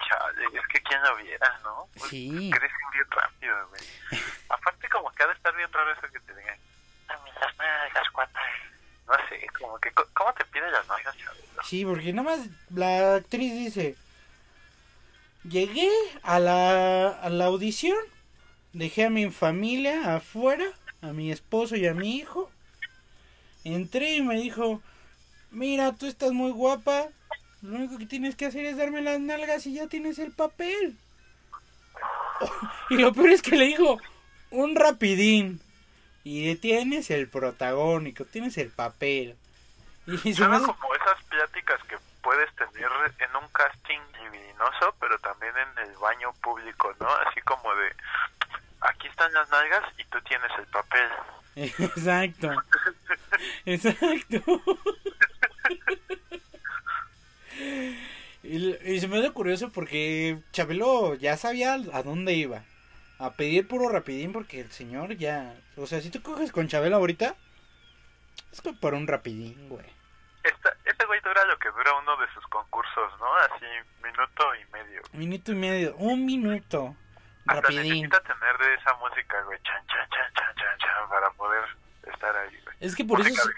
Chale, 0.06 0.44
es 0.46 0.66
que 0.68 0.80
quién 0.82 1.00
lo 1.02 1.16
viera, 1.16 1.60
¿no? 1.62 1.88
Pues 1.94 2.10
sí. 2.10 2.50
Crecen 2.52 2.90
bien 2.92 3.06
rápido, 3.10 3.68
güey. 3.68 3.82
Aparte 4.48 4.88
como 4.88 5.10
que 5.12 5.22
ha 5.22 5.26
de 5.26 5.32
estar 5.32 5.56
bien 5.56 5.72
raro 5.72 5.92
eso 5.92 6.12
que 6.12 6.20
te 6.20 6.36
digan, 6.36 6.58
dame 7.08 7.30
las 7.40 7.56
nalgas, 7.56 8.10
cuata. 8.10 8.40
No 9.06 9.14
sé, 9.28 9.46
como 9.58 9.78
que, 9.78 9.90
¿cómo 9.92 10.32
te 10.34 10.44
pide 10.46 10.70
las 10.70 10.86
nalgas, 10.86 11.16
Chabelo? 11.16 11.62
Sí, 11.64 11.84
porque 11.84 12.12
nada 12.12 12.36
más 12.36 12.46
la 12.74 13.16
actriz 13.16 13.52
dice, 13.52 13.96
llegué 15.44 15.90
a 16.22 16.38
la, 16.38 17.08
a 17.08 17.30
la 17.30 17.46
audición, 17.46 17.98
dejé 18.72 19.04
a 19.04 19.10
mi 19.10 19.30
familia 19.30 20.16
afuera, 20.16 20.64
a 21.02 21.08
mi 21.08 21.30
esposo 21.30 21.76
y 21.76 21.86
a 21.86 21.94
mi 21.94 22.16
hijo, 22.16 22.50
entré 23.64 24.16
y 24.16 24.22
me 24.22 24.36
dijo, 24.40 24.80
mira, 25.50 25.92
tú 25.92 26.06
estás 26.06 26.32
muy 26.32 26.50
guapa, 26.50 27.08
lo 27.62 27.76
único 27.76 27.98
que 27.98 28.06
tienes 28.06 28.36
que 28.36 28.46
hacer 28.46 28.64
es 28.64 28.76
darme 28.76 29.02
las 29.02 29.20
nalgas 29.20 29.66
y 29.66 29.74
ya 29.74 29.86
tienes 29.86 30.18
el 30.18 30.32
papel. 30.32 30.96
y 32.90 32.96
lo 32.96 33.12
peor 33.12 33.30
es 33.30 33.42
que 33.42 33.56
le 33.56 33.66
dijo, 33.66 33.98
un 34.50 34.76
rapidín. 34.76 35.60
Y 36.22 36.54
tienes 36.56 37.10
el 37.10 37.28
protagónico, 37.28 38.24
tienes 38.24 38.58
el 38.58 38.70
papel. 38.70 39.36
Y 40.24 40.34
se 40.34 40.48
me 40.48 40.58
como 40.58 40.94
esas 40.94 41.22
pláticas 41.28 41.80
que 41.84 41.96
puedes 42.30 42.54
tener 42.54 42.88
en 43.18 43.36
un 43.36 43.48
casting 43.48 43.98
divinoso, 44.22 44.94
pero 45.00 45.18
también 45.18 45.52
en 45.56 45.88
el 45.88 45.96
baño 45.96 46.32
público, 46.34 46.94
¿no? 47.00 47.08
Así 47.26 47.40
como 47.40 47.74
de, 47.74 47.92
aquí 48.82 49.08
están 49.08 49.32
las 49.32 49.50
nalgas 49.50 49.82
y 49.98 50.04
tú 50.04 50.20
tienes 50.20 50.48
el 50.56 50.66
papel. 50.66 51.08
Exacto. 51.56 52.52
Exacto. 53.66 54.62
y, 58.44 59.00
se 59.00 59.08
me 59.08 59.20
dio 59.20 59.34
curioso 59.34 59.72
porque 59.72 60.38
Chabelo 60.52 61.16
ya 61.16 61.36
sabía 61.36 61.74
a 61.74 62.02
dónde 62.04 62.34
iba. 62.34 62.62
A 63.18 63.32
pedir 63.32 63.66
puro 63.66 63.88
rapidín 63.88 64.32
porque 64.32 64.60
el 64.60 64.70
señor 64.70 65.16
ya... 65.16 65.52
O 65.76 65.88
sea, 65.88 66.00
si 66.00 66.10
tú 66.10 66.22
coges 66.22 66.52
con 66.52 66.68
Chabelo 66.68 66.94
ahorita, 66.94 67.34
es 68.52 68.62
por 68.80 68.94
un 68.94 69.08
rapidín, 69.08 69.68
güey. 69.68 69.86
Este 71.00 71.06
güey 71.06 71.20
dura 71.22 71.42
lo 71.46 71.58
que 71.58 71.70
dura 71.70 71.94
uno 71.94 72.14
de 72.18 72.30
sus 72.34 72.46
concursos, 72.48 73.10
¿no? 73.18 73.34
Así, 73.36 73.64
minuto 74.02 74.54
y 74.54 74.70
medio. 74.70 75.02
Minuto 75.12 75.52
y 75.52 75.54
medio, 75.54 75.96
un 75.96 76.26
minuto. 76.26 76.94
Hasta 77.46 77.62
rapidín. 77.62 78.04
necesita 78.04 78.20
tener 78.20 78.58
de 78.58 78.74
esa 78.74 78.94
música, 78.96 79.42
güey, 79.44 79.58
chan, 79.62 79.82
chan, 79.86 80.08
chan, 80.10 80.32
chan, 80.34 80.54
chan, 80.56 80.78
chan, 80.78 81.08
para 81.08 81.30
poder 81.30 81.64
estar 82.12 82.36
ahí, 82.36 82.54
güey. 82.64 82.76
Es 82.80 82.94
que 82.94 83.06
por 83.06 83.18
eso... 83.22 83.50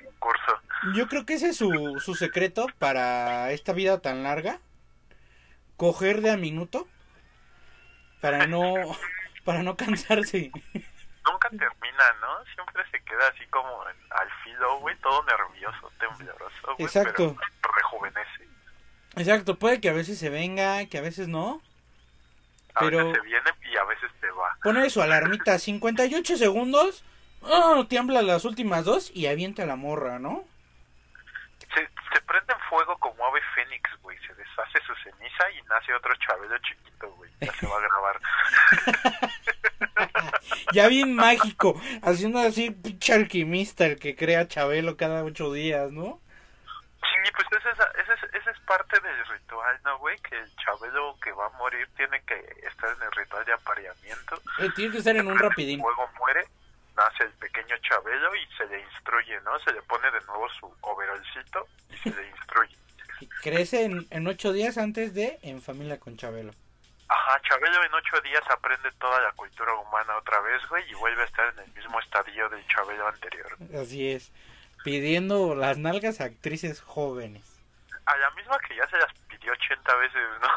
Yo 0.95 1.09
creo 1.09 1.27
que 1.27 1.35
ese 1.35 1.49
es 1.49 1.57
su, 1.57 1.99
su 1.99 2.15
secreto 2.15 2.69
para 2.79 3.51
esta 3.51 3.73
vida 3.73 4.01
tan 4.01 4.23
larga. 4.23 4.61
Coger 5.77 6.21
de 6.21 6.31
a 6.31 6.37
minuto. 6.37 6.87
Para 8.21 8.47
no... 8.47 8.75
para 9.45 9.65
no 9.65 9.77
cansarse. 9.77 10.53
Nunca 11.27 11.49
termina, 11.51 12.05
¿no? 12.21 12.45
Siempre 12.55 12.85
se 12.91 13.01
queda 13.05 13.29
así 13.29 13.47
como 13.47 13.83
al 13.83 14.31
filo, 14.43 14.79
güey, 14.81 14.97
todo 14.97 15.23
nervioso, 15.25 15.93
tembloroso, 15.99 16.75
güey, 16.77 16.87
Exacto. 16.87 17.37
Pero 17.37 17.75
rejuvenece. 17.75 18.49
Exacto, 19.17 19.59
puede 19.59 19.81
que 19.81 19.89
a 19.89 19.93
veces 19.93 20.19
se 20.19 20.31
venga, 20.31 20.87
que 20.87 20.99
a 20.99 21.03
veces 21.03 21.29
no. 21.29 21.63
A 22.75 22.81
pero... 22.81 22.99
veces 22.99 23.23
se 23.23 23.29
viene 23.29 23.51
y 23.71 23.77
a 23.77 23.85
veces 23.85 24.11
te 24.21 24.31
va. 24.31 24.57
Pone 24.63 24.91
su 24.91 25.03
alarmita, 25.03 25.59
58 25.59 26.37
segundos, 26.37 27.05
oh, 27.43 27.87
tiembla 27.87 28.23
las 28.23 28.45
últimas 28.45 28.85
dos 28.85 29.11
y 29.15 29.27
avienta 29.27 29.67
la 29.67 29.77
morra, 29.77 30.19
¿no? 30.19 30.45
Se, 31.75 31.89
se 32.13 32.21
prende 32.23 32.53
en 32.53 32.61
fuego 32.69 32.97
como 32.99 33.25
ave 33.27 33.41
fénix, 33.55 33.91
güey, 34.03 34.19
se 34.27 34.35
deshace 34.35 34.81
su 34.87 34.95
ceniza 34.97 35.51
y 35.53 35.63
nace 35.63 35.95
otro 35.95 36.15
chabelo 36.17 36.59
chiquito, 36.59 37.11
güey, 37.13 37.31
ya 37.41 37.53
se 37.53 37.67
va 37.67 37.77
a 37.77 37.81
grabar. 37.81 38.21
ya 40.73 40.89
bien 40.89 41.15
mágico, 41.15 41.81
haciendo 42.03 42.39
así 42.39 42.71
pinche 42.71 43.13
alquimista 43.13 43.87
el 43.87 43.99
que 43.99 44.17
crea 44.17 44.49
Chabelo 44.49 44.97
cada 44.97 45.25
ocho 45.25 45.53
días, 45.53 45.91
¿no? 45.91 46.21
Sí, 47.01 47.33
pues 47.35 47.47
esa 47.61 47.71
es, 47.71 48.35
esa 48.35 48.51
es, 48.51 48.61
parte 48.61 48.99
del 49.01 49.27
ritual, 49.27 49.79
¿no, 49.85 49.99
güey? 49.99 50.17
Que 50.19 50.37
el 50.37 50.57
Chabelo 50.57 51.17
que 51.23 51.33
va 51.33 51.47
a 51.47 51.59
morir 51.59 51.87
tiene 51.97 52.23
que 52.23 52.35
estar 52.67 52.97
en 52.97 53.03
el 53.03 53.13
ritual 53.13 53.45
de 53.45 53.53
apareamiento. 53.53 54.41
Eh, 54.59 54.71
tiene 54.75 54.93
que 54.93 54.99
estar 54.99 55.15
en 55.15 55.27
un 55.27 55.39
rapidín. 55.39 55.81
Luego 55.81 56.09
muere, 56.19 56.47
nace 56.97 57.25
el 57.25 57.33
pequeño 57.33 57.77
Chabelo 57.83 58.35
y 58.37 58.47
se 58.57 58.67
le 58.67 58.81
instruye, 58.81 59.41
¿no? 59.43 59.59
Se 59.61 59.73
le 59.73 59.83
pone 59.83 60.11
de 60.11 60.21
nuevo 60.27 60.49
su 60.51 60.73
overolcito 60.81 61.67
y 61.91 61.97
se 61.99 62.11
le 62.11 62.29
instruye. 62.29 62.77
Y 63.21 63.27
crece 63.27 63.85
en, 63.85 64.07
en 64.11 64.27
ocho 64.27 64.53
días 64.53 64.79
antes 64.79 65.13
de 65.13 65.39
En 65.43 65.61
Familia 65.61 65.99
con 65.99 66.17
Chabelo. 66.17 66.53
Ajá, 67.13 67.39
Chabelo 67.43 67.85
en 67.85 67.93
ocho 67.93 68.19
días 68.23 68.43
aprende 68.49 68.91
toda 68.93 69.21
la 69.21 69.33
cultura 69.33 69.75
humana 69.75 70.17
otra 70.17 70.41
vez, 70.41 70.67
güey, 70.71 70.91
y 70.91 70.95
vuelve 70.95 71.21
a 71.21 71.27
estar 71.27 71.53
en 71.53 71.59
el 71.59 71.73
mismo 71.75 72.01
estadio 72.01 72.49
del 72.49 72.67
Chabelo 72.69 73.07
anterior. 73.07 73.55
Así 73.79 74.09
es, 74.09 74.33
pidiendo 74.83 75.55
las 75.55 75.77
nalgas 75.77 76.23
a 76.23 76.25
actrices 76.25 76.81
jóvenes. 76.81 77.43
A 78.07 78.17
la 78.17 78.31
misma 78.31 78.59
que 78.61 78.77
ya 78.77 78.87
se 78.87 78.97
las 78.97 79.13
pidió 79.29 79.53
80 79.53 79.97
veces, 79.97 80.23
¿no? 80.41 80.49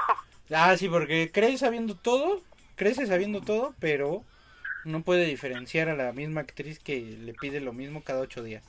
Ah, 0.55 0.77
sí, 0.77 0.87
porque 0.87 1.31
crece 1.33 1.57
sabiendo 1.57 1.95
todo, 1.95 2.41
crece 2.75 3.05
sabiendo 3.07 3.41
todo, 3.41 3.73
pero 3.81 4.23
no 4.85 5.01
puede 5.01 5.25
diferenciar 5.25 5.89
a 5.89 5.95
la 5.95 6.13
misma 6.13 6.41
actriz 6.41 6.79
que 6.79 6.99
le 7.01 7.33
pide 7.33 7.59
lo 7.59 7.73
mismo 7.73 8.03
cada 8.03 8.21
ocho 8.21 8.43
días. 8.43 8.63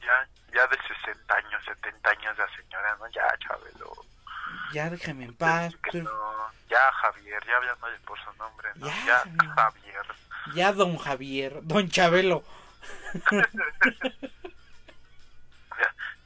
Ya, 0.00 0.28
ya 0.54 0.66
de 0.68 0.76
60 1.04 1.34
años, 1.34 1.62
70 1.64 2.10
años 2.10 2.38
la 2.38 2.48
señora, 2.56 2.96
¿no? 3.00 3.08
Ya, 3.08 3.26
Chabelo 3.40 4.06
ya 4.72 4.90
déjame 4.90 5.24
en 5.24 5.34
paz. 5.34 5.74
Ya 6.68 6.92
Javier, 6.92 7.42
ya 7.46 7.56
hablándole 7.56 7.98
por 8.00 8.18
su 8.18 8.32
nombre, 8.34 8.68
Ya, 9.06 9.24
Javier. 9.54 10.06
Ya 10.54 10.72
don 10.72 10.96
Javier, 10.98 11.60
don 11.62 11.88
Chabelo. 11.88 12.42
ya, 13.30 13.48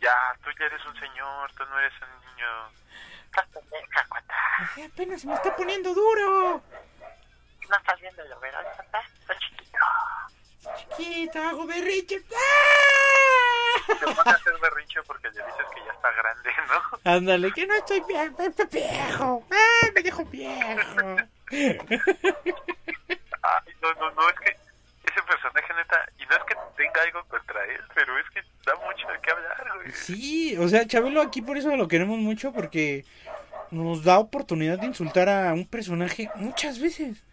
ya, 0.00 0.36
tú 0.42 0.50
ya 0.58 0.66
eres 0.66 0.84
un 0.86 0.98
señor, 0.98 1.52
tú 1.52 1.64
no 1.66 1.78
eres 1.78 1.92
un 2.02 2.08
niño. 2.26 2.80
Ay, 4.76 4.84
apenas 4.84 5.20
se 5.20 5.26
me 5.26 5.34
está 5.34 5.54
poniendo 5.56 5.94
duro. 5.94 6.62
No 7.68 7.76
estás 7.76 8.00
viendo 8.00 8.24
lo 8.24 8.40
verás, 8.40 8.66
papá. 8.76 9.02
Está 9.20 9.38
chiquito. 9.38 9.78
Chiquito, 10.60 11.38
hago 11.42 11.66
berrinche. 11.66 12.20
Te 12.20 13.94
pones 14.04 14.26
a 14.26 14.30
hacer 14.30 14.52
berrinche 14.60 15.02
porque 15.06 15.28
le 15.28 15.44
dices 15.44 15.66
que 15.74 15.80
ya 15.84 15.92
está 15.92 16.10
grande, 16.12 16.50
¿no? 16.68 17.12
Ándale, 17.12 17.52
que 17.52 17.66
no 17.66 17.74
estoy 17.74 18.00
viejo, 18.06 18.42
estoy 18.42 18.66
viejo. 18.70 19.46
¡Ah, 19.50 19.88
me 19.94 20.02
dejo 20.02 20.24
viejo! 20.26 21.16
Ay, 23.42 23.74
no, 23.80 23.94
no, 23.94 24.10
no, 24.10 24.28
es 24.28 24.40
que 24.40 24.50
ese 25.10 25.22
personaje 25.22 25.74
neta, 25.74 26.06
y 26.18 26.26
no 26.26 26.36
es 26.36 26.44
que 26.44 26.54
tenga 26.76 27.02
algo 27.02 27.24
contra 27.24 27.64
él, 27.64 27.80
pero 27.94 28.18
es 28.18 28.28
que 28.30 28.42
da 28.66 28.74
mucho 28.76 29.08
de 29.08 29.20
qué 29.22 29.30
hablar, 29.30 29.72
güey. 29.76 29.92
Sí, 29.92 30.58
o 30.58 30.68
sea, 30.68 30.86
Chabelo 30.86 31.22
aquí 31.22 31.40
por 31.40 31.56
eso 31.56 31.74
lo 31.74 31.88
queremos 31.88 32.18
mucho 32.18 32.52
porque 32.52 33.06
nos 33.70 34.04
da 34.04 34.18
oportunidad 34.18 34.78
de 34.78 34.86
insultar 34.86 35.30
a 35.30 35.54
un 35.54 35.66
personaje 35.66 36.30
muchas 36.36 36.78
veces. 36.78 37.24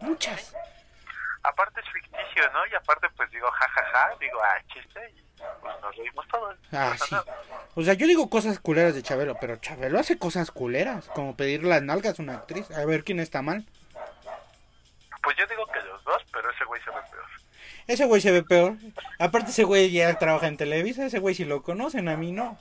Muchas 0.00 0.52
aparte 1.42 1.80
es 1.80 1.86
ficticio, 1.92 2.11
¿no? 2.52 2.66
Y 2.66 2.74
aparte 2.74 3.08
pues 3.16 3.30
digo 3.30 3.50
jajaja, 3.50 3.82
ja, 3.92 4.08
ja, 4.08 4.16
digo 4.18 4.40
ah, 4.42 4.62
chiste 4.72 5.12
y 5.16 5.22
pues 5.60 5.80
nos 5.80 5.96
reímos 5.96 6.26
todos. 6.28 6.56
Ah, 6.72 6.94
sí. 6.98 7.14
O 7.74 7.82
sea, 7.82 7.94
yo 7.94 8.06
digo 8.06 8.30
cosas 8.30 8.58
culeras 8.58 8.94
de 8.94 9.02
Chabelo, 9.02 9.36
pero 9.40 9.56
Chabelo 9.56 9.98
hace 9.98 10.18
cosas 10.18 10.50
culeras, 10.50 11.08
como 11.14 11.36
pedir 11.36 11.64
las 11.64 11.82
nalgas 11.82 12.18
a 12.18 12.22
una 12.22 12.34
actriz, 12.34 12.70
a 12.70 12.84
ver 12.84 13.04
quién 13.04 13.20
está 13.20 13.42
mal. 13.42 13.66
Pues 15.22 15.36
yo 15.36 15.46
digo 15.46 15.66
que 15.66 15.80
los 15.82 16.02
dos, 16.04 16.22
pero 16.32 16.50
ese 16.50 16.64
güey 16.64 16.82
se 16.82 16.90
ve 16.90 17.00
peor. 17.10 17.24
Ese 17.86 18.04
güey 18.06 18.20
se 18.20 18.32
ve 18.32 18.42
peor. 18.42 18.74
Aparte 19.18 19.50
ese 19.50 19.64
güey 19.64 19.90
ya 19.90 20.18
trabaja 20.18 20.48
en 20.48 20.56
Televisa, 20.56 21.06
ese 21.06 21.18
güey 21.18 21.34
si 21.34 21.44
lo 21.44 21.62
conocen, 21.62 22.08
a 22.08 22.16
mí 22.16 22.32
no. 22.32 22.58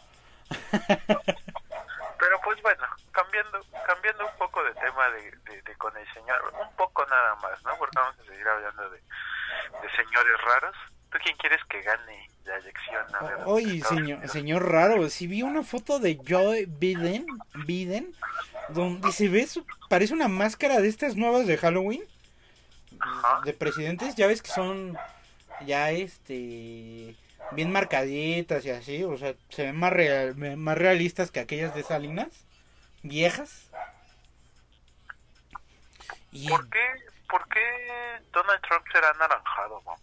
Pero 0.79 2.39
pues 2.43 2.61
bueno, 2.61 2.85
cambiando 3.11 3.61
cambiando 3.85 4.25
un 4.25 4.37
poco 4.37 4.63
de 4.63 4.73
tema 4.75 5.09
de, 5.09 5.61
de, 5.61 5.75
con 5.75 5.95
el 5.97 6.13
señor, 6.13 6.53
un 6.61 6.75
poco 6.75 7.05
nada 7.07 7.35
más, 7.35 7.61
¿no? 7.63 7.75
Porque 7.77 7.97
vamos 7.97 8.19
a 8.19 8.23
seguir 8.23 8.47
hablando 8.47 8.89
de, 8.89 9.01
de 9.81 9.89
señores 10.03 10.33
raros. 10.45 10.75
¿Tú 11.11 11.17
quién 11.23 11.35
quieres 11.37 11.59
que 11.69 11.81
gane 11.81 12.29
la 12.45 12.57
elección. 12.57 13.05
Ver, 13.21 13.33
Oye, 13.45 13.81
señor, 13.83 14.27
señor 14.29 14.71
raro, 14.71 15.09
si 15.09 15.27
vi 15.27 15.41
una 15.43 15.63
foto 15.63 15.99
de 15.99 16.19
Joe 16.27 16.65
Biden, 16.67 17.25
Biden, 17.65 18.15
donde 18.69 19.11
se 19.11 19.27
ve, 19.27 19.45
su- 19.45 19.65
parece 19.89 20.13
una 20.13 20.27
máscara 20.27 20.79
de 20.79 20.87
estas 20.87 21.15
nuevas 21.15 21.45
de 21.47 21.57
Halloween, 21.57 22.03
Ajá. 22.99 23.41
de 23.45 23.53
presidentes, 23.53 24.15
ya 24.15 24.25
ves 24.27 24.41
que 24.41 24.51
son 24.51 24.97
ya 25.65 25.91
este 25.91 27.15
bien 27.51 27.71
marcaditas 27.71 28.65
y 28.65 28.69
así, 28.69 29.03
o 29.03 29.17
sea, 29.17 29.33
se 29.49 29.63
ven 29.65 29.75
más 29.75 29.91
real, 29.91 30.35
más 30.57 30.77
realistas 30.77 31.29
que 31.29 31.41
aquellas 31.41 31.75
de 31.75 31.83
Salinas, 31.83 32.29
viejas. 33.03 33.69
Y 36.31 36.47
¿Por 36.47 36.69
qué, 36.69 36.79
¿Por 37.31 37.47
qué 37.47 38.21
Donald 38.31 38.61
Trump 38.61 38.85
será 38.91 39.09
anaranjado, 39.09 39.81
mamá? 39.81 39.97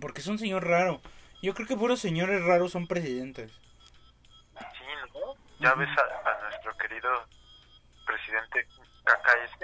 porque 0.00 0.20
es 0.20 0.26
un 0.26 0.38
señor 0.38 0.66
raro. 0.66 1.00
Yo 1.42 1.54
creo 1.54 1.66
que 1.66 1.76
puros 1.76 2.00
señores 2.00 2.42
raros 2.44 2.72
son 2.72 2.86
presidentes. 2.86 3.50
Sí, 3.50 4.84
¿no? 5.14 5.34
Ya 5.58 5.74
ves 5.74 5.88
a, 5.98 6.30
a 6.30 6.42
nuestro 6.42 6.76
querido 6.76 7.08
presidente 8.06 8.66
KKS. 9.04 9.62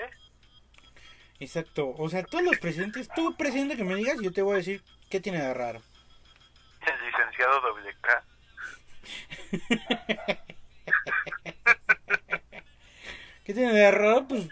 Exacto, 1.40 1.94
o 1.96 2.08
sea, 2.08 2.22
todos 2.24 2.44
los 2.44 2.58
presidentes, 2.58 3.08
tú 3.14 3.36
presidente 3.36 3.76
que 3.76 3.84
me 3.84 3.96
digas, 3.96 4.16
yo 4.20 4.32
te 4.32 4.42
voy 4.42 4.54
a 4.54 4.58
decir 4.58 4.82
qué 5.10 5.20
tiene 5.20 5.42
de 5.42 5.54
raro. 5.54 5.82
El 6.86 7.06
licenciado 7.06 7.60
WK. 7.60 8.24
¿Qué 13.44 13.54
tiene 13.54 13.72
de 13.72 13.90
raro? 13.90 14.26
Pues 14.28 14.48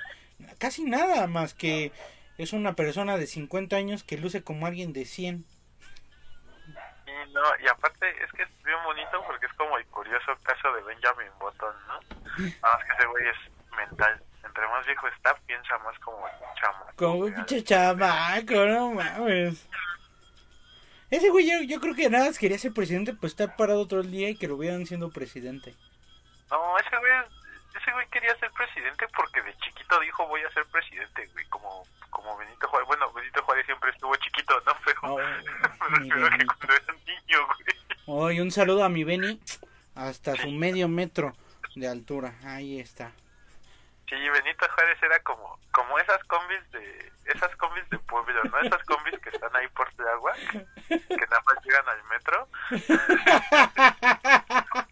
casi 0.61 0.85
nada 0.85 1.27
más 1.27 1.55
que 1.55 1.91
es 2.39 2.53
una 2.53 2.75
persona 2.75 3.17
de 3.17 3.27
50 3.27 3.75
años 3.75 4.05
que 4.05 4.19
luce 4.19 4.45
como 4.45 4.67
alguien 4.67 4.93
de 4.93 5.05
100. 5.05 5.45
Y 7.07 7.33
no, 7.33 7.43
y 7.63 7.69
aparte 7.69 8.07
es 8.23 8.31
que 8.33 8.43
es 8.43 8.63
bien 8.63 8.79
bonito 8.85 9.23
porque 9.27 9.47
es 9.47 9.53
como 9.55 9.77
el 9.77 9.87
curioso 9.87 10.33
caso 10.45 10.73
de 10.75 10.83
Benjamin 10.83 11.33
Button, 11.41 11.75
¿no? 11.89 11.95
Nada 12.63 12.77
más 12.77 12.85
que 12.85 12.93
ese 12.93 13.07
güey 13.07 13.27
es 13.27 13.77
mental. 13.77 14.23
Entre 14.45 14.67
más 14.69 14.87
viejo 14.87 15.09
está, 15.09 15.35
piensa 15.47 15.79
más 15.79 15.99
como 15.99 16.25
chamo. 16.61 16.85
Como 16.97 17.15
un 17.25 17.35
pinche 17.35 17.65
chamaco, 17.65 18.55
no 18.67 18.95
mames. 18.95 19.67
Ese 21.11 21.29
güey 21.31 21.51
yo, 21.51 21.63
yo 21.63 21.81
creo 21.81 21.95
que 21.95 22.09
nada 22.09 22.27
más 22.27 22.39
quería 22.39 22.59
ser 22.59 22.73
presidente, 22.73 23.15
pues 23.15 23.33
estar 23.33 23.57
parado 23.57 23.87
el 23.91 24.11
día 24.11 24.29
y 24.29 24.37
que 24.37 24.47
lo 24.47 24.57
vieran 24.57 24.87
siendo 24.87 25.11
presidente. 25.11 25.75
No, 26.51 26.79
ese 26.79 26.97
güey, 26.97 27.13
ese 27.91 27.93
güey 27.93 28.07
quería 28.09 28.37
ser 28.39 28.51
presidente 28.53 29.07
porque 29.17 29.43
de 29.43 29.57
chiquito 29.59 29.99
dijo 30.01 30.27
voy 30.29 30.43
a 30.43 30.51
ser 30.53 30.65
presidente, 30.67 31.27
güey, 31.33 31.45
como, 31.47 31.85
como 32.11 32.37
Benito 32.39 32.69
Juárez. 32.69 32.87
Bueno, 32.87 33.13
Benito 33.13 33.43
Juárez 33.43 33.67
siempre 33.67 33.91
estuvo 33.91 34.15
chiquito, 34.17 34.55
¿no? 34.65 34.73
Pero 34.85 35.01
Oh, 35.03 35.19
me 35.91 35.99
refiero 35.99 36.31
que 36.39 36.47
cuando 36.47 36.75
era 36.75 36.95
niño, 37.07 37.47
güey. 37.47 37.59
Hoy 38.07 38.41
un 38.41 38.51
saludo 38.51 38.85
a 38.85 38.89
mi 38.89 39.05
Benny 39.05 39.41
hasta 39.95 40.37
su 40.37 40.51
medio 40.51 40.89
metro 40.89 41.33
de 41.75 41.89
altura. 41.89 42.35
Ahí 42.45 42.79
está. 42.81 43.13
Sí, 44.09 44.17
Benito 44.17 44.67
Juárez 44.75 45.03
era 45.03 45.21
como, 45.21 45.59
como 45.73 45.99
esas 45.99 46.23
combis 46.25 46.71
de, 46.73 47.13
esas 47.27 47.55
combis 47.57 47.89
de 47.91 47.99
pueblo, 48.01 48.43
¿no? 48.45 48.59
Esas 48.61 48.83
combis 48.85 49.19
que 49.21 49.31
están 49.31 49.55
ahí 49.55 49.69
por 49.69 49.89
el 49.99 50.09
agua, 50.09 50.35
que 50.89 51.27
nada 51.31 51.43
más 51.47 51.65
llegan 51.65 51.89
al 51.89 52.05
metro. 52.05 52.49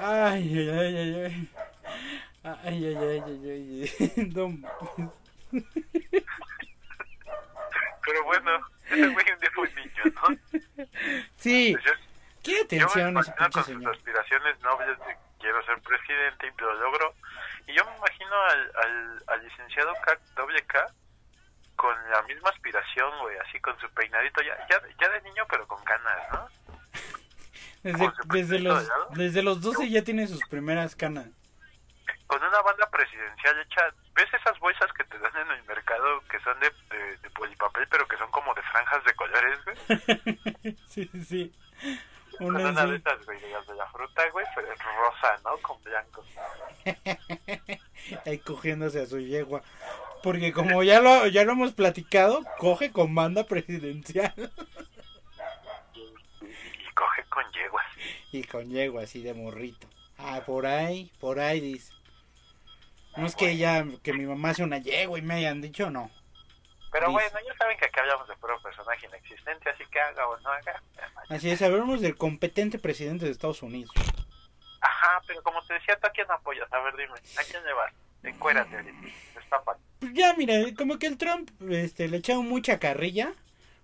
Ay, 0.00 0.58
ay, 0.58 0.70
ay, 0.70 0.96
ay, 0.96 1.14
ay. 1.24 1.48
Ay, 2.44 2.86
ay, 2.86 2.96
ay, 2.96 3.22
ay, 3.26 3.92
ay. 4.16 4.32
Mames. 4.34 5.10
Pero 8.04 8.24
bueno, 8.24 8.58
ese 8.86 9.06
güey 9.08 9.32
un 9.32 9.40
día 9.40 9.50
fue 9.54 9.70
niño, 9.74 10.04
¿no? 10.14 10.84
Sí, 11.36 11.72
yo- 11.84 11.92
qué 12.42 12.52
yo 12.52 12.56
me 12.56 12.62
atención 12.62 13.08
imagino 13.10 13.36
con 13.50 13.52
sus 13.52 13.64
señor. 13.66 13.94
aspiraciones 13.96 14.60
nobles 14.60 14.98
de 15.00 15.16
quiero 15.40 15.62
ser 15.66 15.78
presidente 15.82 16.46
y 16.46 16.60
lo 16.60 16.74
logro. 16.74 17.14
Y 17.66 17.74
yo 17.74 17.84
me 17.84 17.96
imagino 17.96 18.34
al, 18.50 18.72
al, 18.84 19.22
al 19.26 19.44
licenciado 19.44 19.92
K, 20.04 20.18
WK 20.36 20.86
con 21.76 21.94
la 22.10 22.22
misma 22.22 22.50
aspiración, 22.50 23.10
güey, 23.20 23.36
así 23.38 23.60
con 23.60 23.78
su 23.78 23.88
peinadito, 23.90 24.40
ya, 24.42 24.56
ya, 24.68 24.80
ya 25.00 25.08
de 25.10 25.20
niño, 25.22 25.44
pero 25.48 25.66
con 25.68 25.82
canas, 25.84 26.28
¿no? 26.32 26.48
Desde, 28.26 28.58
los, 28.58 28.88
desde 29.10 29.42
los 29.42 29.60
12 29.60 29.88
ya 29.90 30.02
tiene 30.02 30.26
sus 30.26 30.44
primeras 30.48 30.94
canas. 30.94 31.28
Con 32.26 32.42
una 32.42 32.60
banda 32.60 32.88
presidencial 32.90 33.58
hecha, 33.60 33.80
¿ves 34.14 34.28
esas 34.34 34.58
bolsas 34.58 34.92
que 34.92 35.04
te 35.04 35.18
dan 35.18 35.34
en 35.36 35.56
el 35.56 35.64
mercado 35.64 36.20
que 36.30 36.38
son 36.40 36.58
de, 36.60 36.70
de, 36.94 37.16
de 37.16 37.30
polipapel, 37.30 37.86
pero 37.90 38.06
que 38.06 38.18
son 38.18 38.30
como 38.30 38.54
de 38.54 38.62
franjas 38.62 39.04
de 39.04 39.14
colores, 39.14 39.58
güey? 39.64 40.76
sí, 40.88 41.10
sí. 41.26 41.52
Con 42.38 42.54
Una 42.54 42.86
de 42.86 42.96
esas, 42.96 43.24
güey, 43.26 43.40
de 43.40 43.74
la 43.74 43.86
fruta, 43.88 44.22
güey, 44.30 44.46
pero 44.54 44.72
es 44.72 44.78
rosa, 44.78 45.40
¿no? 45.44 45.56
Con 45.58 45.82
blanco. 45.82 46.24
Ahí 48.26 48.38
cogiéndose 48.38 49.02
a 49.02 49.06
su 49.06 49.18
yegua. 49.18 49.62
Porque 50.22 50.52
como 50.52 50.82
ya 50.84 51.00
lo, 51.00 51.26
ya 51.26 51.44
lo 51.44 51.52
hemos 51.52 51.72
platicado, 51.72 52.44
coge 52.58 52.92
con 52.92 53.14
banda 53.14 53.44
presidencial. 53.44 54.34
Y 57.38 57.44
con 57.44 57.52
yeguas. 57.52 57.86
Y 58.32 58.44
con 58.44 58.70
yegua 58.70 59.02
así 59.02 59.22
de 59.22 59.34
morrito. 59.34 59.86
Ah, 60.18 60.42
por 60.44 60.66
ahí, 60.66 61.10
por 61.20 61.38
ahí 61.38 61.60
dice. 61.60 61.92
No 63.16 63.26
es 63.26 63.34
que 63.34 63.50
ella, 63.50 63.84
que 64.02 64.12
mi 64.12 64.26
mamá 64.26 64.54
sea 64.54 64.64
una 64.64 64.78
yegua 64.78 65.18
y 65.18 65.22
me 65.22 65.34
hayan 65.34 65.60
dicho 65.60 65.90
no. 65.90 66.10
Pero 66.90 67.10
bueno, 67.10 67.38
ya 67.46 67.54
saben 67.56 67.76
que 67.76 67.84
aquí 67.84 68.00
hablamos 68.00 68.26
de 68.28 68.36
puro 68.36 68.60
personaje 68.62 69.06
inexistente, 69.06 69.68
así 69.70 69.84
que 69.90 70.00
haga 70.00 70.26
o 70.26 70.38
no 70.40 70.50
haga. 70.50 70.82
Así 71.28 71.50
es, 71.50 71.60
hablamos 71.60 72.00
del 72.00 72.16
competente 72.16 72.78
presidente 72.78 73.26
de 73.26 73.32
Estados 73.32 73.62
Unidos. 73.62 73.92
Ajá, 74.80 75.20
pero 75.26 75.42
como 75.42 75.60
te 75.62 75.74
decía, 75.74 75.98
¿tú 76.00 76.06
a 76.06 76.10
quién 76.10 76.30
apoyas? 76.30 76.72
A 76.72 76.78
ver, 76.80 76.96
dime, 76.96 77.18
¿a 77.38 77.44
quién 77.44 77.64
le 77.64 77.72
vas? 77.72 77.92
Encuérate 78.22 78.84
destápate. 79.34 79.80
Pues 80.00 80.12
ya, 80.14 80.34
mira, 80.34 80.54
como 80.76 80.98
que 80.98 81.06
el 81.06 81.18
Trump 81.18 81.50
este, 81.68 82.08
le 82.08 82.18
echaron 82.18 82.48
mucha 82.48 82.78
carrilla, 82.78 83.32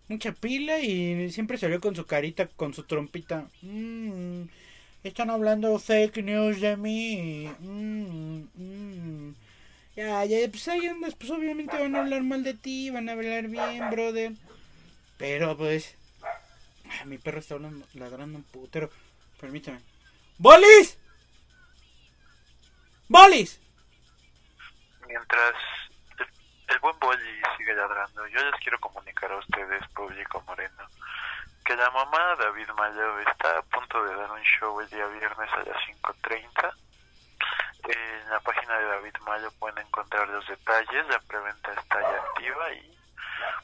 mucha 0.09 0.33
pila 0.33 0.81
y 0.81 1.31
siempre 1.31 1.59
salió 1.59 1.81
con 1.81 1.97
su 1.97 2.07
carita, 2.07 2.47
con 2.49 2.75
su 2.75 2.85
trompita. 2.85 3.49
Mm, 3.63 4.43
están 5.03 5.31
hablando 5.31 5.79
fake 5.79 6.23
news 6.23 6.61
de 6.61 6.77
mí. 6.77 7.51
Mm, 7.61 8.45
mm. 8.55 9.35
Ya, 9.97 10.25
ya, 10.25 10.37
pues 10.51 10.67
ahí 10.69 10.87
andas, 10.87 11.15
pues 11.15 11.31
obviamente 11.31 11.79
van 11.79 11.95
a 11.95 12.01
hablar 12.01 12.23
mal 12.23 12.43
de 12.43 12.55
ti, 12.55 12.91
van 12.91 13.09
a 13.09 13.13
hablar 13.13 13.47
bien, 13.49 13.91
brother. 13.91 14.33
Pero 15.19 15.57
pues... 15.57 15.95
mi 17.07 17.19
perro 17.19 17.39
está 17.39 17.55
hablando, 17.55 17.87
ladrando 17.95 18.39
un 18.39 18.45
putero. 18.45 18.91
Permítame. 19.41 19.81
¡Bolis! 20.39 20.99
¡Bolis! 23.09 23.61
Mientras 25.07 25.55
el, 26.69 26.79
buen 26.81 26.99
Bolly 26.99 27.43
sigue 27.57 27.75
ladrando, 27.75 28.27
yo 28.29 28.43
les 28.45 28.61
quiero 28.61 28.79
comunicar 28.81 29.31
a 29.33 29.37
ustedes, 29.37 29.87
público 29.89 30.43
moreno, 30.47 30.87
que 31.65 31.77
la 31.77 31.91
mamá 31.91 32.35
David 32.37 32.69
Mayo 32.77 33.19
está 33.21 33.59
a 33.59 33.62
punto 33.62 34.05
de 34.05 34.15
dar 34.15 34.31
un 34.31 34.43
show 34.43 34.81
el 34.81 34.89
día 34.91 35.07
viernes 35.07 35.51
a 35.53 35.59
las 35.59 35.77
5.30. 35.87 36.75
En 37.87 38.31
la 38.31 38.41
página 38.41 38.79
de 38.79 38.85
David 38.87 39.17
Mayo 39.27 39.51
pueden 39.59 39.79
encontrar 39.87 40.27
los 40.29 40.47
detalles, 40.47 41.07
la 41.09 41.19
preventa 41.21 41.73
está 41.73 42.01
ya 42.01 42.17
activa 42.23 42.73
y 42.73 42.99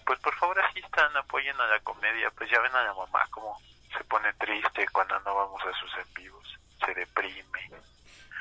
pues 0.05 0.19
por 0.21 0.35
favor 0.37 0.61
asistan, 0.61 1.17
apoyen 1.17 1.59
a 1.59 1.67
la 1.67 1.81
comedia, 1.81 2.31
pues 2.33 2.51
ya 2.51 2.61
ven 2.61 2.75
a 2.75 2.83
la 2.83 2.93
mamá 2.95 3.27
como 3.31 3.59
se 3.97 4.05
pone 4.05 4.33
triste 4.35 4.87
cuando 4.93 5.19
no 5.21 5.35
vamos 5.35 5.63
a 5.65 5.73
sus 5.79 5.95
en 5.97 6.13
vivos, 6.15 6.59
se 6.85 6.93
deprime, 6.95 7.71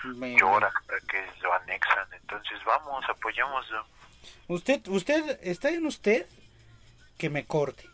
Me- 0.03 0.36
llora 0.38 0.68
hasta 0.68 0.99
que 1.07 1.32
lo 1.41 1.53
anexan, 1.53 2.07
entonces 2.14 2.62
vamos, 2.66 3.03
apoyémoslo. 3.07 3.86
Usted, 4.47 4.88
usted, 4.88 5.39
está 5.43 5.69
en 5.69 5.86
usted 5.86 6.25
que 7.17 7.30
me 7.30 7.45
corte. 7.45 7.88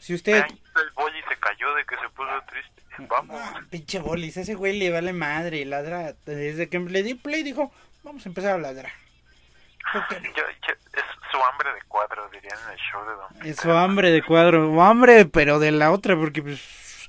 Si 0.00 0.14
usted, 0.14 0.42
Ay, 0.44 0.60
el 0.76 0.90
boli 0.90 1.20
se 1.28 1.36
cayó 1.38 1.74
de 1.74 1.84
que 1.84 1.96
se 1.96 2.08
puso 2.10 2.30
triste. 2.48 2.82
Vamos. 3.08 3.40
Ah, 3.40 3.60
pinche 3.70 3.98
bolis, 4.00 4.36
ese 4.36 4.54
güey 4.54 4.78
le 4.78 4.90
vale 4.90 5.12
madre, 5.12 5.64
ladra. 5.64 6.14
Desde 6.26 6.68
que 6.68 6.78
le 6.78 7.02
di 7.02 7.14
play 7.14 7.42
dijo, 7.42 7.72
vamos 8.02 8.26
a 8.26 8.28
empezar 8.28 8.54
a 8.56 8.58
ladrar. 8.58 8.92
Yo- 10.10 10.18
yo- 10.28 10.74
es 10.92 11.04
su 11.30 11.36
hambre 11.44 11.72
de 11.72 11.80
cuadro, 11.88 12.28
dirían 12.30 12.58
en 12.66 12.72
el 12.72 12.78
show 12.78 13.04
de 13.04 13.12
Don 13.14 13.46
Es 13.46 13.56
su 13.56 13.70
hambre 13.72 14.10
de 14.10 14.22
cuadro, 14.22 14.70
o 14.70 14.82
hambre, 14.82 15.24
pero 15.24 15.58
de 15.58 15.72
la 15.72 15.90
otra, 15.90 16.16
porque 16.16 16.42
pues 16.42 17.08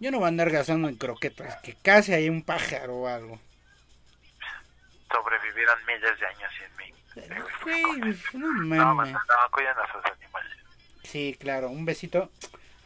yo 0.00 0.10
no 0.10 0.18
voy 0.18 0.26
a 0.26 0.28
andar 0.28 0.50
gastando 0.50 0.88
en 0.88 0.96
croquetas, 0.96 1.56
que 1.62 1.74
casi 1.82 2.12
hay 2.12 2.28
un 2.28 2.42
pájaro 2.42 2.94
o 2.96 3.08
algo. 3.08 3.40
Sobrevivieran 5.10 5.78
miles 5.86 6.18
de 6.18 6.26
años 6.26 6.50
sin 6.58 6.76
mí. 6.76 6.83
Güey, 7.62 7.82
no 8.34 8.48
mames. 8.48 9.12
no, 9.12 9.18
no, 9.18 9.50
cuidan 9.50 9.76
a 9.78 9.92
sus 9.92 10.04
animales. 10.04 10.52
Sí, 11.02 11.36
claro, 11.38 11.68
un 11.68 11.84
besito 11.84 12.30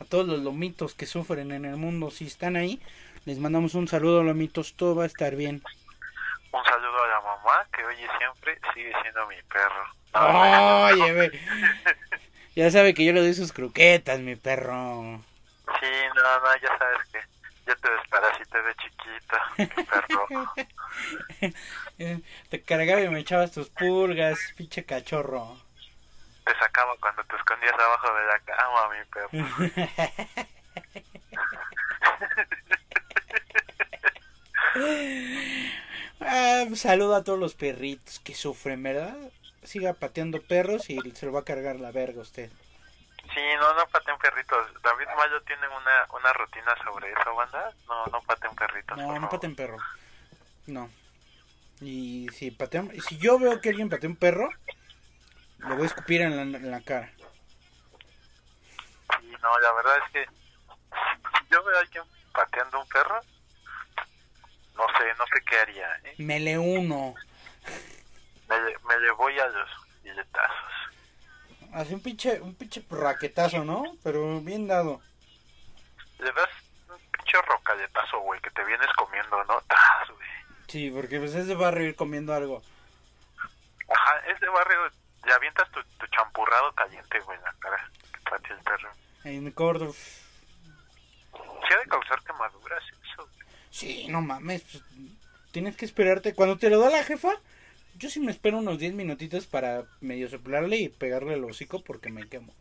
a 0.00 0.04
todos 0.04 0.26
los 0.26 0.40
lomitos 0.40 0.94
que 0.94 1.06
sufren 1.06 1.52
en 1.52 1.64
el 1.64 1.76
mundo. 1.76 2.10
Si 2.10 2.26
están 2.26 2.56
ahí, 2.56 2.80
les 3.24 3.38
mandamos 3.38 3.74
un 3.74 3.88
saludo, 3.88 4.22
lomitos, 4.22 4.74
todo 4.74 4.96
va 4.96 5.04
a 5.04 5.06
estar 5.06 5.34
bien. 5.34 5.62
Un 6.52 6.64
saludo 6.64 7.04
a 7.04 7.08
la 7.08 7.20
mamá 7.20 7.66
que 7.74 7.84
oye 7.84 8.06
siempre, 8.18 8.58
sigue 8.74 8.92
siendo 9.02 9.26
mi 9.26 9.36
perro. 9.42 9.84
Oye, 10.12 11.12
ve. 11.12 11.40
Ya 12.54 12.70
sabe 12.70 12.94
que 12.94 13.04
yo 13.04 13.12
le 13.12 13.20
doy 13.20 13.34
sus 13.34 13.52
croquetas, 13.52 14.18
mi 14.20 14.34
perro. 14.34 15.22
Sí, 15.80 15.90
no, 16.14 16.40
no, 16.40 16.56
ya 16.60 16.78
sabes 16.78 16.98
que 17.12 17.20
yo 17.66 17.76
te 17.76 17.90
desparasité 17.90 18.62
de 18.62 18.74
chiquita, 18.74 19.42
mi 19.58 19.84
perro. 19.84 20.26
te 22.48 22.62
cargaba 22.62 23.00
y 23.00 23.08
me 23.08 23.20
echabas 23.20 23.52
tus 23.52 23.68
pulgas, 23.68 24.38
pinche 24.56 24.84
cachorro. 24.84 25.56
Te 26.44 26.54
sacaba 26.58 26.94
cuando 27.00 27.24
te 27.24 27.36
escondías 27.36 27.74
abajo 27.74 28.14
de 28.14 28.26
la 28.26 28.38
cama, 28.40 28.88
mi 28.94 29.04
perro. 29.12 29.28
ah, 36.20 36.64
saludo 36.74 37.16
a 37.16 37.24
todos 37.24 37.38
los 37.38 37.54
perritos 37.54 38.20
que 38.20 38.34
sufren, 38.34 38.82
¿verdad? 38.82 39.16
Siga 39.62 39.92
pateando 39.92 40.40
perros 40.40 40.88
y 40.88 40.98
se 41.10 41.26
lo 41.26 41.32
va 41.32 41.40
a 41.40 41.44
cargar 41.44 41.76
la 41.76 41.90
verga 41.90 42.22
usted. 42.22 42.50
Sí, 43.34 43.40
no, 43.60 43.74
no 43.74 43.86
pateen 43.88 44.16
perritos. 44.18 44.82
David 44.82 45.06
Mayo 45.16 45.42
tiene 45.42 45.68
una, 45.68 46.06
una 46.14 46.32
rutina 46.32 46.74
sobre 46.82 47.12
eso, 47.12 47.34
banda. 47.34 47.72
No, 47.86 48.06
no 48.06 48.22
pateen 48.22 48.54
perritos. 48.54 48.96
No, 48.96 49.18
no 49.18 49.28
pateen 49.28 49.54
perro. 49.54 49.76
No. 50.66 50.88
Y 51.80 52.28
si 52.30 52.50
patean, 52.50 52.90
si 53.08 53.18
yo 53.18 53.38
veo 53.38 53.60
que 53.60 53.68
alguien 53.68 53.88
patea 53.88 54.10
un 54.10 54.16
perro, 54.16 54.48
le 55.58 55.74
voy 55.74 55.84
a 55.84 55.86
escupir 55.86 56.22
en 56.22 56.36
la, 56.36 56.42
en 56.42 56.70
la 56.70 56.80
cara. 56.80 57.10
Sí, 59.20 59.32
no, 59.40 59.58
la 59.60 59.72
verdad 59.74 59.96
es 60.04 60.12
que 60.12 60.26
si 60.26 61.46
yo 61.50 61.62
veo 61.64 61.76
a 61.76 61.80
alguien 61.80 62.04
pateando 62.32 62.80
un 62.80 62.88
perro, 62.88 63.20
no 64.76 64.86
sé, 64.96 65.14
no 65.18 65.26
sé 65.26 65.44
qué 65.46 65.58
haría. 65.58 66.00
¿eh? 66.04 66.14
Me 66.18 66.40
le 66.40 66.58
uno. 66.58 67.14
Me, 68.48 68.56
me 68.88 69.00
le 69.00 69.10
voy 69.12 69.38
a 69.38 69.46
los 69.48 69.68
billetazos. 70.02 70.72
Hace 71.74 71.94
un 71.94 72.02
pinche, 72.02 72.40
un 72.40 72.54
pinche 72.54 72.84
raquetazo, 72.88 73.64
¿no? 73.64 73.84
Pero 74.02 74.40
bien 74.40 74.66
dado. 74.66 75.00
Le 76.18 76.32
das 76.32 76.48
un 76.88 76.98
pinche 77.10 77.42
rocalletazo, 77.42 78.20
güey, 78.20 78.40
que 78.40 78.50
te 78.50 78.64
vienes 78.64 78.88
comiendo, 78.96 79.44
¿no? 79.44 79.60
¡Tas, 79.68 80.08
güey! 80.08 80.37
Sí, 80.68 80.90
porque 80.90 81.18
pues 81.18 81.34
es 81.34 81.46
de 81.46 81.54
barrio 81.54 81.86
ir 81.88 81.96
comiendo 81.96 82.34
algo. 82.34 82.62
Ajá, 83.88 84.18
es 84.28 84.38
de 84.40 84.48
barrio. 84.48 84.80
Le 85.26 85.32
avientas 85.32 85.70
tu, 85.70 85.82
tu 85.98 86.06
champurrado 86.08 86.72
caliente, 86.74 87.18
güey, 87.20 87.38
la 87.40 87.52
cara. 87.58 87.90
Que 88.46 88.52
el 88.52 88.58
perro. 88.60 88.90
En 89.24 89.50
corto. 89.52 89.92
Sí 89.92 91.74
ha 91.74 91.78
de 91.78 91.86
causar 91.88 92.22
quemaduras 92.22 92.82
eso, 92.84 93.22
güey. 93.22 93.46
Sí, 93.70 94.06
no 94.08 94.20
mames. 94.20 94.62
pues, 94.62 94.82
tienes 95.50 95.76
que 95.76 95.84
esperarte. 95.86 96.34
Cuando 96.34 96.58
te 96.58 96.68
lo 96.70 96.78
da 96.78 96.90
la 96.90 97.02
jefa, 97.04 97.30
yo 97.96 98.10
sí 98.10 98.20
me 98.20 98.30
espero 98.30 98.58
unos 98.58 98.78
10 98.78 98.92
minutitos 98.94 99.46
para 99.46 99.84
medio 100.00 100.28
soplarle 100.28 100.76
y 100.76 100.88
pegarle 100.88 101.34
el 101.34 101.44
hocico 101.44 101.82
porque 101.82 102.10
me 102.10 102.28
quemo. 102.28 102.54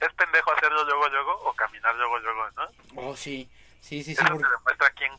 ¿Es 0.00 0.12
pendejo 0.14 0.52
hacerlo 0.52 0.84
luego, 0.84 1.08
luego 1.08 1.32
o 1.44 1.52
caminar 1.54 1.94
luego, 1.96 2.18
luego, 2.18 2.50
no? 2.56 2.68
Oh, 3.02 3.16
sí. 3.16 3.48
Sí, 3.80 4.02
sí, 4.02 4.04
sí. 4.04 4.12
Eso 4.12 4.24
te 4.24 4.30
porque- 4.30 4.48
demuestra 4.58 4.90
quién, 4.96 5.12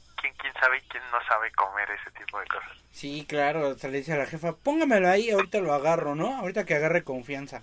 quién, 0.52 0.54
sabe 0.62 0.78
y 0.78 0.82
quién 0.82 1.04
no 1.12 1.20
sabe 1.28 1.52
comer 1.54 1.90
ese 1.92 2.12
tipo 2.12 2.40
de 2.40 2.48
cosas. 2.48 2.72
Sí, 2.92 3.26
claro. 3.28 3.76
Se 3.76 3.90
le 3.90 3.98
dice 3.98 4.14
a 4.14 4.18
la 4.18 4.26
jefa, 4.26 4.54
póngamelo 4.54 5.10
ahí, 5.10 5.32
ahorita 5.32 5.60
lo 5.60 5.74
agarro, 5.74 6.16
¿no? 6.16 6.38
Ahorita 6.38 6.66
que 6.66 6.76
agarre 6.76 7.04
confianza. 7.04 7.62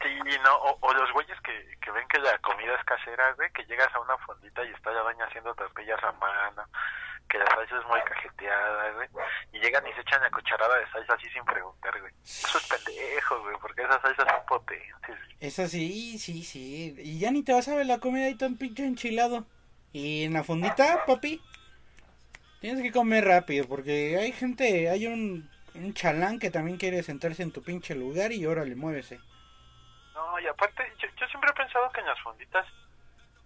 Sí, 0.00 0.38
no, 0.44 0.54
o, 0.54 0.78
o 0.80 0.94
los 0.94 1.12
güeyes 1.12 1.38
que, 1.40 1.76
que 1.82 1.90
ven 1.90 2.06
que 2.08 2.20
la 2.20 2.38
comida 2.38 2.74
es 2.74 2.84
casera, 2.84 3.32
güey, 3.32 3.50
que 3.52 3.64
llegas 3.64 3.92
a 3.94 4.00
una 4.00 4.16
fondita 4.18 4.64
y 4.64 4.70
está 4.70 4.92
la 4.92 5.00
doña 5.00 5.24
haciendo 5.24 5.52
tortillas 5.54 6.02
a 6.04 6.12
mano, 6.12 6.62
que 7.28 7.38
la 7.38 7.46
salsa 7.46 7.78
es 7.78 7.86
muy 7.86 8.00
cajeteada, 8.02 8.92
güey, 8.92 9.08
y 9.52 9.58
llegan 9.58 9.84
y 9.88 9.92
se 9.94 10.00
echan 10.02 10.22
la 10.22 10.30
cucharada 10.30 10.78
de 10.78 10.88
salsa 10.92 11.14
así 11.14 11.28
sin 11.30 11.44
preguntar, 11.44 12.00
güey. 12.00 12.12
Eso 12.22 12.58
es 12.58 12.66
pendejo, 12.68 13.42
güey, 13.42 13.56
porque 13.60 13.82
esas 13.82 14.00
salsas 14.00 14.28
son 14.28 14.46
potentes, 14.46 15.16
güey. 15.16 15.36
Es 15.40 15.58
así, 15.58 16.18
sí, 16.18 16.44
sí. 16.44 16.94
Y 16.98 17.18
ya 17.18 17.32
ni 17.32 17.42
te 17.42 17.52
vas 17.52 17.66
a 17.66 17.74
ver 17.74 17.86
la 17.86 17.98
comida 17.98 18.26
ahí 18.26 18.36
tan 18.36 18.56
pinche 18.56 18.86
enchilado. 18.86 19.44
Y 19.92 20.24
en 20.24 20.34
la 20.34 20.44
fondita, 20.44 21.04
papi, 21.06 21.40
tienes 22.60 22.82
que 22.82 22.92
comer 22.92 23.24
rápido 23.24 23.66
porque 23.66 24.16
hay 24.16 24.32
gente, 24.32 24.90
hay 24.90 25.06
un, 25.06 25.48
un 25.74 25.94
chalán 25.94 26.38
que 26.38 26.50
también 26.50 26.76
quiere 26.76 27.02
sentarse 27.02 27.42
en 27.42 27.52
tu 27.52 27.62
pinche 27.62 27.94
lugar 27.94 28.32
y 28.32 28.44
órale, 28.46 28.74
muévese. 28.74 29.20
No, 30.14 30.38
y 30.40 30.46
aparte, 30.46 30.82
yo, 30.98 31.08
yo 31.18 31.26
siempre 31.28 31.50
he 31.50 31.54
pensado 31.54 31.90
que 31.90 32.00
en 32.00 32.06
las 32.06 32.20
fonditas 32.20 32.66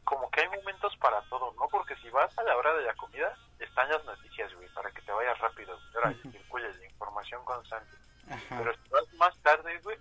como 0.05 0.31
que 0.31 0.41
hay 0.41 0.49
momentos 0.49 0.97
para 0.97 1.21
todo, 1.23 1.55
¿no? 1.59 1.69
Porque 1.69 1.95
si 1.97 2.11
vas 2.11 2.37
a 2.39 2.43
la 2.43 2.57
hora 2.57 2.75
de 2.75 2.83
la 2.83 2.95
comida, 2.95 3.37
están 3.59 3.89
las 3.89 4.05
noticias, 4.05 4.53
güey, 4.55 4.69
para 4.71 4.91
que 4.91 5.01
te 5.03 5.13
vayas 5.13 5.39
rápido. 5.39 5.79
Ahora, 5.95 6.11
Ujú. 6.11 6.33
circule 6.33 6.75
la 6.75 6.85
información 6.87 7.45
constante. 7.45 7.97
Ajá. 8.29 8.59
Pero 8.59 8.75
si 8.75 8.89
vas 8.91 9.15
más 9.15 9.37
tarde, 9.43 9.79
güey, 9.85 9.97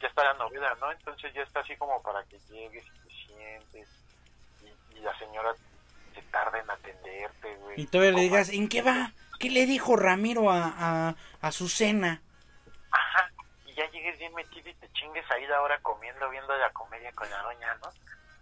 ya 0.00 0.08
está 0.08 0.24
la 0.24 0.34
novela, 0.34 0.76
¿no? 0.80 0.92
Entonces 0.92 1.32
ya 1.34 1.42
está 1.42 1.60
así 1.60 1.74
como 1.76 2.02
para 2.02 2.22
que 2.24 2.38
llegues 2.50 2.84
y 2.84 3.08
te 3.08 3.14
sientes. 3.26 3.88
Y, 4.62 4.98
y 4.98 5.00
la 5.00 5.18
señora 5.18 5.54
se 6.16 6.22
tarda 6.32 6.58
en 6.58 6.68
atenderte, 6.70 7.54
güey. 7.56 7.80
Y 7.80 7.86
todavía 7.86 8.12
le 8.12 8.22
digas, 8.22 8.48
¿en 8.48 8.68
qué 8.68 8.82
va? 8.82 9.12
¿Qué 9.38 9.50
le 9.50 9.66
dijo 9.66 9.94
Ramiro 9.96 10.50
a, 10.50 10.74
a, 10.76 11.14
a 11.40 11.52
su 11.52 11.68
cena? 11.68 12.20
Ajá. 12.90 13.30
Y 13.66 13.74
ya 13.74 13.88
llegues 13.90 14.18
bien 14.18 14.34
metido 14.34 14.68
y 14.68 14.74
te 14.74 14.88
chingues 14.92 15.24
ahí 15.30 15.46
la 15.46 15.60
hora 15.60 15.78
comiendo, 15.80 16.28
viendo 16.30 16.56
la 16.56 16.70
comedia 16.72 17.12
con 17.12 17.30
la 17.30 17.42
doña, 17.42 17.74
¿no? 17.82 17.88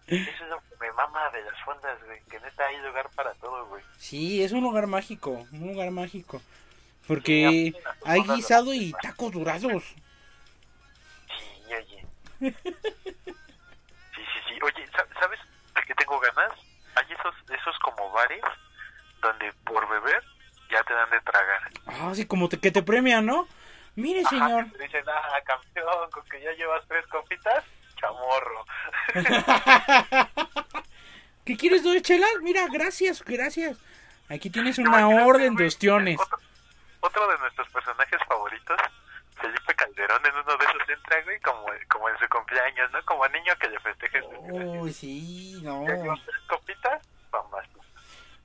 Eso 0.07 0.31
es 0.45 0.51
lo 0.51 0.59
que 0.61 0.77
me 0.81 0.93
mama 0.93 1.31
de 1.31 1.43
las 1.43 1.59
fondas, 1.65 1.99
güey. 2.05 2.21
Que 2.31 2.39
neta 2.41 2.67
hay 2.67 2.77
lugar 2.79 3.09
para 3.17 3.33
todo, 3.35 3.67
güey. 3.67 3.83
Sí, 3.99 4.43
es 4.45 4.53
un 4.53 4.63
lugar 4.63 4.87
mágico, 4.87 5.31
un 5.51 5.67
lugar 5.73 5.91
mágico. 5.91 6.41
Porque 7.09 7.73
Sí, 7.75 7.77
hay 8.05 8.23
guisado 8.23 8.73
y 8.73 8.93
tacos 9.03 9.33
durados. 9.33 9.83
Sí, 9.83 11.75
oye. 11.75 12.07
Sí, 12.41 12.51
sí, 14.15 14.41
sí. 14.49 14.59
Oye, 14.63 14.87
sa- 14.93 15.07
¿sabes 15.21 15.41
de 15.75 15.83
qué 15.87 15.95
tengo 15.95 16.19
ganas? 16.21 16.53
Hay 16.97 17.05
esos, 17.13 17.35
esos 17.51 17.79
como 17.81 18.11
bares 18.11 18.43
donde 19.21 19.53
por 19.65 19.89
beber 19.89 20.23
ya 20.71 20.83
te 20.85 20.95
dan 20.95 21.11
de 21.11 21.21
tragar. 21.21 21.71
Ah, 21.87 22.13
sí, 22.15 22.27
como 22.27 22.49
te, 22.49 22.59
que 22.59 22.71
te 22.71 22.83
premian, 22.83 23.25
¿no? 23.27 23.47
Mire, 23.97 24.21
Ajá, 24.21 24.31
señor. 24.31 24.67
te 24.73 24.85
dicen, 24.85 25.05
ah, 25.09 25.41
campeón, 25.45 26.11
con 26.11 26.25
que 26.25 26.41
ya 26.41 26.53
llevas 26.53 26.83
tres 26.89 27.07
copitas, 27.07 27.65
chamorro. 27.97 28.67
¿Qué 31.45 31.57
quieres, 31.57 31.83
dos 31.85 32.01
chelas? 32.03 32.31
Mira, 32.43 32.67
gracias, 32.73 33.23
gracias. 33.23 33.79
Aquí 34.29 34.51
tienes 34.51 34.79
una 34.79 35.07
orden 35.09 35.55
de 35.55 35.67
ostiones. 35.67 36.19
Otro, 36.19 36.39
otro 37.01 37.29
de 37.29 37.39
nuestros 37.39 37.69
personajes 37.69 38.19
favoritos, 38.27 38.81
Calderón, 39.85 40.21
en 40.25 40.33
uno 40.33 40.57
de 40.57 40.65
esos 40.65 40.89
entra, 40.89 41.23
güey, 41.25 41.41
como, 41.41 41.67
como 41.89 42.09
en 42.09 42.19
su 42.19 42.29
cumpleaños, 42.29 42.91
¿no? 42.93 43.05
Como 43.05 43.29
niño 43.29 43.53
que 43.61 43.69
le 43.69 43.81
festeje 43.81 44.21
su 44.21 44.29
cumpleaños. 44.29 44.83
Uy, 44.83 44.93
sí, 44.93 45.61
no. 45.63 45.85
Tres 45.85 46.01
copitas, 46.49 47.03
vamos. 47.31 47.65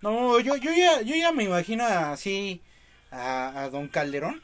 No, 0.01 0.39
yo, 0.39 0.55
yo, 0.57 0.71
ya, 0.71 1.01
yo 1.01 1.15
ya 1.15 1.31
me 1.31 1.43
imagino 1.43 1.85
así 1.85 2.61
a, 3.11 3.63
a 3.63 3.69
don 3.69 3.87
Calderón 3.87 4.41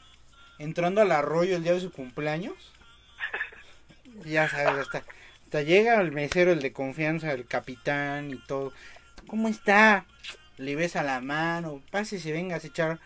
entrando 0.58 1.00
al 1.00 1.12
arroyo 1.12 1.56
el 1.56 1.62
día 1.62 1.72
de 1.72 1.80
su 1.80 1.92
cumpleaños. 1.92 2.54
Ya 4.24 4.48
sabes, 4.48 4.80
hasta, 4.80 5.02
hasta 5.44 5.60
llega 5.60 6.00
el 6.00 6.10
mesero, 6.10 6.50
el 6.50 6.62
de 6.62 6.72
confianza, 6.72 7.32
el 7.32 7.46
capitán 7.46 8.30
y 8.30 8.36
todo. 8.46 8.72
¿Cómo 9.26 9.48
está? 9.48 10.06
Le 10.56 10.74
besa 10.74 11.02
la 11.02 11.20
mano, 11.20 11.82
pásese, 11.90 12.32
venga 12.32 12.56
a 12.56 12.58
echar 12.58 12.98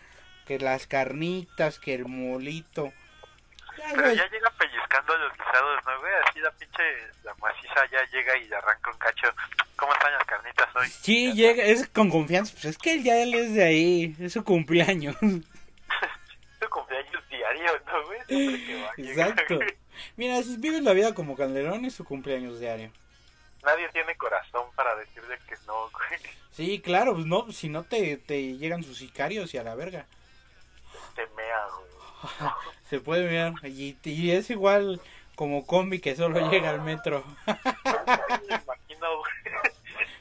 que 0.47 0.61
las 0.61 0.87
carnitas, 0.87 1.81
que 1.81 1.95
el 1.95 2.07
molito. 2.07 2.93
Ya, 3.81 3.95
Pero 3.95 4.13
ya 4.13 4.29
llega 4.29 4.51
pellizcando 4.59 5.17
los 5.17 5.33
guisados, 5.33 5.81
¿no, 5.87 6.01
güey? 6.01 6.13
Así 6.29 6.41
la 6.41 6.51
pinche, 6.53 6.83
la 7.25 7.35
maciza 7.35 7.87
ya 7.91 8.03
llega 8.13 8.37
y 8.37 8.49
le 8.49 8.57
arranca 8.57 8.91
un 8.91 8.99
cacho. 8.99 9.29
¿Cómo 9.77 9.93
están 9.95 10.13
las 10.13 10.25
carnitas 10.27 10.69
hoy? 10.77 10.89
Sí, 10.89 11.33
llega, 11.33 11.65
es 11.65 11.89
con 11.89 12.11
confianza. 12.11 12.53
Pues 12.53 12.65
es 12.67 12.79
que 12.79 12.93
él 12.93 13.03
ya 13.03 13.17
él 13.23 13.35
es 13.35 13.55
de 13.55 13.65
ahí, 13.65 14.17
es 14.21 14.33
su 14.35 14.45
cumpleaños. 14.45 15.17
Tu 16.61 16.69
cumpleaños 16.69 17.27
diario, 17.31 17.73
¿no, 17.87 18.05
güey? 18.05 18.21
Siempre 18.27 18.67
que 18.67 18.83
va, 18.83 18.93
Exacto. 18.99 19.57
güey. 19.57 19.79
Mira, 20.17 20.43
si 20.43 20.59
vives 20.59 20.83
la 20.83 20.93
vida 20.93 21.15
como 21.15 21.35
Calderón, 21.35 21.87
es 21.87 21.95
su 21.95 22.05
cumpleaños 22.05 22.61
diario. 22.61 22.93
Nadie 23.65 23.89
tiene 23.91 24.15
corazón 24.17 24.67
para 24.75 24.95
decirle 24.97 25.39
que 25.49 25.55
no, 25.67 25.89
güey. 25.91 26.21
Sí, 26.53 26.81
claro, 26.81 27.15
pues 27.15 27.25
no, 27.25 27.51
si 27.51 27.71
no 27.71 27.85
te, 27.85 28.19
te 28.19 28.59
llegan 28.59 28.83
sus 28.83 28.99
sicarios 28.99 29.55
y 29.55 29.59
a 29.59 29.63
la 29.63 29.75
verga. 29.75 30.05
Te 31.15 31.27
mea, 31.29 31.67
güey. 31.79 31.90
Se 32.91 33.01
puede 33.01 33.27
ver. 33.27 33.53
Y, 33.65 33.97
y 34.05 34.31
es 34.33 34.51
igual 34.51 35.01
como 35.37 35.67
combi 35.67 36.01
que 36.01 36.17
solo 36.17 36.51
llega 36.51 36.71
al 36.71 36.83
metro. 36.83 37.25
Sí 37.47 37.53
me 37.53 38.57
lo 38.57 38.63
imagino, 38.63 39.19
güey. 39.19 39.33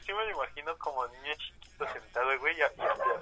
Sí 0.05 0.13
me 0.13 0.25
lo 0.25 0.31
imagino 0.31 0.75
como 0.79 1.05
niño 1.07 1.33
chiquito 1.37 1.85
sentado, 1.93 2.39
güey. 2.39 2.55
y 2.55 2.59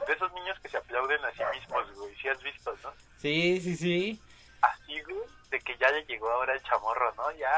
De 0.07 0.13
esos 0.13 0.31
niños 0.33 0.57
que 0.61 0.69
se 0.69 0.77
aplauden 0.77 1.23
a 1.25 1.31
sí 1.31 1.41
mismos, 1.53 1.91
güey. 1.95 2.15
Si 2.15 2.29
has 2.29 2.41
visto, 2.41 2.73
¿no? 2.83 2.93
Sí, 3.17 3.59
sí, 3.61 3.75
sí. 3.75 4.21
Así, 4.61 5.01
güey. 5.01 5.17
De 5.51 5.59
que 5.59 5.77
ya 5.77 5.89
le 5.91 6.03
llegó 6.05 6.29
ahora 6.29 6.53
el 6.53 6.63
chamorro, 6.63 7.13
¿no? 7.15 7.31
Ya, 7.31 7.49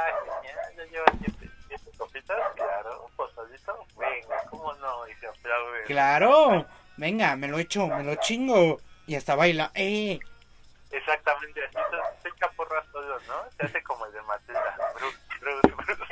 ya, 0.43 0.75
ya 0.77 0.85
lleva 0.85 1.05
siete, 1.19 1.49
siete 1.67 1.91
copitas. 1.97 2.37
Claro, 2.55 3.05
un 3.05 3.11
pozolito. 3.15 3.85
Venga, 3.97 4.43
¿cómo 4.49 4.73
no? 4.75 5.07
Y 5.07 5.13
se 5.15 5.27
aplaude. 5.27 5.83
Claro. 5.85 6.65
Venga, 6.97 7.35
me 7.35 7.47
lo 7.47 7.59
echo, 7.59 7.87
me 7.87 8.03
lo 8.03 8.15
chingo. 8.15 8.79
Y 9.05 9.15
hasta 9.15 9.35
baila. 9.35 9.71
¡Eh! 9.75 10.19
Exactamente, 10.91 11.63
así 11.65 11.75
se, 11.75 12.21
se 12.23 12.29
echa 12.29 12.49
porras 12.51 12.85
todos, 12.91 13.21
¿no? 13.27 13.35
Se 13.57 13.65
hace 13.65 13.83
como 13.83 14.05
el 14.05 14.13
de 14.13 14.21
Matilda. 14.23 14.75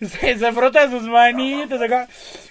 Se, 0.00 0.38
se 0.38 0.52
frota 0.52 0.90
sus 0.90 1.02
manitas 1.02 1.80
acá. 1.80 2.08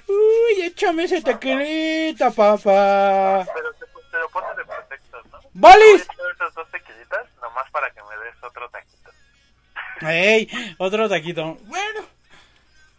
Uy, 0.08 0.62
échame 0.62 1.04
ese 1.04 1.22
tequilita, 1.22 2.32
papá. 2.32 3.45
Pero 3.54 3.74
te, 3.74 3.86
te 3.86 4.18
lo 4.20 4.30
pones 4.30 4.56
de 4.56 4.66
pretexto, 4.66 5.22
¿no? 5.32 5.39
Echar 5.95 6.16
esas 6.36 6.54
dos 6.54 6.70
tequilitas 6.72 7.28
nomás 7.41 7.70
para 7.72 7.89
que 7.91 8.02
me 8.04 8.18
des 8.24 8.41
otro 8.43 8.70
taquito. 8.70 9.12
¡Ey! 10.02 10.76
Otro 10.78 11.10
taquito. 11.10 11.58
Bueno, 11.64 12.06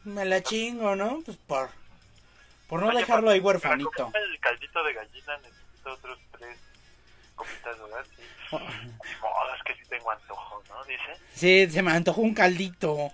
me 0.05 0.25
la 0.25 0.43
chingo, 0.43 0.95
¿no? 0.97 1.23
Pues 1.25 1.37
por, 1.47 1.71
por 2.69 2.81
no 2.81 2.89
Oye, 2.89 2.99
dejarlo 2.99 3.31
ahí 3.31 3.41
huerfanito. 3.41 4.13
Sí, 11.43 11.69
se 11.69 11.83
me 11.83 11.91
antojó 11.91 12.21
un 12.21 12.35
caldito. 12.35 13.11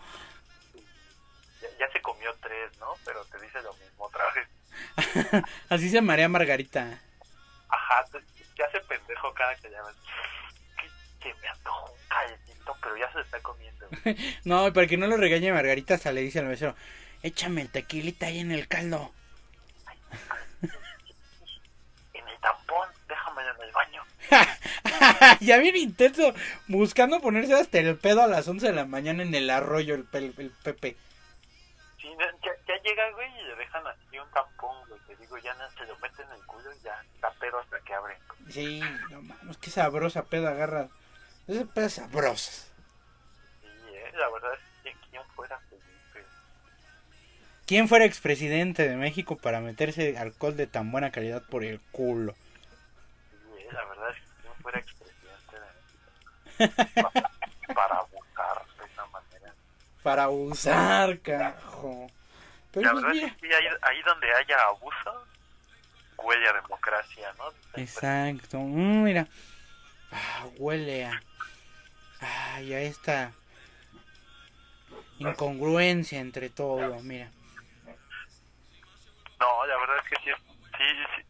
Ya, 1.63 1.69
ya 1.81 1.91
se 1.91 2.03
comió 2.03 2.31
tres, 2.43 2.79
¿no? 2.79 2.89
Pero 3.03 3.25
te 3.25 3.41
dice 3.41 3.63
lo 3.63 3.73
mismo 3.73 4.05
otra 4.05 4.23
vez. 4.35 5.45
Así 5.71 5.89
se 5.89 6.03
marea 6.03 6.29
Margarita. 6.29 7.01
Ajá, 7.71 8.05
te, 8.13 8.19
hace 8.63 8.81
pendejo 8.81 9.33
cada 9.33 9.57
que 9.57 9.71
llamas. 9.71 9.95
Que, 11.23 11.33
me 11.41 11.49
antojo 11.49 11.91
un 11.91 12.09
caldito, 12.09 12.77
pero 12.83 12.97
ya 12.99 13.11
se 13.15 13.21
está 13.23 13.41
comiendo. 13.41 13.89
No, 14.45 14.75
para 14.75 14.87
que 14.87 14.99
no 14.99 15.07
lo 15.07 15.17
regañe 15.17 15.51
Margarita, 15.51 15.95
hasta 15.95 16.13
le 16.13 16.21
dice 16.21 16.41
al 16.41 16.49
mesero, 16.49 16.77
échame 17.23 17.63
el 17.63 17.71
tequilita 17.71 18.27
ahí 18.27 18.41
en 18.41 18.53
el 18.53 18.69
caldo. 18.69 19.11
ya 25.41 25.59
bien 25.59 25.77
intenso, 25.77 26.35
buscando 26.67 27.21
ponerse 27.21 27.55
hasta 27.55 27.79
el 27.79 27.97
pedo 27.97 28.23
a 28.23 28.27
las 28.27 28.47
11 28.49 28.67
de 28.67 28.73
la 28.73 28.85
mañana 28.85 29.23
en 29.23 29.35
el 29.35 29.51
arroyo, 29.51 29.95
el, 29.95 30.07
el 30.13 30.51
Pepe. 30.63 30.97
Sí, 32.01 32.09
ya, 32.19 32.51
ya 32.67 32.83
llega, 32.83 33.11
güey, 33.13 33.29
y 33.41 33.45
le 33.45 33.57
dejan 33.57 33.87
así 33.87 34.19
un 34.19 34.31
tampón, 34.31 34.89
güey. 34.89 35.01
Te 35.07 35.17
digo, 35.17 35.37
ya 35.39 35.55
se 35.77 35.85
lo 35.87 35.99
meten 35.99 36.27
en 36.27 36.33
el 36.33 36.47
culo 36.47 36.71
y 36.73 36.85
ya 36.85 37.01
está 37.15 37.31
pedo 37.33 37.59
hasta 37.59 37.81
que 37.81 37.95
abre. 37.95 38.17
Sí, 38.49 38.81
no 39.11 39.23
mames, 39.23 39.57
qué 39.59 39.71
sabrosa 39.71 40.25
pedo 40.25 40.49
agarra. 40.49 40.89
Esa 41.47 41.65
pedo 41.65 41.89
sabrosa. 41.89 42.53
Sí, 43.61 43.67
eh, 43.93 44.13
la 44.15 44.31
verdad 44.31 44.55
es 44.55 44.61
que 44.83 45.09
quién 45.11 45.23
fuera 45.35 45.59
Felipe. 45.69 46.29
¿Quién 47.67 47.89
fuera 47.89 48.05
expresidente 48.05 48.89
de 48.89 48.97
México 48.97 49.37
para 49.37 49.61
meterse 49.61 50.17
alcohol 50.19 50.57
de 50.57 50.67
tan 50.67 50.93
buena 50.93 51.11
calidad 51.11 51.43
por 51.49 51.65
el 51.65 51.81
culo? 51.91 52.35
Para, 56.59 57.31
para 57.75 57.99
abusar 57.99 58.67
de 58.79 58.85
esa 58.87 59.07
manera. 59.07 59.55
Para 60.03 60.29
usar, 60.29 61.19
carajo. 61.21 62.11
Pero 62.73 62.87
La 62.87 62.93
pues 62.93 63.05
verdad 63.05 63.15
mira. 63.15 63.27
es 63.29 63.37
que 63.37 63.47
sí, 63.49 63.55
ahí, 63.55 63.67
ahí 63.83 64.03
donde 64.03 64.33
haya 64.35 64.61
abuso, 64.67 65.27
huele 66.19 66.49
a 66.49 66.53
democracia, 66.55 67.33
¿no? 67.39 67.45
Exacto. 67.81 68.59
Mm, 68.59 69.03
mira. 69.05 69.27
Ah, 70.13 70.47
huele 70.59 71.07
a. 71.07 71.23
Ay, 72.21 72.75
a 72.75 72.81
esta 72.81 73.33
incongruencia 75.19 76.21
entre 76.21 76.51
todo, 76.51 77.01
mira. 77.03 77.29
No, 79.41 79.67
la 79.67 79.77
verdad 79.77 79.97
es 80.05 80.09
que 80.11 80.17
sí, 80.17 80.31
sí, 80.77 80.85
sí, 81.17 81.23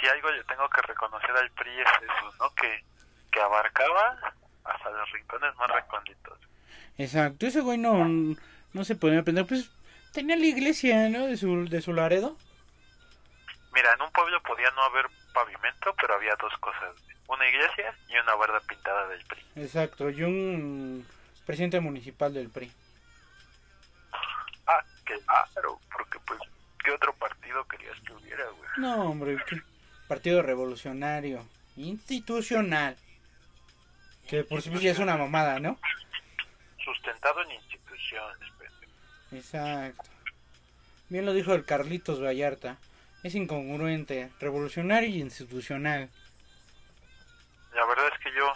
si 0.00 0.08
algo 0.08 0.30
yo 0.30 0.44
tengo 0.44 0.68
que 0.68 0.82
reconocer 0.82 1.30
al 1.30 1.50
PRI 1.52 1.80
es 1.80 1.88
eso, 2.02 2.32
¿no? 2.38 2.54
Que, 2.54 2.84
que 3.32 3.40
abarcaba 3.40 4.34
hasta 4.64 4.90
los 4.90 5.10
rincones 5.12 5.54
más 5.56 5.70
recónditos. 5.70 6.38
Exacto. 6.98 7.46
Ese 7.46 7.60
güey 7.60 7.78
no, 7.78 8.08
no 8.72 8.84
se 8.84 8.94
podía 8.96 9.20
aprender. 9.20 9.46
Pues 9.46 9.70
tenía 10.12 10.36
la 10.36 10.46
iglesia, 10.46 11.08
¿no? 11.08 11.26
De 11.26 11.36
su, 11.36 11.68
de 11.68 11.80
su 11.82 11.92
Laredo. 11.92 12.36
Mira, 13.74 13.92
en 13.94 14.02
un 14.02 14.12
pueblo 14.12 14.40
podía 14.42 14.70
no 14.70 14.82
haber 14.82 15.06
pavimento, 15.32 15.94
pero 16.00 16.14
había 16.14 16.36
dos 16.40 16.56
cosas. 16.58 16.94
Una 17.26 17.48
iglesia 17.48 17.94
y 18.08 18.16
una 18.18 18.34
barda 18.34 18.60
pintada 18.60 19.08
del 19.08 19.24
PRI. 19.24 19.42
Exacto. 19.56 20.10
Y 20.10 20.22
un 20.22 21.06
presidente 21.44 21.80
municipal 21.80 22.32
del 22.32 22.50
PRI. 22.50 22.70
Ah, 24.66 24.84
claro, 25.04 25.80
porque 25.92 26.18
pues, 26.26 26.40
¿qué 26.84 26.90
otro 26.90 27.12
partido 27.14 27.66
querías 27.66 27.98
que 28.06 28.12
hubiera, 28.12 28.44
güey? 28.44 28.70
No, 28.78 29.10
hombre. 29.10 29.36
qué 29.48 29.60
Partido 30.08 30.42
revolucionario. 30.42 31.44
Institucional. 31.76 32.96
Que 34.28 34.44
por 34.44 34.62
sí 34.62 34.70
mismo 34.70 34.82
ya 34.82 34.92
es 34.92 34.98
una 34.98 35.16
mamada, 35.16 35.60
¿no? 35.60 35.78
Sustentado 36.82 37.42
en 37.42 37.52
instituciones. 37.52 38.38
Exacto. 39.32 40.10
Bien 41.08 41.26
lo 41.26 41.32
dijo 41.32 41.52
el 41.54 41.64
Carlitos 41.64 42.22
Vallarta. 42.22 42.78
Es 43.22 43.34
incongruente, 43.34 44.30
revolucionario 44.40 45.08
y 45.08 45.20
institucional. 45.20 46.10
La 47.74 47.84
verdad 47.86 48.06
es 48.12 48.18
que 48.22 48.30
yo, 48.36 48.52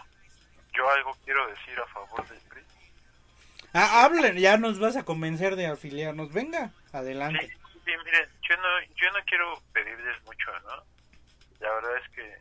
yo 0.74 0.90
algo 0.90 1.16
quiero 1.24 1.46
decir 1.48 1.78
a 1.78 1.86
favor 1.86 2.26
del 2.28 2.38
PRI. 2.48 2.62
Ah, 3.72 4.04
hablen, 4.04 4.36
ya 4.36 4.56
nos 4.58 4.78
vas 4.78 4.96
a 4.96 5.04
convencer 5.04 5.56
de 5.56 5.66
afiliarnos. 5.66 6.32
Venga, 6.32 6.68
Sí, 6.68 6.96
adelante. 6.96 7.46
sí, 7.48 7.92
miren, 8.04 8.28
yo 8.48 8.56
no, 8.56 8.80
yo 8.94 9.10
no 9.12 9.24
quiero 9.26 9.62
pedirles 9.72 10.22
mucho, 10.24 10.50
¿no? 10.64 10.82
La 11.60 11.72
verdad 11.74 11.96
es 12.02 12.08
que 12.10 12.36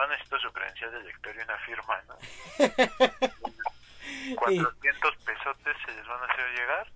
no 0.00 0.06
necesito 0.08 0.38
su 0.38 0.52
credencial 0.52 0.92
de 0.92 1.02
lector 1.02 1.34
y 1.36 1.38
una 1.40 1.58
firma, 1.58 2.02
¿no? 2.08 2.18
400 4.36 5.16
pesotes 5.24 5.76
se 5.84 5.92
les 5.92 6.06
van 6.06 6.22
a 6.22 6.32
hacer 6.32 6.50
llegar 6.50 6.86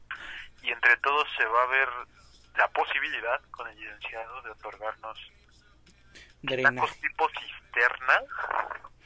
y 0.63 0.71
entre 0.71 0.97
todos 0.99 1.27
se 1.37 1.45
va 1.47 1.63
a 1.63 1.67
ver 1.67 1.89
la 2.57 2.69
posibilidad 2.69 3.41
con 3.51 3.69
el 3.69 3.79
licenciado 3.79 4.43
de 4.43 4.51
otorgarnos 4.51 5.19
tacos 6.43 7.01
tipo 7.01 7.29
cisterna 7.31 8.23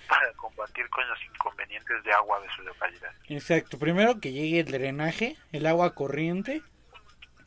para 0.09 0.33
combatir 0.35 0.89
con 0.91 1.09
los 1.09 1.19
inconvenientes 1.25 2.05
de 2.05 2.13
agua 2.13 2.41
de 2.41 2.49
su 2.55 2.63
localidad. 2.63 3.13
Exacto. 3.29 3.79
Primero 3.79 4.21
que 4.21 4.33
llegue 4.33 4.61
el 4.61 4.71
drenaje, 4.71 5.37
el 5.53 5.67
agua 5.67 5.95
corriente. 5.95 6.63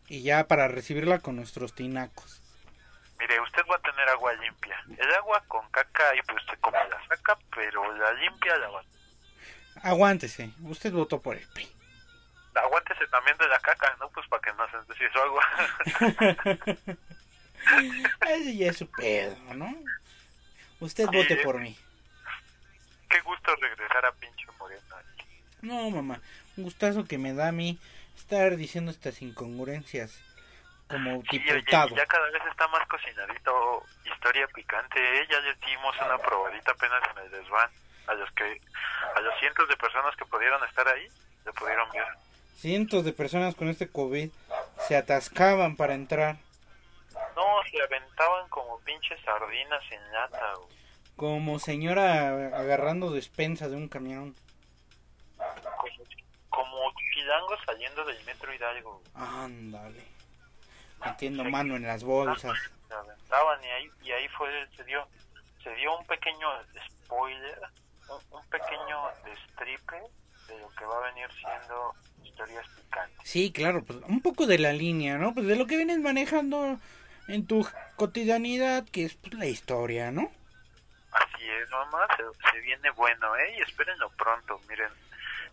Y 0.07 0.21
ya 0.21 0.47
para 0.47 0.67
recibirla 0.67 1.19
con 1.19 1.35
nuestros 1.35 1.73
tinacos. 1.73 2.44
Mire, 3.27 3.41
usted 3.41 3.63
va 3.71 3.75
a 3.75 3.79
tener 3.79 4.07
agua 4.09 4.33
limpia. 4.33 4.79
El 4.99 5.11
agua 5.15 5.43
con 5.47 5.67
caca 5.71 6.15
y 6.15 6.21
pues 6.21 6.43
usted 6.43 6.59
como 6.59 6.77
la 6.77 7.07
saca, 7.07 7.35
pero 7.55 7.91
la 7.97 8.13
limpia 8.13 8.55
la 8.59 8.69
va 8.69 8.83
Aguántese. 9.81 10.51
Usted 10.61 10.93
votó 10.93 11.19
por 11.19 11.35
el 11.35 11.47
PRI. 11.47 11.67
Aguántese 12.53 13.07
también 13.07 13.35
de 13.37 13.47
la 13.47 13.57
caca, 13.61 13.95
¿no? 13.99 14.09
Pues 14.09 14.27
para 14.27 14.43
que 14.43 14.53
no 14.53 14.67
se 14.69 15.11
su 15.11 15.19
agua. 15.19 15.43
Ese 18.29 18.57
ya 18.57 18.69
es 18.69 18.77
su 18.77 18.91
pedo, 18.91 19.35
¿no? 19.55 19.73
Usted 20.79 21.07
vote 21.07 21.37
por 21.37 21.59
mí. 21.59 21.75
Qué 23.09 23.19
gusto 23.21 23.55
regresar 23.55 24.05
a 24.05 24.11
pinche 24.11 24.45
Moreno. 24.59 24.81
No, 25.63 25.89
mamá. 25.89 26.21
Un 26.57 26.65
gustazo 26.65 27.05
que 27.05 27.17
me 27.17 27.33
da 27.33 27.47
a 27.47 27.51
mí 27.51 27.79
estar 28.15 28.55
diciendo 28.55 28.91
estas 28.91 29.23
incongruencias 29.23 30.21
como 30.87 31.21
Sí, 31.29 31.37
oye, 31.37 31.55
diputado. 31.55 31.95
ya 31.95 32.05
cada 32.05 32.29
vez 32.29 32.41
está 32.49 32.67
más 32.67 32.87
cocinadito. 32.87 33.83
Historia 34.05 34.47
picante, 34.47 34.99
¿eh? 34.99 35.27
Ya 35.29 35.39
les 35.41 35.59
dimos 35.61 35.95
una 36.05 36.17
probadita 36.17 36.71
apenas 36.71 37.01
en 37.11 37.23
el 37.23 37.31
desván. 37.31 37.69
A 38.07 38.13
los 38.13 38.31
que, 38.33 38.61
a 39.15 39.19
los 39.19 39.39
cientos 39.39 39.67
de 39.67 39.75
personas 39.77 40.15
que 40.15 40.25
pudieron 40.25 40.63
estar 40.67 40.87
ahí, 40.87 41.07
lo 41.43 41.53
pudieron 41.53 41.89
ver. 41.91 42.05
Cientos 42.55 43.03
de 43.03 43.13
personas 43.13 43.55
con 43.55 43.67
este 43.67 43.89
COVID 43.89 44.29
se 44.87 44.95
atascaban 44.95 45.75
para 45.75 45.95
entrar. 45.95 46.37
No, 47.35 47.43
se 47.71 47.81
aventaban 47.81 48.47
como 48.49 48.79
pinches 48.81 49.19
sardinas 49.21 49.83
en 49.91 50.13
lata. 50.13 50.53
Como 51.15 51.57
señora 51.59 52.29
agarrando 52.57 53.09
despensa 53.09 53.69
de 53.69 53.75
un 53.75 53.87
camión. 53.87 54.35
como, 56.49 56.93
como 56.93 56.93
saliendo 57.65 58.05
del 58.05 58.23
metro 58.25 58.53
Hidalgo. 58.53 59.01
Ándale. 59.15 60.14
Metiendo 61.03 61.43
mano 61.45 61.75
en 61.75 61.83
las 61.83 62.03
bolsas. 62.03 62.57
Se 62.87 62.93
aventaban 62.93 63.63
y 63.63 63.67
ahí, 63.67 63.91
y 64.03 64.11
ahí 64.11 64.27
fue, 64.29 64.67
se 64.75 64.83
dio, 64.83 65.07
se 65.63 65.73
dio 65.75 65.97
un 65.97 66.05
pequeño 66.05 66.47
spoiler, 67.03 67.59
un, 68.09 68.37
un 68.37 68.45
pequeño 68.47 69.09
destripe 69.25 70.01
de 70.47 70.59
lo 70.59 70.69
que 70.75 70.85
va 70.85 70.97
a 70.97 71.11
venir 71.11 71.27
siendo 71.33 71.93
historias 72.23 72.67
picantes. 72.69 73.17
Sí, 73.23 73.51
claro, 73.51 73.83
pues 73.83 73.99
un 74.07 74.21
poco 74.21 74.45
de 74.45 74.59
la 74.59 74.73
línea, 74.73 75.17
¿no? 75.17 75.33
Pues 75.33 75.47
de 75.47 75.55
lo 75.55 75.65
que 75.67 75.77
vienes 75.77 75.99
manejando 75.99 76.79
en 77.27 77.47
tu 77.47 77.67
cotidianidad, 77.95 78.85
que 78.89 79.05
es 79.05 79.15
pues, 79.15 79.33
la 79.33 79.47
historia, 79.47 80.11
¿no? 80.11 80.31
Así 81.11 81.49
es, 81.49 81.69
mamá, 81.69 82.07
se, 82.17 82.51
se 82.51 82.59
viene 82.59 82.89
bueno, 82.91 83.35
¿eh? 83.37 83.55
Y 83.57 83.61
espérenlo 83.61 84.09
pronto, 84.11 84.59
miren. 84.67 84.91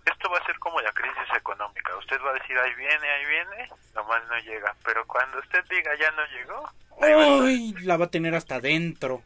Esto 0.05 0.28
va 0.30 0.38
a 0.38 0.46
ser 0.46 0.59
como 0.59 0.80
la 0.80 0.92
crisis 0.92 1.36
económica. 1.36 1.96
Usted 1.96 2.20
va 2.24 2.30
a 2.30 2.34
decir, 2.34 2.57
ahí 2.59 2.74
viene, 2.74 3.09
ahí 3.09 3.24
viene, 3.26 3.68
nomás 3.94 4.22
no 4.28 4.38
llega. 4.40 4.74
Pero 4.84 5.07
cuando 5.07 5.38
usted 5.38 5.64
diga, 5.70 5.92
ya 5.98 6.11
no 6.12 6.22
llegó. 6.26 6.70
¡Uy! 7.44 7.74
La 7.84 7.96
va 7.96 8.07
a 8.07 8.11
tener 8.11 8.34
hasta 8.34 8.57
adentro. 8.57 9.22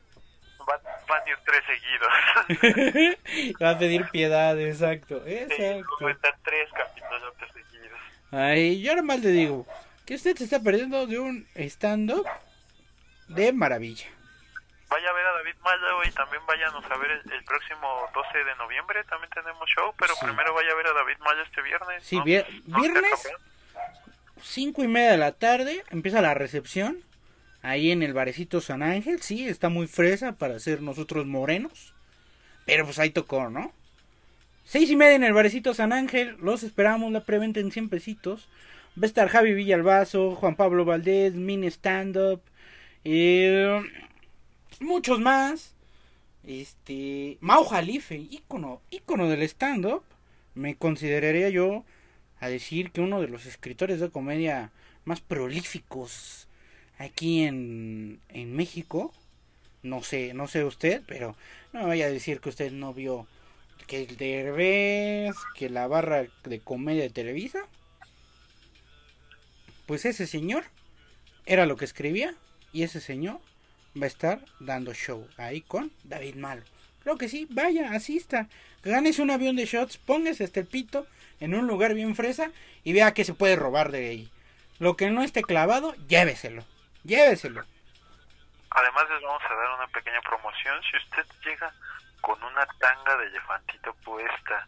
va, 0.68 0.81
van 1.09 1.22
a 1.22 1.31
ir 1.31 1.37
tres 1.45 1.62
seguidos. 1.66 3.16
Va 3.62 3.70
a 3.70 3.79
pedir 3.79 4.09
piedad, 4.11 4.59
exacto. 4.61 5.22
Sí, 5.24 5.35
Exacto. 5.35 5.89
cuenta 5.99 6.37
tres 6.45 6.68
capítulos 6.72 7.35
seguidos. 7.53 7.99
Ay, 8.33 8.83
yo 8.83 8.95
nomás 8.97 9.20
le 9.20 9.31
digo 9.31 9.66
que 10.05 10.14
usted 10.14 10.37
se 10.37 10.45
está 10.45 10.61
perdiendo 10.61 11.07
de 11.07 11.18
un 11.18 11.47
stand-up 11.55 12.27
de 13.29 13.53
maravilla. 13.53 14.07
Vaya 14.97 15.11
a 15.11 15.12
ver 15.12 15.26
a 15.26 15.32
David 15.32 15.55
Maya, 15.62 15.92
güey. 15.97 16.11
También 16.12 16.42
váyanos 16.47 16.82
a 16.90 16.97
ver 16.97 17.11
el, 17.11 17.32
el 17.32 17.44
próximo 17.44 18.09
12 18.14 18.38
de 18.44 18.57
noviembre. 18.57 19.05
También 19.05 19.28
tenemos 19.34 19.68
show. 19.68 19.92
Pero 19.99 20.14
Sí. 20.14 20.24
primero 20.24 20.55
vaya 20.55 20.72
a 20.72 20.74
ver 20.74 20.86
a 20.86 20.92
David 20.94 21.18
Maya 21.20 21.42
este 21.42 21.61
viernes. 21.61 22.03
Sí, 22.03 22.16
¿no? 22.16 22.24
vier- 22.24 22.47
¿No, 22.66 22.80
viernes, 22.80 23.28
cinco 24.42 24.82
y 24.82 24.88
media 24.88 25.11
de 25.11 25.18
la 25.18 25.32
tarde, 25.32 25.84
empieza 25.90 26.22
la 26.22 26.32
recepción. 26.32 27.03
Ahí 27.62 27.90
en 27.90 28.03
el 28.03 28.14
barecito 28.14 28.61
San 28.62 28.82
Ángel, 28.82 29.20
sí, 29.20 29.47
está 29.49 29.68
muy 29.68 29.86
fresa 29.86 30.32
para 30.32 30.59
ser 30.61 30.80
nosotros 30.82 31.26
morenos. 31.26 31.92
Pero 32.64 32.84
pues 32.84 32.99
ahí 32.99 33.11
tocó, 33.11 33.51
¿no? 33.51 33.72
Seis 34.64 34.90
y 34.90 34.97
media 34.97 35.14
en 35.16 35.24
el 35.24 35.32
barecito 35.34 35.74
San 35.74 35.92
Ángel, 35.92 36.36
los 36.40 36.62
esperamos, 36.62 37.12
la 37.12 37.20
preventa 37.20 37.61
en 37.61 37.70
100 37.70 37.88
pesitos. 37.90 38.49
Va 38.99 39.03
a 39.03 39.07
estar 39.07 39.28
Javi 39.28 39.53
Villalbazo, 39.53 40.34
Juan 40.36 40.55
Pablo 40.57 40.84
Valdés, 40.86 41.34
Mini 41.34 41.66
Stand 41.66 42.16
Up, 42.16 42.40
eh, 43.05 43.82
muchos 44.81 45.20
más. 45.20 45.74
Este, 46.45 47.39
Mau 47.41 47.64
Jalife, 47.64 48.16
ícono, 48.16 48.81
ícono 48.91 49.29
del 49.29 49.43
stand 49.43 49.87
up, 49.87 50.03
me 50.55 50.77
consideraría 50.77 51.49
yo 51.51 51.85
a 52.39 52.49
decir 52.49 52.93
que 52.93 53.01
uno 53.01 53.20
de 53.20 53.29
los 53.29 53.47
escritores 53.47 54.01
de 54.01 54.11
comedia 54.11 54.70
más 55.05 55.20
prolíficos 55.20 56.49
aquí 56.99 57.43
en, 57.43 58.20
en 58.29 58.55
México. 58.55 59.12
No 59.83 60.03
sé, 60.03 60.35
no 60.35 60.49
sé 60.49 60.64
usted, 60.64 61.03
pero 61.07 61.37
no 61.72 61.81
me 61.81 61.87
vaya 61.87 62.07
a 62.07 62.11
decir 62.11 62.41
que 62.41 62.49
usted 62.49 62.72
no 62.72 62.93
vio 62.93 63.27
que 63.87 64.03
el 64.03 64.16
Derbez, 64.16 65.37
que 65.55 65.70
la 65.70 65.87
barra 65.87 66.27
de 66.45 66.61
comedia 66.61 67.03
de 67.03 67.11
Televisa. 67.11 67.66
Pues 69.87 70.05
ese 70.05 70.27
señor 70.27 70.64
era 71.45 71.66
lo 71.66 71.77
que 71.77 71.85
escribía 71.85 72.35
y 72.72 72.83
ese 72.83 73.01
señor 73.01 73.41
va 74.01 74.05
a 74.05 74.09
estar 74.09 74.40
dando 74.61 74.92
show 74.94 75.28
ahí 75.36 75.62
con 75.62 75.90
David 76.05 76.36
Malo. 76.36 76.62
Creo 77.03 77.16
que 77.16 77.28
sí, 77.28 77.47
vaya, 77.51 77.92
asista. 77.92 78.49
Ganes 78.82 79.18
un 79.18 79.30
avión 79.30 79.57
de 79.57 79.64
shots, 79.64 79.99
póngase 79.99 80.51
el 80.53 80.66
pito 80.66 81.07
en 81.40 81.55
un 81.55 81.66
lugar 81.66 81.94
bien 81.94 82.14
fresa 82.14 82.51
y 82.84 82.92
vea 82.92 83.14
que 83.14 83.24
se 83.24 83.34
puede 83.34 83.57
robar 83.57 83.90
de 83.90 84.09
ahí. 84.09 84.30
Lo 84.78 84.97
que 84.97 85.11
no 85.11 85.22
esté 85.22 85.42
clavado, 85.42 85.94
lléveselo. 86.09 86.64
Lléveselo. 87.05 87.64
Además 88.70 89.05
les 89.09 89.22
vamos 89.22 89.42
a 89.49 89.55
dar 89.55 89.74
una 89.74 89.86
pequeña 89.88 90.20
promoción. 90.20 90.80
Si 90.90 90.97
usted 90.97 91.24
llega 91.44 91.72
con 92.20 92.42
una 92.42 92.66
tanga 92.78 93.16
de 93.16 93.26
elefantito 93.28 93.94
puesta 94.05 94.66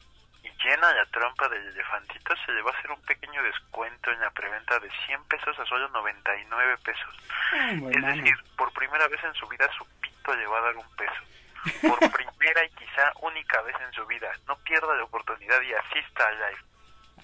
llena 0.64 0.92
la 0.94 1.06
trompa 1.06 1.48
de 1.48 1.56
elefantito, 1.56 2.34
se 2.44 2.52
le 2.52 2.62
va 2.62 2.70
a 2.72 2.78
hacer 2.78 2.90
un 2.90 3.00
pequeño 3.02 3.42
descuento 3.42 4.10
en 4.10 4.20
la 4.20 4.30
preventa 4.30 4.78
de 4.78 4.90
100 5.06 5.24
pesos 5.24 5.58
a 5.58 5.64
solo 5.66 5.88
99 5.88 6.76
pesos. 6.84 7.14
Es 7.72 7.80
mano. 7.80 8.06
decir, 8.16 8.34
por 8.56 8.72
primera 8.72 9.06
vez 9.08 9.22
en 9.24 9.34
su 9.34 9.46
vida 9.48 9.68
su 9.76 9.84
pito 10.00 10.34
le 10.34 10.46
va 10.46 10.58
a 10.58 10.62
dar 10.62 10.76
un 10.76 10.88
peso. 10.96 11.22
Por 11.88 11.98
primera 12.12 12.64
y 12.64 12.70
quizá 12.70 13.12
única 13.22 13.60
vez 13.62 13.76
en 13.86 13.92
su 13.92 14.06
vida. 14.06 14.30
No 14.46 14.56
pierda 14.58 14.94
la 14.96 15.04
oportunidad 15.04 15.60
y 15.62 15.72
asista 15.74 16.26
al 16.28 16.34
live. 16.38 16.62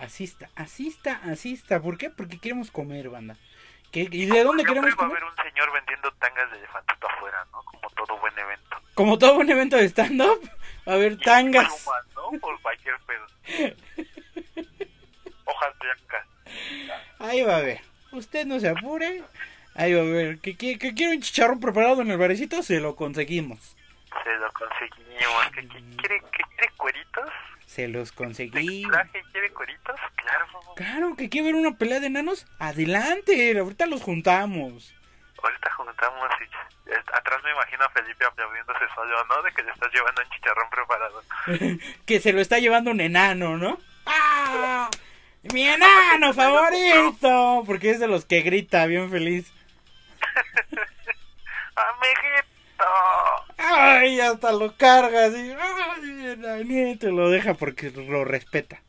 Asista, 0.01 0.49
asista, 0.57 1.20
asista. 1.24 1.80
¿Por 1.80 1.97
qué? 1.99 2.11
Porque 2.11 2.39
queremos 2.41 2.70
comer, 2.70 3.09
banda. 3.11 3.37
¿Qué- 3.93 4.09
¿Y 4.11 4.26
de 4.26 4.43
dónde 4.43 4.64
queremos 4.64 4.91
va 4.91 4.95
a 4.95 4.97
comer? 4.97 5.16
haber 5.18 5.24
un 5.24 5.37
señor 5.37 5.72
vendiendo 5.72 6.11
tangas 6.14 6.51
de 6.51 6.59
elefantito 6.59 7.07
afuera, 7.09 7.45
¿no? 7.53 7.62
Como 7.62 7.89
todo 7.91 8.18
buen 8.18 8.37
evento. 8.39 8.76
Como 8.95 9.18
todo 9.18 9.35
buen 9.37 9.51
evento 9.51 9.76
de 9.76 9.85
stand-up, 9.85 10.41
a 10.87 10.93
haber 10.93 11.18
tangas. 11.18 11.66
Plumas, 11.82 12.05
¿no? 12.32 12.39
Por 12.41 12.61
cualquier 12.61 12.95
pedo. 13.07 13.26
Hojas 15.45 15.78
blancas. 15.78 16.26
Ahí 17.18 17.43
va 17.43 17.57
a 17.57 17.61
ver. 17.61 17.80
Usted 18.12 18.47
no 18.47 18.61
se 18.61 18.68
apure. 18.68 19.22
Ahí 19.74 19.93
va 19.95 20.01
a 20.03 20.05
ver. 20.05 20.39
¿Que, 20.39 20.57
que, 20.57 20.78
que 20.78 20.95
quiere 20.95 21.14
un 21.16 21.22
chicharrón 21.22 21.61
preparado 21.61 22.03
en 22.03 22.11
el 22.11 22.18
barecito? 22.18 22.62
Se 22.62 22.80
lo 22.80 22.95
conseguimos. 22.97 23.76
Se 24.22 24.32
lo 24.37 24.53
conseguimos. 24.53 25.51
¿Qué, 25.55 25.62
qué 25.68 25.97
quiere, 25.97 26.20
qué 26.32 26.43
quiere 26.57 26.72
cueritos? 26.76 27.30
Se 27.66 27.89
los 27.89 28.11
¿De 28.11 28.16
conseguí. 28.16 28.82
traje 28.89 29.22
quiere 29.32 29.51
cueritos? 29.51 29.97
Claro. 30.16 30.47
Claro, 30.76 31.16
que 31.16 31.28
quiere 31.28 31.47
ver 31.53 31.57
una 31.57 31.76
pelea 31.76 32.01
de 32.01 32.07
enanos. 32.07 32.47
Adelante, 32.59 33.59
ahorita 33.59 33.87
los 33.87 34.03
juntamos. 34.03 34.95
Ahorita 35.43 35.70
juntamos 35.72 36.30
y 36.41 36.45
atrás 37.12 37.43
me 37.43 37.51
imagino 37.51 37.85
a 37.85 37.91
Felipe 37.91 38.24
aplaudiéndose 38.24 38.85
solo, 38.95 39.24
¿no? 39.26 39.43
De 39.43 39.53
que 39.53 39.62
le 39.62 39.70
estás 39.70 39.93
llevando 39.93 40.22
un 40.22 40.30
chicharrón 40.30 40.70
preparado. 40.70 41.22
que 42.07 42.20
se 42.20 42.32
lo 42.32 42.41
está 42.41 42.59
llevando 42.59 42.91
un 42.91 43.01
enano, 43.01 43.57
¿no? 43.57 43.78
¡Ah! 44.07 44.91
¡Mi 45.53 45.66
enano 45.68 46.32
favorito! 46.32 47.64
Porque 47.66 47.91
es 47.91 48.01
de 48.01 48.09
los 48.09 48.24
que 48.24 48.41
grita 48.41 48.87
bien 48.87 49.11
feliz. 49.11 49.53
¡Amiguito! 51.76 52.85
¡Ay! 53.59 54.20
Hasta 54.20 54.53
lo 54.53 54.76
carga 54.76 55.26
así. 55.26 55.55
¡Ay! 55.59 56.26
enanito! 56.32 57.11
Lo 57.11 57.30
deja 57.30 57.55
porque 57.55 57.91
lo 57.91 58.24
respeta. 58.24 58.80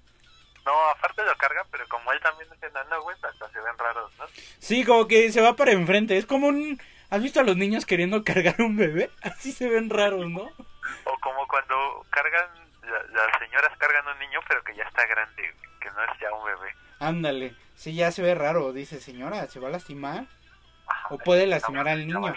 No, 0.65 0.89
aparte 0.89 1.23
lo 1.23 1.35
carga, 1.37 1.65
pero 1.71 1.87
como 1.87 2.11
él 2.11 2.19
también 2.21 2.49
es 2.51 2.63
enano, 2.63 3.01
güey, 3.03 3.15
hasta 3.21 3.49
se 3.51 3.59
ven 3.59 3.77
raros, 3.77 4.11
¿no? 4.17 4.25
Sí, 4.59 4.83
como 4.83 5.07
que 5.07 5.31
se 5.31 5.41
va 5.41 5.55
para 5.55 5.71
enfrente. 5.71 6.17
Es 6.17 6.25
como 6.25 6.47
un. 6.47 6.81
¿Has 7.15 7.21
visto 7.23 7.39
a 7.39 7.43
los 7.43 7.55
niños 7.55 7.85
queriendo 7.85 8.23
cargar 8.23 8.61
un 8.61 8.75
bebé? 8.75 9.09
Así 9.21 9.51
se 9.53 9.69
ven 9.69 9.89
raros, 9.89 10.29
¿no? 10.29 10.41
O 10.43 11.19
como 11.21 11.47
cuando 11.47 12.05
cargan, 12.09 12.49
la- 12.83 13.03
las 13.13 13.39
señoras 13.39 13.71
cargan 13.77 14.05
un 14.07 14.19
niño, 14.19 14.39
pero 14.47 14.63
que 14.63 14.75
ya 14.75 14.83
está 14.83 15.05
grande, 15.07 15.53
que 15.79 15.89
no 15.91 16.03
es 16.03 16.19
ya 16.19 16.33
un 16.33 16.45
bebé. 16.45 16.73
Ándale. 16.99 17.55
Sí, 17.75 17.95
ya 17.95 18.11
se 18.11 18.21
ve 18.21 18.35
raro. 18.35 18.73
Dice, 18.73 18.99
señora, 18.99 19.47
¿se 19.47 19.59
va 19.59 19.69
a 19.69 19.71
lastimar? 19.71 20.25
Ajá, 20.87 21.15
O 21.15 21.17
puede 21.17 21.47
lastimar 21.47 21.87
al 21.87 22.05
niño. 22.05 22.19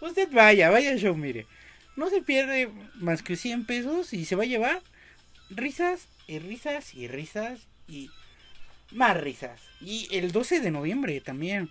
Usted 0.00 0.28
vaya, 0.32 0.70
vaya 0.70 0.96
show, 0.96 1.14
mire. 1.16 1.46
No 1.96 2.08
se 2.10 2.22
pierde 2.22 2.70
más 2.94 3.22
que 3.22 3.36
100 3.36 3.66
pesos 3.66 4.12
y 4.12 4.24
se 4.24 4.36
va 4.36 4.42
a 4.42 4.46
llevar 4.46 4.80
risas 5.50 6.08
y 6.26 6.38
risas 6.38 6.94
y 6.94 7.08
risas 7.08 7.66
y 7.88 8.10
más 8.92 9.16
risas. 9.16 9.60
Y 9.80 10.08
el 10.16 10.32
12 10.32 10.60
de 10.60 10.70
noviembre 10.70 11.20
también. 11.20 11.70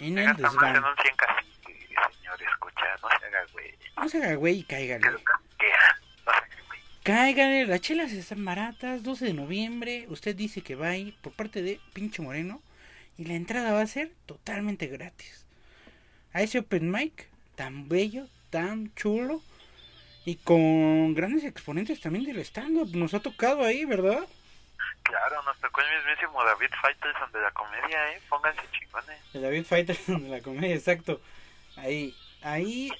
En 0.00 0.18
el 0.18 0.36
desván. 0.36 0.76
en 0.76 0.84
un 0.84 0.96
100 0.96 1.16
cacique, 1.16 1.88
señor, 2.18 2.42
escucha, 2.42 2.84
no 3.02 3.08
se 3.08 3.26
haga 3.26 3.46
güey. 3.52 3.74
No 3.96 4.08
se 4.08 4.18
haga 4.18 4.34
güey 4.34 4.58
y 4.58 4.64
cáigale. 4.64 5.10
lo 5.10 5.22
casquea, 5.22 6.00
no 6.26 6.32
se 6.32 6.38
haga 6.38 6.48
güey. 6.68 6.80
Cáigale, 7.02 7.66
las 7.66 7.80
chelas 7.80 8.12
están 8.12 8.44
baratas. 8.44 9.02
12 9.02 9.26
de 9.26 9.34
noviembre. 9.34 10.06
Usted 10.08 10.34
dice 10.34 10.62
que 10.62 10.74
va 10.74 10.88
a 10.88 10.96
ir 10.96 11.16
por 11.20 11.32
parte 11.32 11.62
de 11.62 11.80
Pinche 11.92 12.22
Moreno. 12.22 12.60
Y 13.16 13.26
la 13.26 13.34
entrada 13.34 13.72
va 13.72 13.80
a 13.80 13.86
ser 13.86 14.10
totalmente 14.26 14.88
gratis. 14.88 15.46
A 16.32 16.42
ese 16.42 16.58
open 16.58 16.90
mic 16.90 17.28
tan 17.54 17.88
bello, 17.88 18.26
tan 18.50 18.92
chulo. 18.94 19.40
Y 20.24 20.36
con 20.36 21.14
grandes 21.14 21.44
exponentes 21.44 22.00
también 22.00 22.24
del 22.24 22.38
stand-up. 22.38 22.96
Nos 22.96 23.14
ha 23.14 23.20
tocado 23.20 23.62
ahí, 23.62 23.84
¿verdad? 23.84 24.26
Claro, 25.04 25.42
nos 25.42 25.58
tocó 25.60 25.80
el 25.82 25.96
mismísimo 25.98 26.42
David 26.44 26.70
Faitelson 26.80 27.30
de 27.32 27.40
la 27.40 27.50
comedia, 27.52 28.12
¿eh? 28.12 28.22
Pónganse 28.28 28.62
chingones. 28.72 29.20
El 29.34 29.42
David 29.42 29.64
Fighter 29.64 29.96
de 30.06 30.28
la 30.28 30.40
comedia, 30.40 30.74
exacto. 30.74 31.20
Ahí, 31.76 32.16
ahí. 32.42 32.90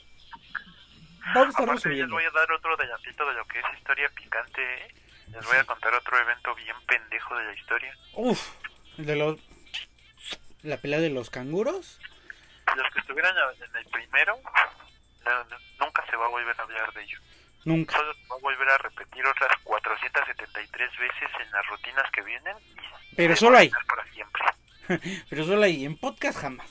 Vamos 1.35 1.55
a 1.59 1.63
Aparte, 1.63 1.89
les 1.89 2.09
voy 2.11 2.25
a 2.25 2.31
dar 2.31 2.51
otro 2.53 2.75
adelantito 2.75 3.27
de 3.27 3.35
lo 3.35 3.45
que 3.47 3.59
es 3.59 3.65
historia 3.79 4.09
picante, 4.11 4.63
¿eh? 4.63 4.95
Les 5.33 5.45
voy 5.47 5.57
a 5.57 5.65
contar 5.65 5.95
otro 5.95 6.19
evento 6.19 6.55
bien 6.55 6.77
pendejo 6.87 7.35
de 7.37 7.45
la 7.45 7.55
historia. 7.55 7.97
Uf, 8.13 8.51
el 8.99 9.07
de 9.07 9.17
los. 9.17 9.39
La 10.63 10.77
pelea 10.77 11.01
de 11.01 11.11
los 11.11 11.31
canguros. 11.31 11.99
Los 12.77 12.93
que 12.93 13.01
estuvieran 13.01 13.35
en 13.59 13.77
el 13.77 13.85
primero, 13.87 14.39
no- 15.25 15.45
no- 15.45 15.59
nunca 15.81 16.05
se 16.11 16.17
va 16.17 16.27
a 16.27 16.29
volver 16.29 16.55
a 16.59 16.63
hablar 16.63 16.93
de 16.93 17.03
ello. 17.03 17.19
Nunca. 17.65 17.97
Solo 17.97 18.13
va 18.31 18.37
a 18.37 18.39
volver 18.41 18.69
a 18.69 18.79
repetir 18.79 19.25
otras 19.27 19.53
473 19.65 20.91
veces 20.99 21.31
en 21.41 21.51
las 21.51 21.67
rutinas 21.69 22.11
que 22.13 22.23
vienen. 22.23 22.57
y 23.11 23.15
Pero 23.17 23.37
solo 23.37 23.59
ahí. 23.59 23.71
quedar 23.71 23.87
Para 23.87 24.05
siempre. 24.13 24.45
Pero 25.31 25.45
solo 25.45 25.63
ahí, 25.63 25.85
en 25.85 25.97
podcast 25.97 26.39
jamás. 26.41 26.69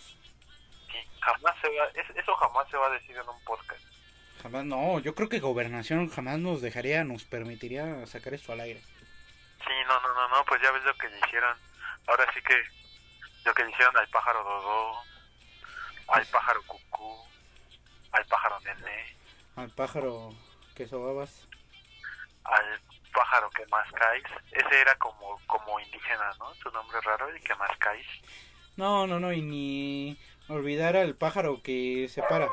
Sí, 0.91 0.97
jamás 1.19 1.55
se 1.61 1.69
va, 1.69 1.85
es- 1.95 2.15
eso 2.15 2.35
jamás 2.35 2.69
se 2.69 2.77
va 2.77 2.87
a 2.87 2.91
decir 2.91 3.15
en 3.17 3.27
un 3.27 3.43
podcast. 3.43 3.81
Jamás, 4.43 4.65
no. 4.65 4.99
Yo 4.99 5.15
creo 5.15 5.29
que 5.29 5.39
Gobernación 5.39 6.09
jamás 6.09 6.37
nos 6.37 6.61
dejaría, 6.61 7.03
nos 7.03 7.23
permitiría 7.23 8.05
sacar 8.05 8.33
esto 8.33 8.51
al 8.51 8.59
aire. 8.59 8.81
Sí, 8.81 9.71
no, 9.87 9.99
no, 10.01 10.13
no, 10.13 10.27
no, 10.29 10.45
pues 10.45 10.61
ya 10.61 10.69
ves 10.71 10.83
lo 10.83 10.93
que 10.97 11.07
le 11.09 11.17
hicieron. 11.19 11.57
Ahora 12.07 12.31
sí 12.33 12.41
que 12.41 12.61
lo 13.45 13.53
que 13.53 13.63
le 13.63 13.71
hicieron 13.71 13.95
al 13.97 14.07
pájaro 14.09 14.43
Dodó, 14.43 15.01
al 16.09 16.25
pájaro 16.27 16.61
Cucú, 16.67 17.25
al 18.11 18.25
pájaro 18.25 18.59
Nené, 18.59 19.15
Al 19.55 19.69
pájaro 19.71 20.33
que 20.73 20.87
sobabas. 20.87 21.47
al 22.43 22.79
pájaro 23.13 23.49
que 23.51 23.65
más 23.67 23.89
caes. 23.91 24.23
Ese 24.51 24.81
era 24.81 24.95
como 24.95 25.39
como 25.47 25.79
indígena, 25.79 26.31
¿no? 26.39 26.53
Su 26.55 26.69
nombre 26.71 26.99
raro, 27.01 27.29
el 27.29 27.41
que 27.41 27.55
más 27.55 27.71
caes. 27.77 28.05
No, 28.75 29.05
no, 29.07 29.19
no, 29.19 29.31
y 29.31 29.41
ni 29.41 30.17
olvidar 30.47 30.97
al 30.97 31.15
pájaro 31.15 31.61
que 31.61 32.07
se 32.09 32.21
para. 32.23 32.47
O, 32.47 32.51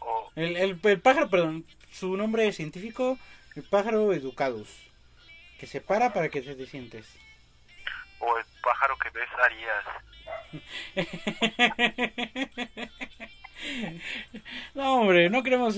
o- 0.00 0.32
El, 0.36 0.56
el, 0.56 0.80
el 0.82 1.00
pájaro, 1.00 1.28
perdón, 1.30 1.64
su 1.90 2.16
nombre 2.16 2.52
científico, 2.52 3.18
el 3.56 3.64
pájaro 3.64 4.12
educados. 4.12 4.68
Que 5.58 5.66
se 5.66 5.80
para 5.80 6.12
para 6.12 6.28
que 6.30 6.40
te 6.42 6.66
sientes. 6.66 7.06
o 8.20 8.38
el 8.38 8.44
pájaro 8.62 8.96
que 8.98 9.10
ves 9.10 9.28
Arias. 9.44 9.84
no, 14.74 15.00
hombre, 15.00 15.28
no 15.30 15.42
queremos 15.42 15.76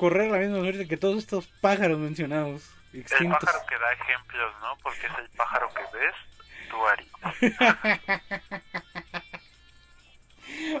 correr 0.00 0.30
la 0.30 0.38
misma 0.38 0.60
suerte 0.60 0.88
que 0.88 0.96
todos 0.96 1.18
estos 1.18 1.46
pájaros 1.60 1.98
mencionados, 1.98 2.70
El 2.94 3.00
extintos. 3.00 3.38
pájaro 3.44 3.66
que 3.66 3.78
da 3.78 3.92
ejemplos, 3.92 4.54
¿no? 4.62 4.76
Porque 4.82 5.06
es 5.06 5.12
el 5.18 5.28
pájaro 5.36 5.68
que 5.74 5.82
ves, 5.98 6.14
tú 6.70 6.86
Arias. 6.86 7.10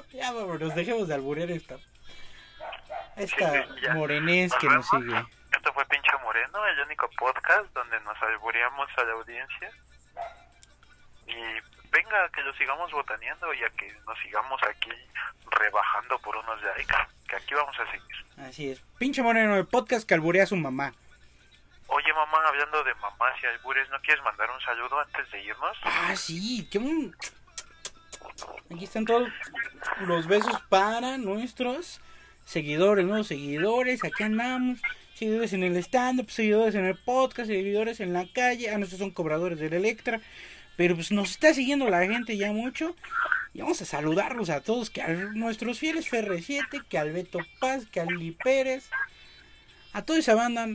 ya, 0.12 0.32
vámonos, 0.32 0.74
dejemos 0.74 1.06
de 1.06 1.14
alburear 1.14 1.50
esta. 1.50 1.76
Esta 3.16 3.52
Sí, 3.52 3.88
morenés 3.94 4.54
que 4.54 4.68
nos 4.68 4.90
vemos. 4.90 5.06
sigue. 5.06 5.26
Esto 5.54 5.72
fue 5.74 5.84
Pinche 5.84 6.12
Moreno, 6.22 6.66
el 6.66 6.80
único 6.80 7.10
podcast 7.18 7.66
donde 7.74 8.00
nos 8.00 8.16
albureamos 8.22 8.88
a 8.96 9.04
la 9.04 9.12
audiencia. 9.12 9.70
Y 11.26 11.34
venga, 11.90 12.28
que 12.30 12.42
lo 12.42 12.52
sigamos 12.54 12.90
botaneando 12.92 13.52
y 13.54 13.62
a 13.62 13.70
que 13.70 13.92
nos 14.06 14.18
sigamos 14.20 14.60
aquí 14.68 14.90
rebajando 15.50 16.18
por 16.20 16.36
unos 16.36 16.62
likes. 16.62 16.94
Que 17.28 17.36
aquí 17.36 17.54
vamos 17.54 17.76
a 17.78 17.90
seguir. 17.90 18.26
Así 18.38 18.70
es. 18.70 18.80
Pinche 18.98 19.22
moreno, 19.22 19.56
el 19.56 19.66
podcast 19.66 20.06
que 20.06 20.14
alburea 20.14 20.44
a 20.44 20.46
su 20.46 20.56
mamá. 20.56 20.94
Oye, 21.86 22.12
mamá, 22.12 22.38
hablando 22.46 22.84
de 22.84 22.94
mamás 22.94 23.34
y 23.42 23.46
albures, 23.46 23.88
¿no 23.90 24.00
quieres 24.00 24.22
mandar 24.22 24.48
un 24.50 24.60
saludo 24.60 25.00
antes 25.00 25.30
de 25.32 25.42
irnos? 25.42 25.76
Ah, 25.82 26.14
sí, 26.14 26.68
qué 26.70 26.78
un... 26.78 27.16
Aquí 28.72 28.84
están 28.84 29.04
todos 29.04 29.28
los 30.00 30.26
besos 30.26 30.60
para 30.68 31.18
nuestros 31.18 32.00
seguidores, 32.44 33.04
nuevos 33.04 33.26
seguidores. 33.26 34.04
Aquí 34.04 34.22
andamos. 34.22 34.80
Seguidores 35.14 35.52
en 35.52 35.64
el 35.64 35.76
stand-up, 35.76 36.30
seguidores 36.30 36.74
en 36.74 36.86
el 36.86 36.96
podcast, 36.96 37.48
seguidores 37.48 38.00
en 38.00 38.12
la 38.12 38.26
calle. 38.32 38.70
Ah, 38.70 38.78
no, 38.78 38.84
estos 38.84 39.00
son 39.00 39.10
cobradores 39.10 39.58
del 39.58 39.74
Electra. 39.74 40.20
Pero 40.80 40.94
pues 40.94 41.12
nos 41.12 41.32
está 41.32 41.52
siguiendo 41.52 41.90
la 41.90 42.00
gente 42.06 42.38
ya 42.38 42.52
mucho. 42.52 42.96
Y 43.52 43.60
vamos 43.60 43.82
a 43.82 43.84
saludarlos 43.84 44.48
a 44.48 44.62
todos. 44.62 44.88
Que 44.88 45.02
a 45.02 45.08
nuestros 45.08 45.78
fieles 45.78 46.10
FR7, 46.10 46.86
que 46.88 46.96
al 46.96 47.12
Beto 47.12 47.38
Paz, 47.58 47.84
que 47.84 48.00
al 48.00 48.06
Lili 48.06 48.30
Pérez. 48.30 48.88
A 49.92 50.00
toda 50.00 50.20
esa 50.20 50.34
banda. 50.34 50.66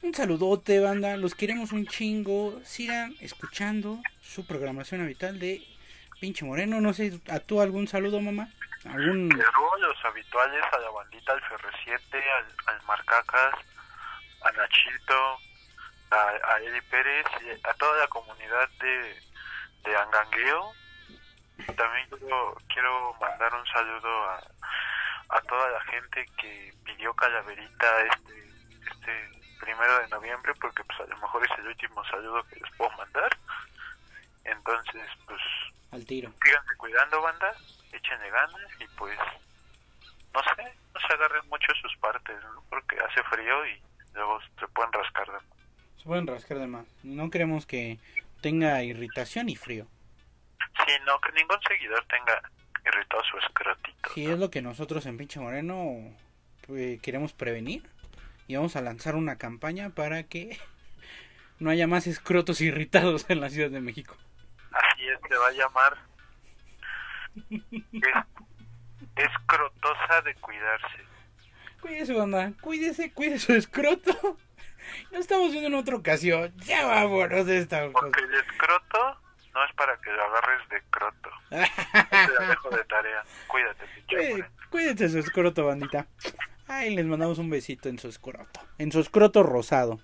Un 0.00 0.14
saludote, 0.14 0.80
banda. 0.80 1.18
Los 1.18 1.34
queremos 1.34 1.72
un 1.72 1.86
chingo. 1.86 2.62
Sigan 2.64 3.14
escuchando 3.20 4.00
su 4.22 4.46
programación 4.46 5.02
habitual 5.02 5.38
de 5.38 5.66
Pinche 6.18 6.46
Moreno. 6.46 6.80
No 6.80 6.94
sé, 6.94 7.20
¿a 7.28 7.40
tú 7.40 7.60
algún 7.60 7.88
saludo, 7.88 8.22
mamá? 8.22 8.48
¿Algún... 8.86 9.28
Los 9.28 10.04
habituales, 10.06 10.64
a 10.72 10.78
la 10.78 10.88
bandita, 10.92 11.32
al 11.34 11.42
FR7, 11.42 11.98
al, 12.14 12.74
al 12.74 12.82
Marcacas, 12.86 13.52
a 14.40 14.52
Nachito, 14.52 15.38
a, 16.10 16.54
a 16.54 16.60
Eddie 16.60 16.82
Pérez, 16.82 17.26
y 17.42 17.50
a 17.68 17.74
toda 17.74 17.98
la 17.98 18.06
comunidad 18.08 18.68
de, 18.80 19.22
de 19.84 19.96
Angangueo. 19.96 20.72
También 21.76 22.08
quiero, 22.08 22.56
quiero 22.72 23.14
mandar 23.20 23.54
un 23.54 23.66
saludo 23.66 24.24
a, 24.24 24.42
a 25.30 25.40
toda 25.42 25.70
la 25.70 25.80
gente 25.84 26.26
que 26.38 26.74
pidió 26.84 27.14
calaverita 27.14 28.02
este, 28.02 28.52
este 28.90 29.40
primero 29.60 29.98
de 30.00 30.08
noviembre, 30.08 30.54
porque 30.60 30.82
pues 30.84 31.00
a 31.00 31.04
lo 31.04 31.16
mejor 31.18 31.44
es 31.44 31.58
el 31.58 31.66
último 31.68 32.04
saludo 32.06 32.42
que 32.44 32.56
les 32.60 32.70
puedo 32.76 32.90
mandar. 32.96 33.30
Entonces, 34.44 35.06
pues 35.26 35.40
Al 35.92 36.04
tiro. 36.06 36.32
síganse 36.42 36.76
cuidando, 36.78 37.20
banda, 37.20 37.54
échenle 37.92 38.30
ganas 38.30 38.70
y 38.80 38.86
pues, 38.96 39.18
no 40.32 40.42
sé, 40.42 40.74
no 40.94 41.00
se 41.00 41.12
agarren 41.12 41.46
mucho 41.48 41.72
sus 41.82 41.94
partes, 41.98 42.42
¿no? 42.42 42.62
Porque 42.70 42.98
hace 42.98 43.22
frío 43.24 43.66
y 43.66 43.82
luego 44.14 44.40
se 44.58 44.66
pueden 44.68 44.92
rascar 44.92 45.26
de. 45.30 45.38
Se 46.00 46.06
pueden 46.06 46.26
rascar 46.26 46.58
de 46.58 46.66
más. 46.66 46.86
No 47.02 47.28
queremos 47.28 47.66
que 47.66 47.98
tenga 48.40 48.82
irritación 48.82 49.50
y 49.50 49.56
frío. 49.56 49.86
Sí, 50.58 50.92
no, 51.04 51.20
que 51.20 51.30
ningún 51.32 51.58
seguidor 51.68 52.02
tenga 52.06 52.40
irritado 52.86 53.22
su 53.24 53.36
escrotito. 53.36 54.10
Si 54.14 54.24
es 54.24 54.38
lo 54.38 54.50
que 54.50 54.62
nosotros 54.62 55.04
en 55.04 55.18
Pinche 55.18 55.40
Moreno 55.40 56.16
pues, 56.66 57.02
queremos 57.02 57.34
prevenir. 57.34 57.86
Y 58.46 58.56
vamos 58.56 58.76
a 58.76 58.80
lanzar 58.80 59.14
una 59.14 59.36
campaña 59.36 59.90
para 59.90 60.22
que 60.22 60.58
no 61.58 61.68
haya 61.68 61.86
más 61.86 62.06
escrotos 62.06 62.62
irritados 62.62 63.28
en 63.28 63.40
la 63.42 63.50
Ciudad 63.50 63.70
de 63.70 63.80
México. 63.82 64.16
Así 64.72 65.06
es, 65.06 65.18
se 65.28 65.36
va 65.36 65.48
a 65.48 65.52
llamar 65.52 65.98
es, 67.50 69.26
escrotosa 69.28 70.22
de 70.24 70.34
cuidarse. 70.36 71.04
Cuídese, 71.82 72.14
banda. 72.14 72.52
Cuídese, 72.62 73.12
cuide 73.12 73.38
su 73.38 73.52
escroto. 73.52 74.38
Lo 75.10 75.18
estamos 75.18 75.50
viendo 75.50 75.68
en 75.68 75.74
otra 75.74 75.96
ocasión. 75.96 76.52
Ya 76.58 76.86
vámonos 76.86 77.46
de 77.46 77.58
esta. 77.58 77.88
Porque 77.90 78.20
el 78.20 78.34
escroto 78.34 79.16
no 79.54 79.64
es 79.64 79.72
para 79.74 79.96
que 79.98 80.12
lo 80.12 80.22
agarres 80.24 80.68
de 80.68 80.82
croto. 80.90 81.30
Te 81.48 82.34
la 82.40 82.48
dejo 82.48 82.70
de 82.70 82.84
tarea. 82.84 83.24
Cuídate. 83.46 83.84
Cuídense 84.70 85.08
su 85.08 85.18
escroto, 85.18 85.66
bandita. 85.66 86.06
Ay, 86.68 86.94
les 86.94 87.04
mandamos 87.06 87.38
un 87.38 87.50
besito 87.50 87.88
en 87.88 87.98
su 87.98 88.08
escroto. 88.08 88.60
En 88.78 88.92
su 88.92 89.00
escroto 89.00 89.42
rosado. 89.42 89.98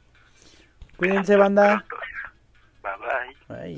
Cuídense, 0.97 1.37
banda. 1.37 1.85
Bye 2.83 2.93
bye. 2.99 3.57
Bye. 3.57 3.75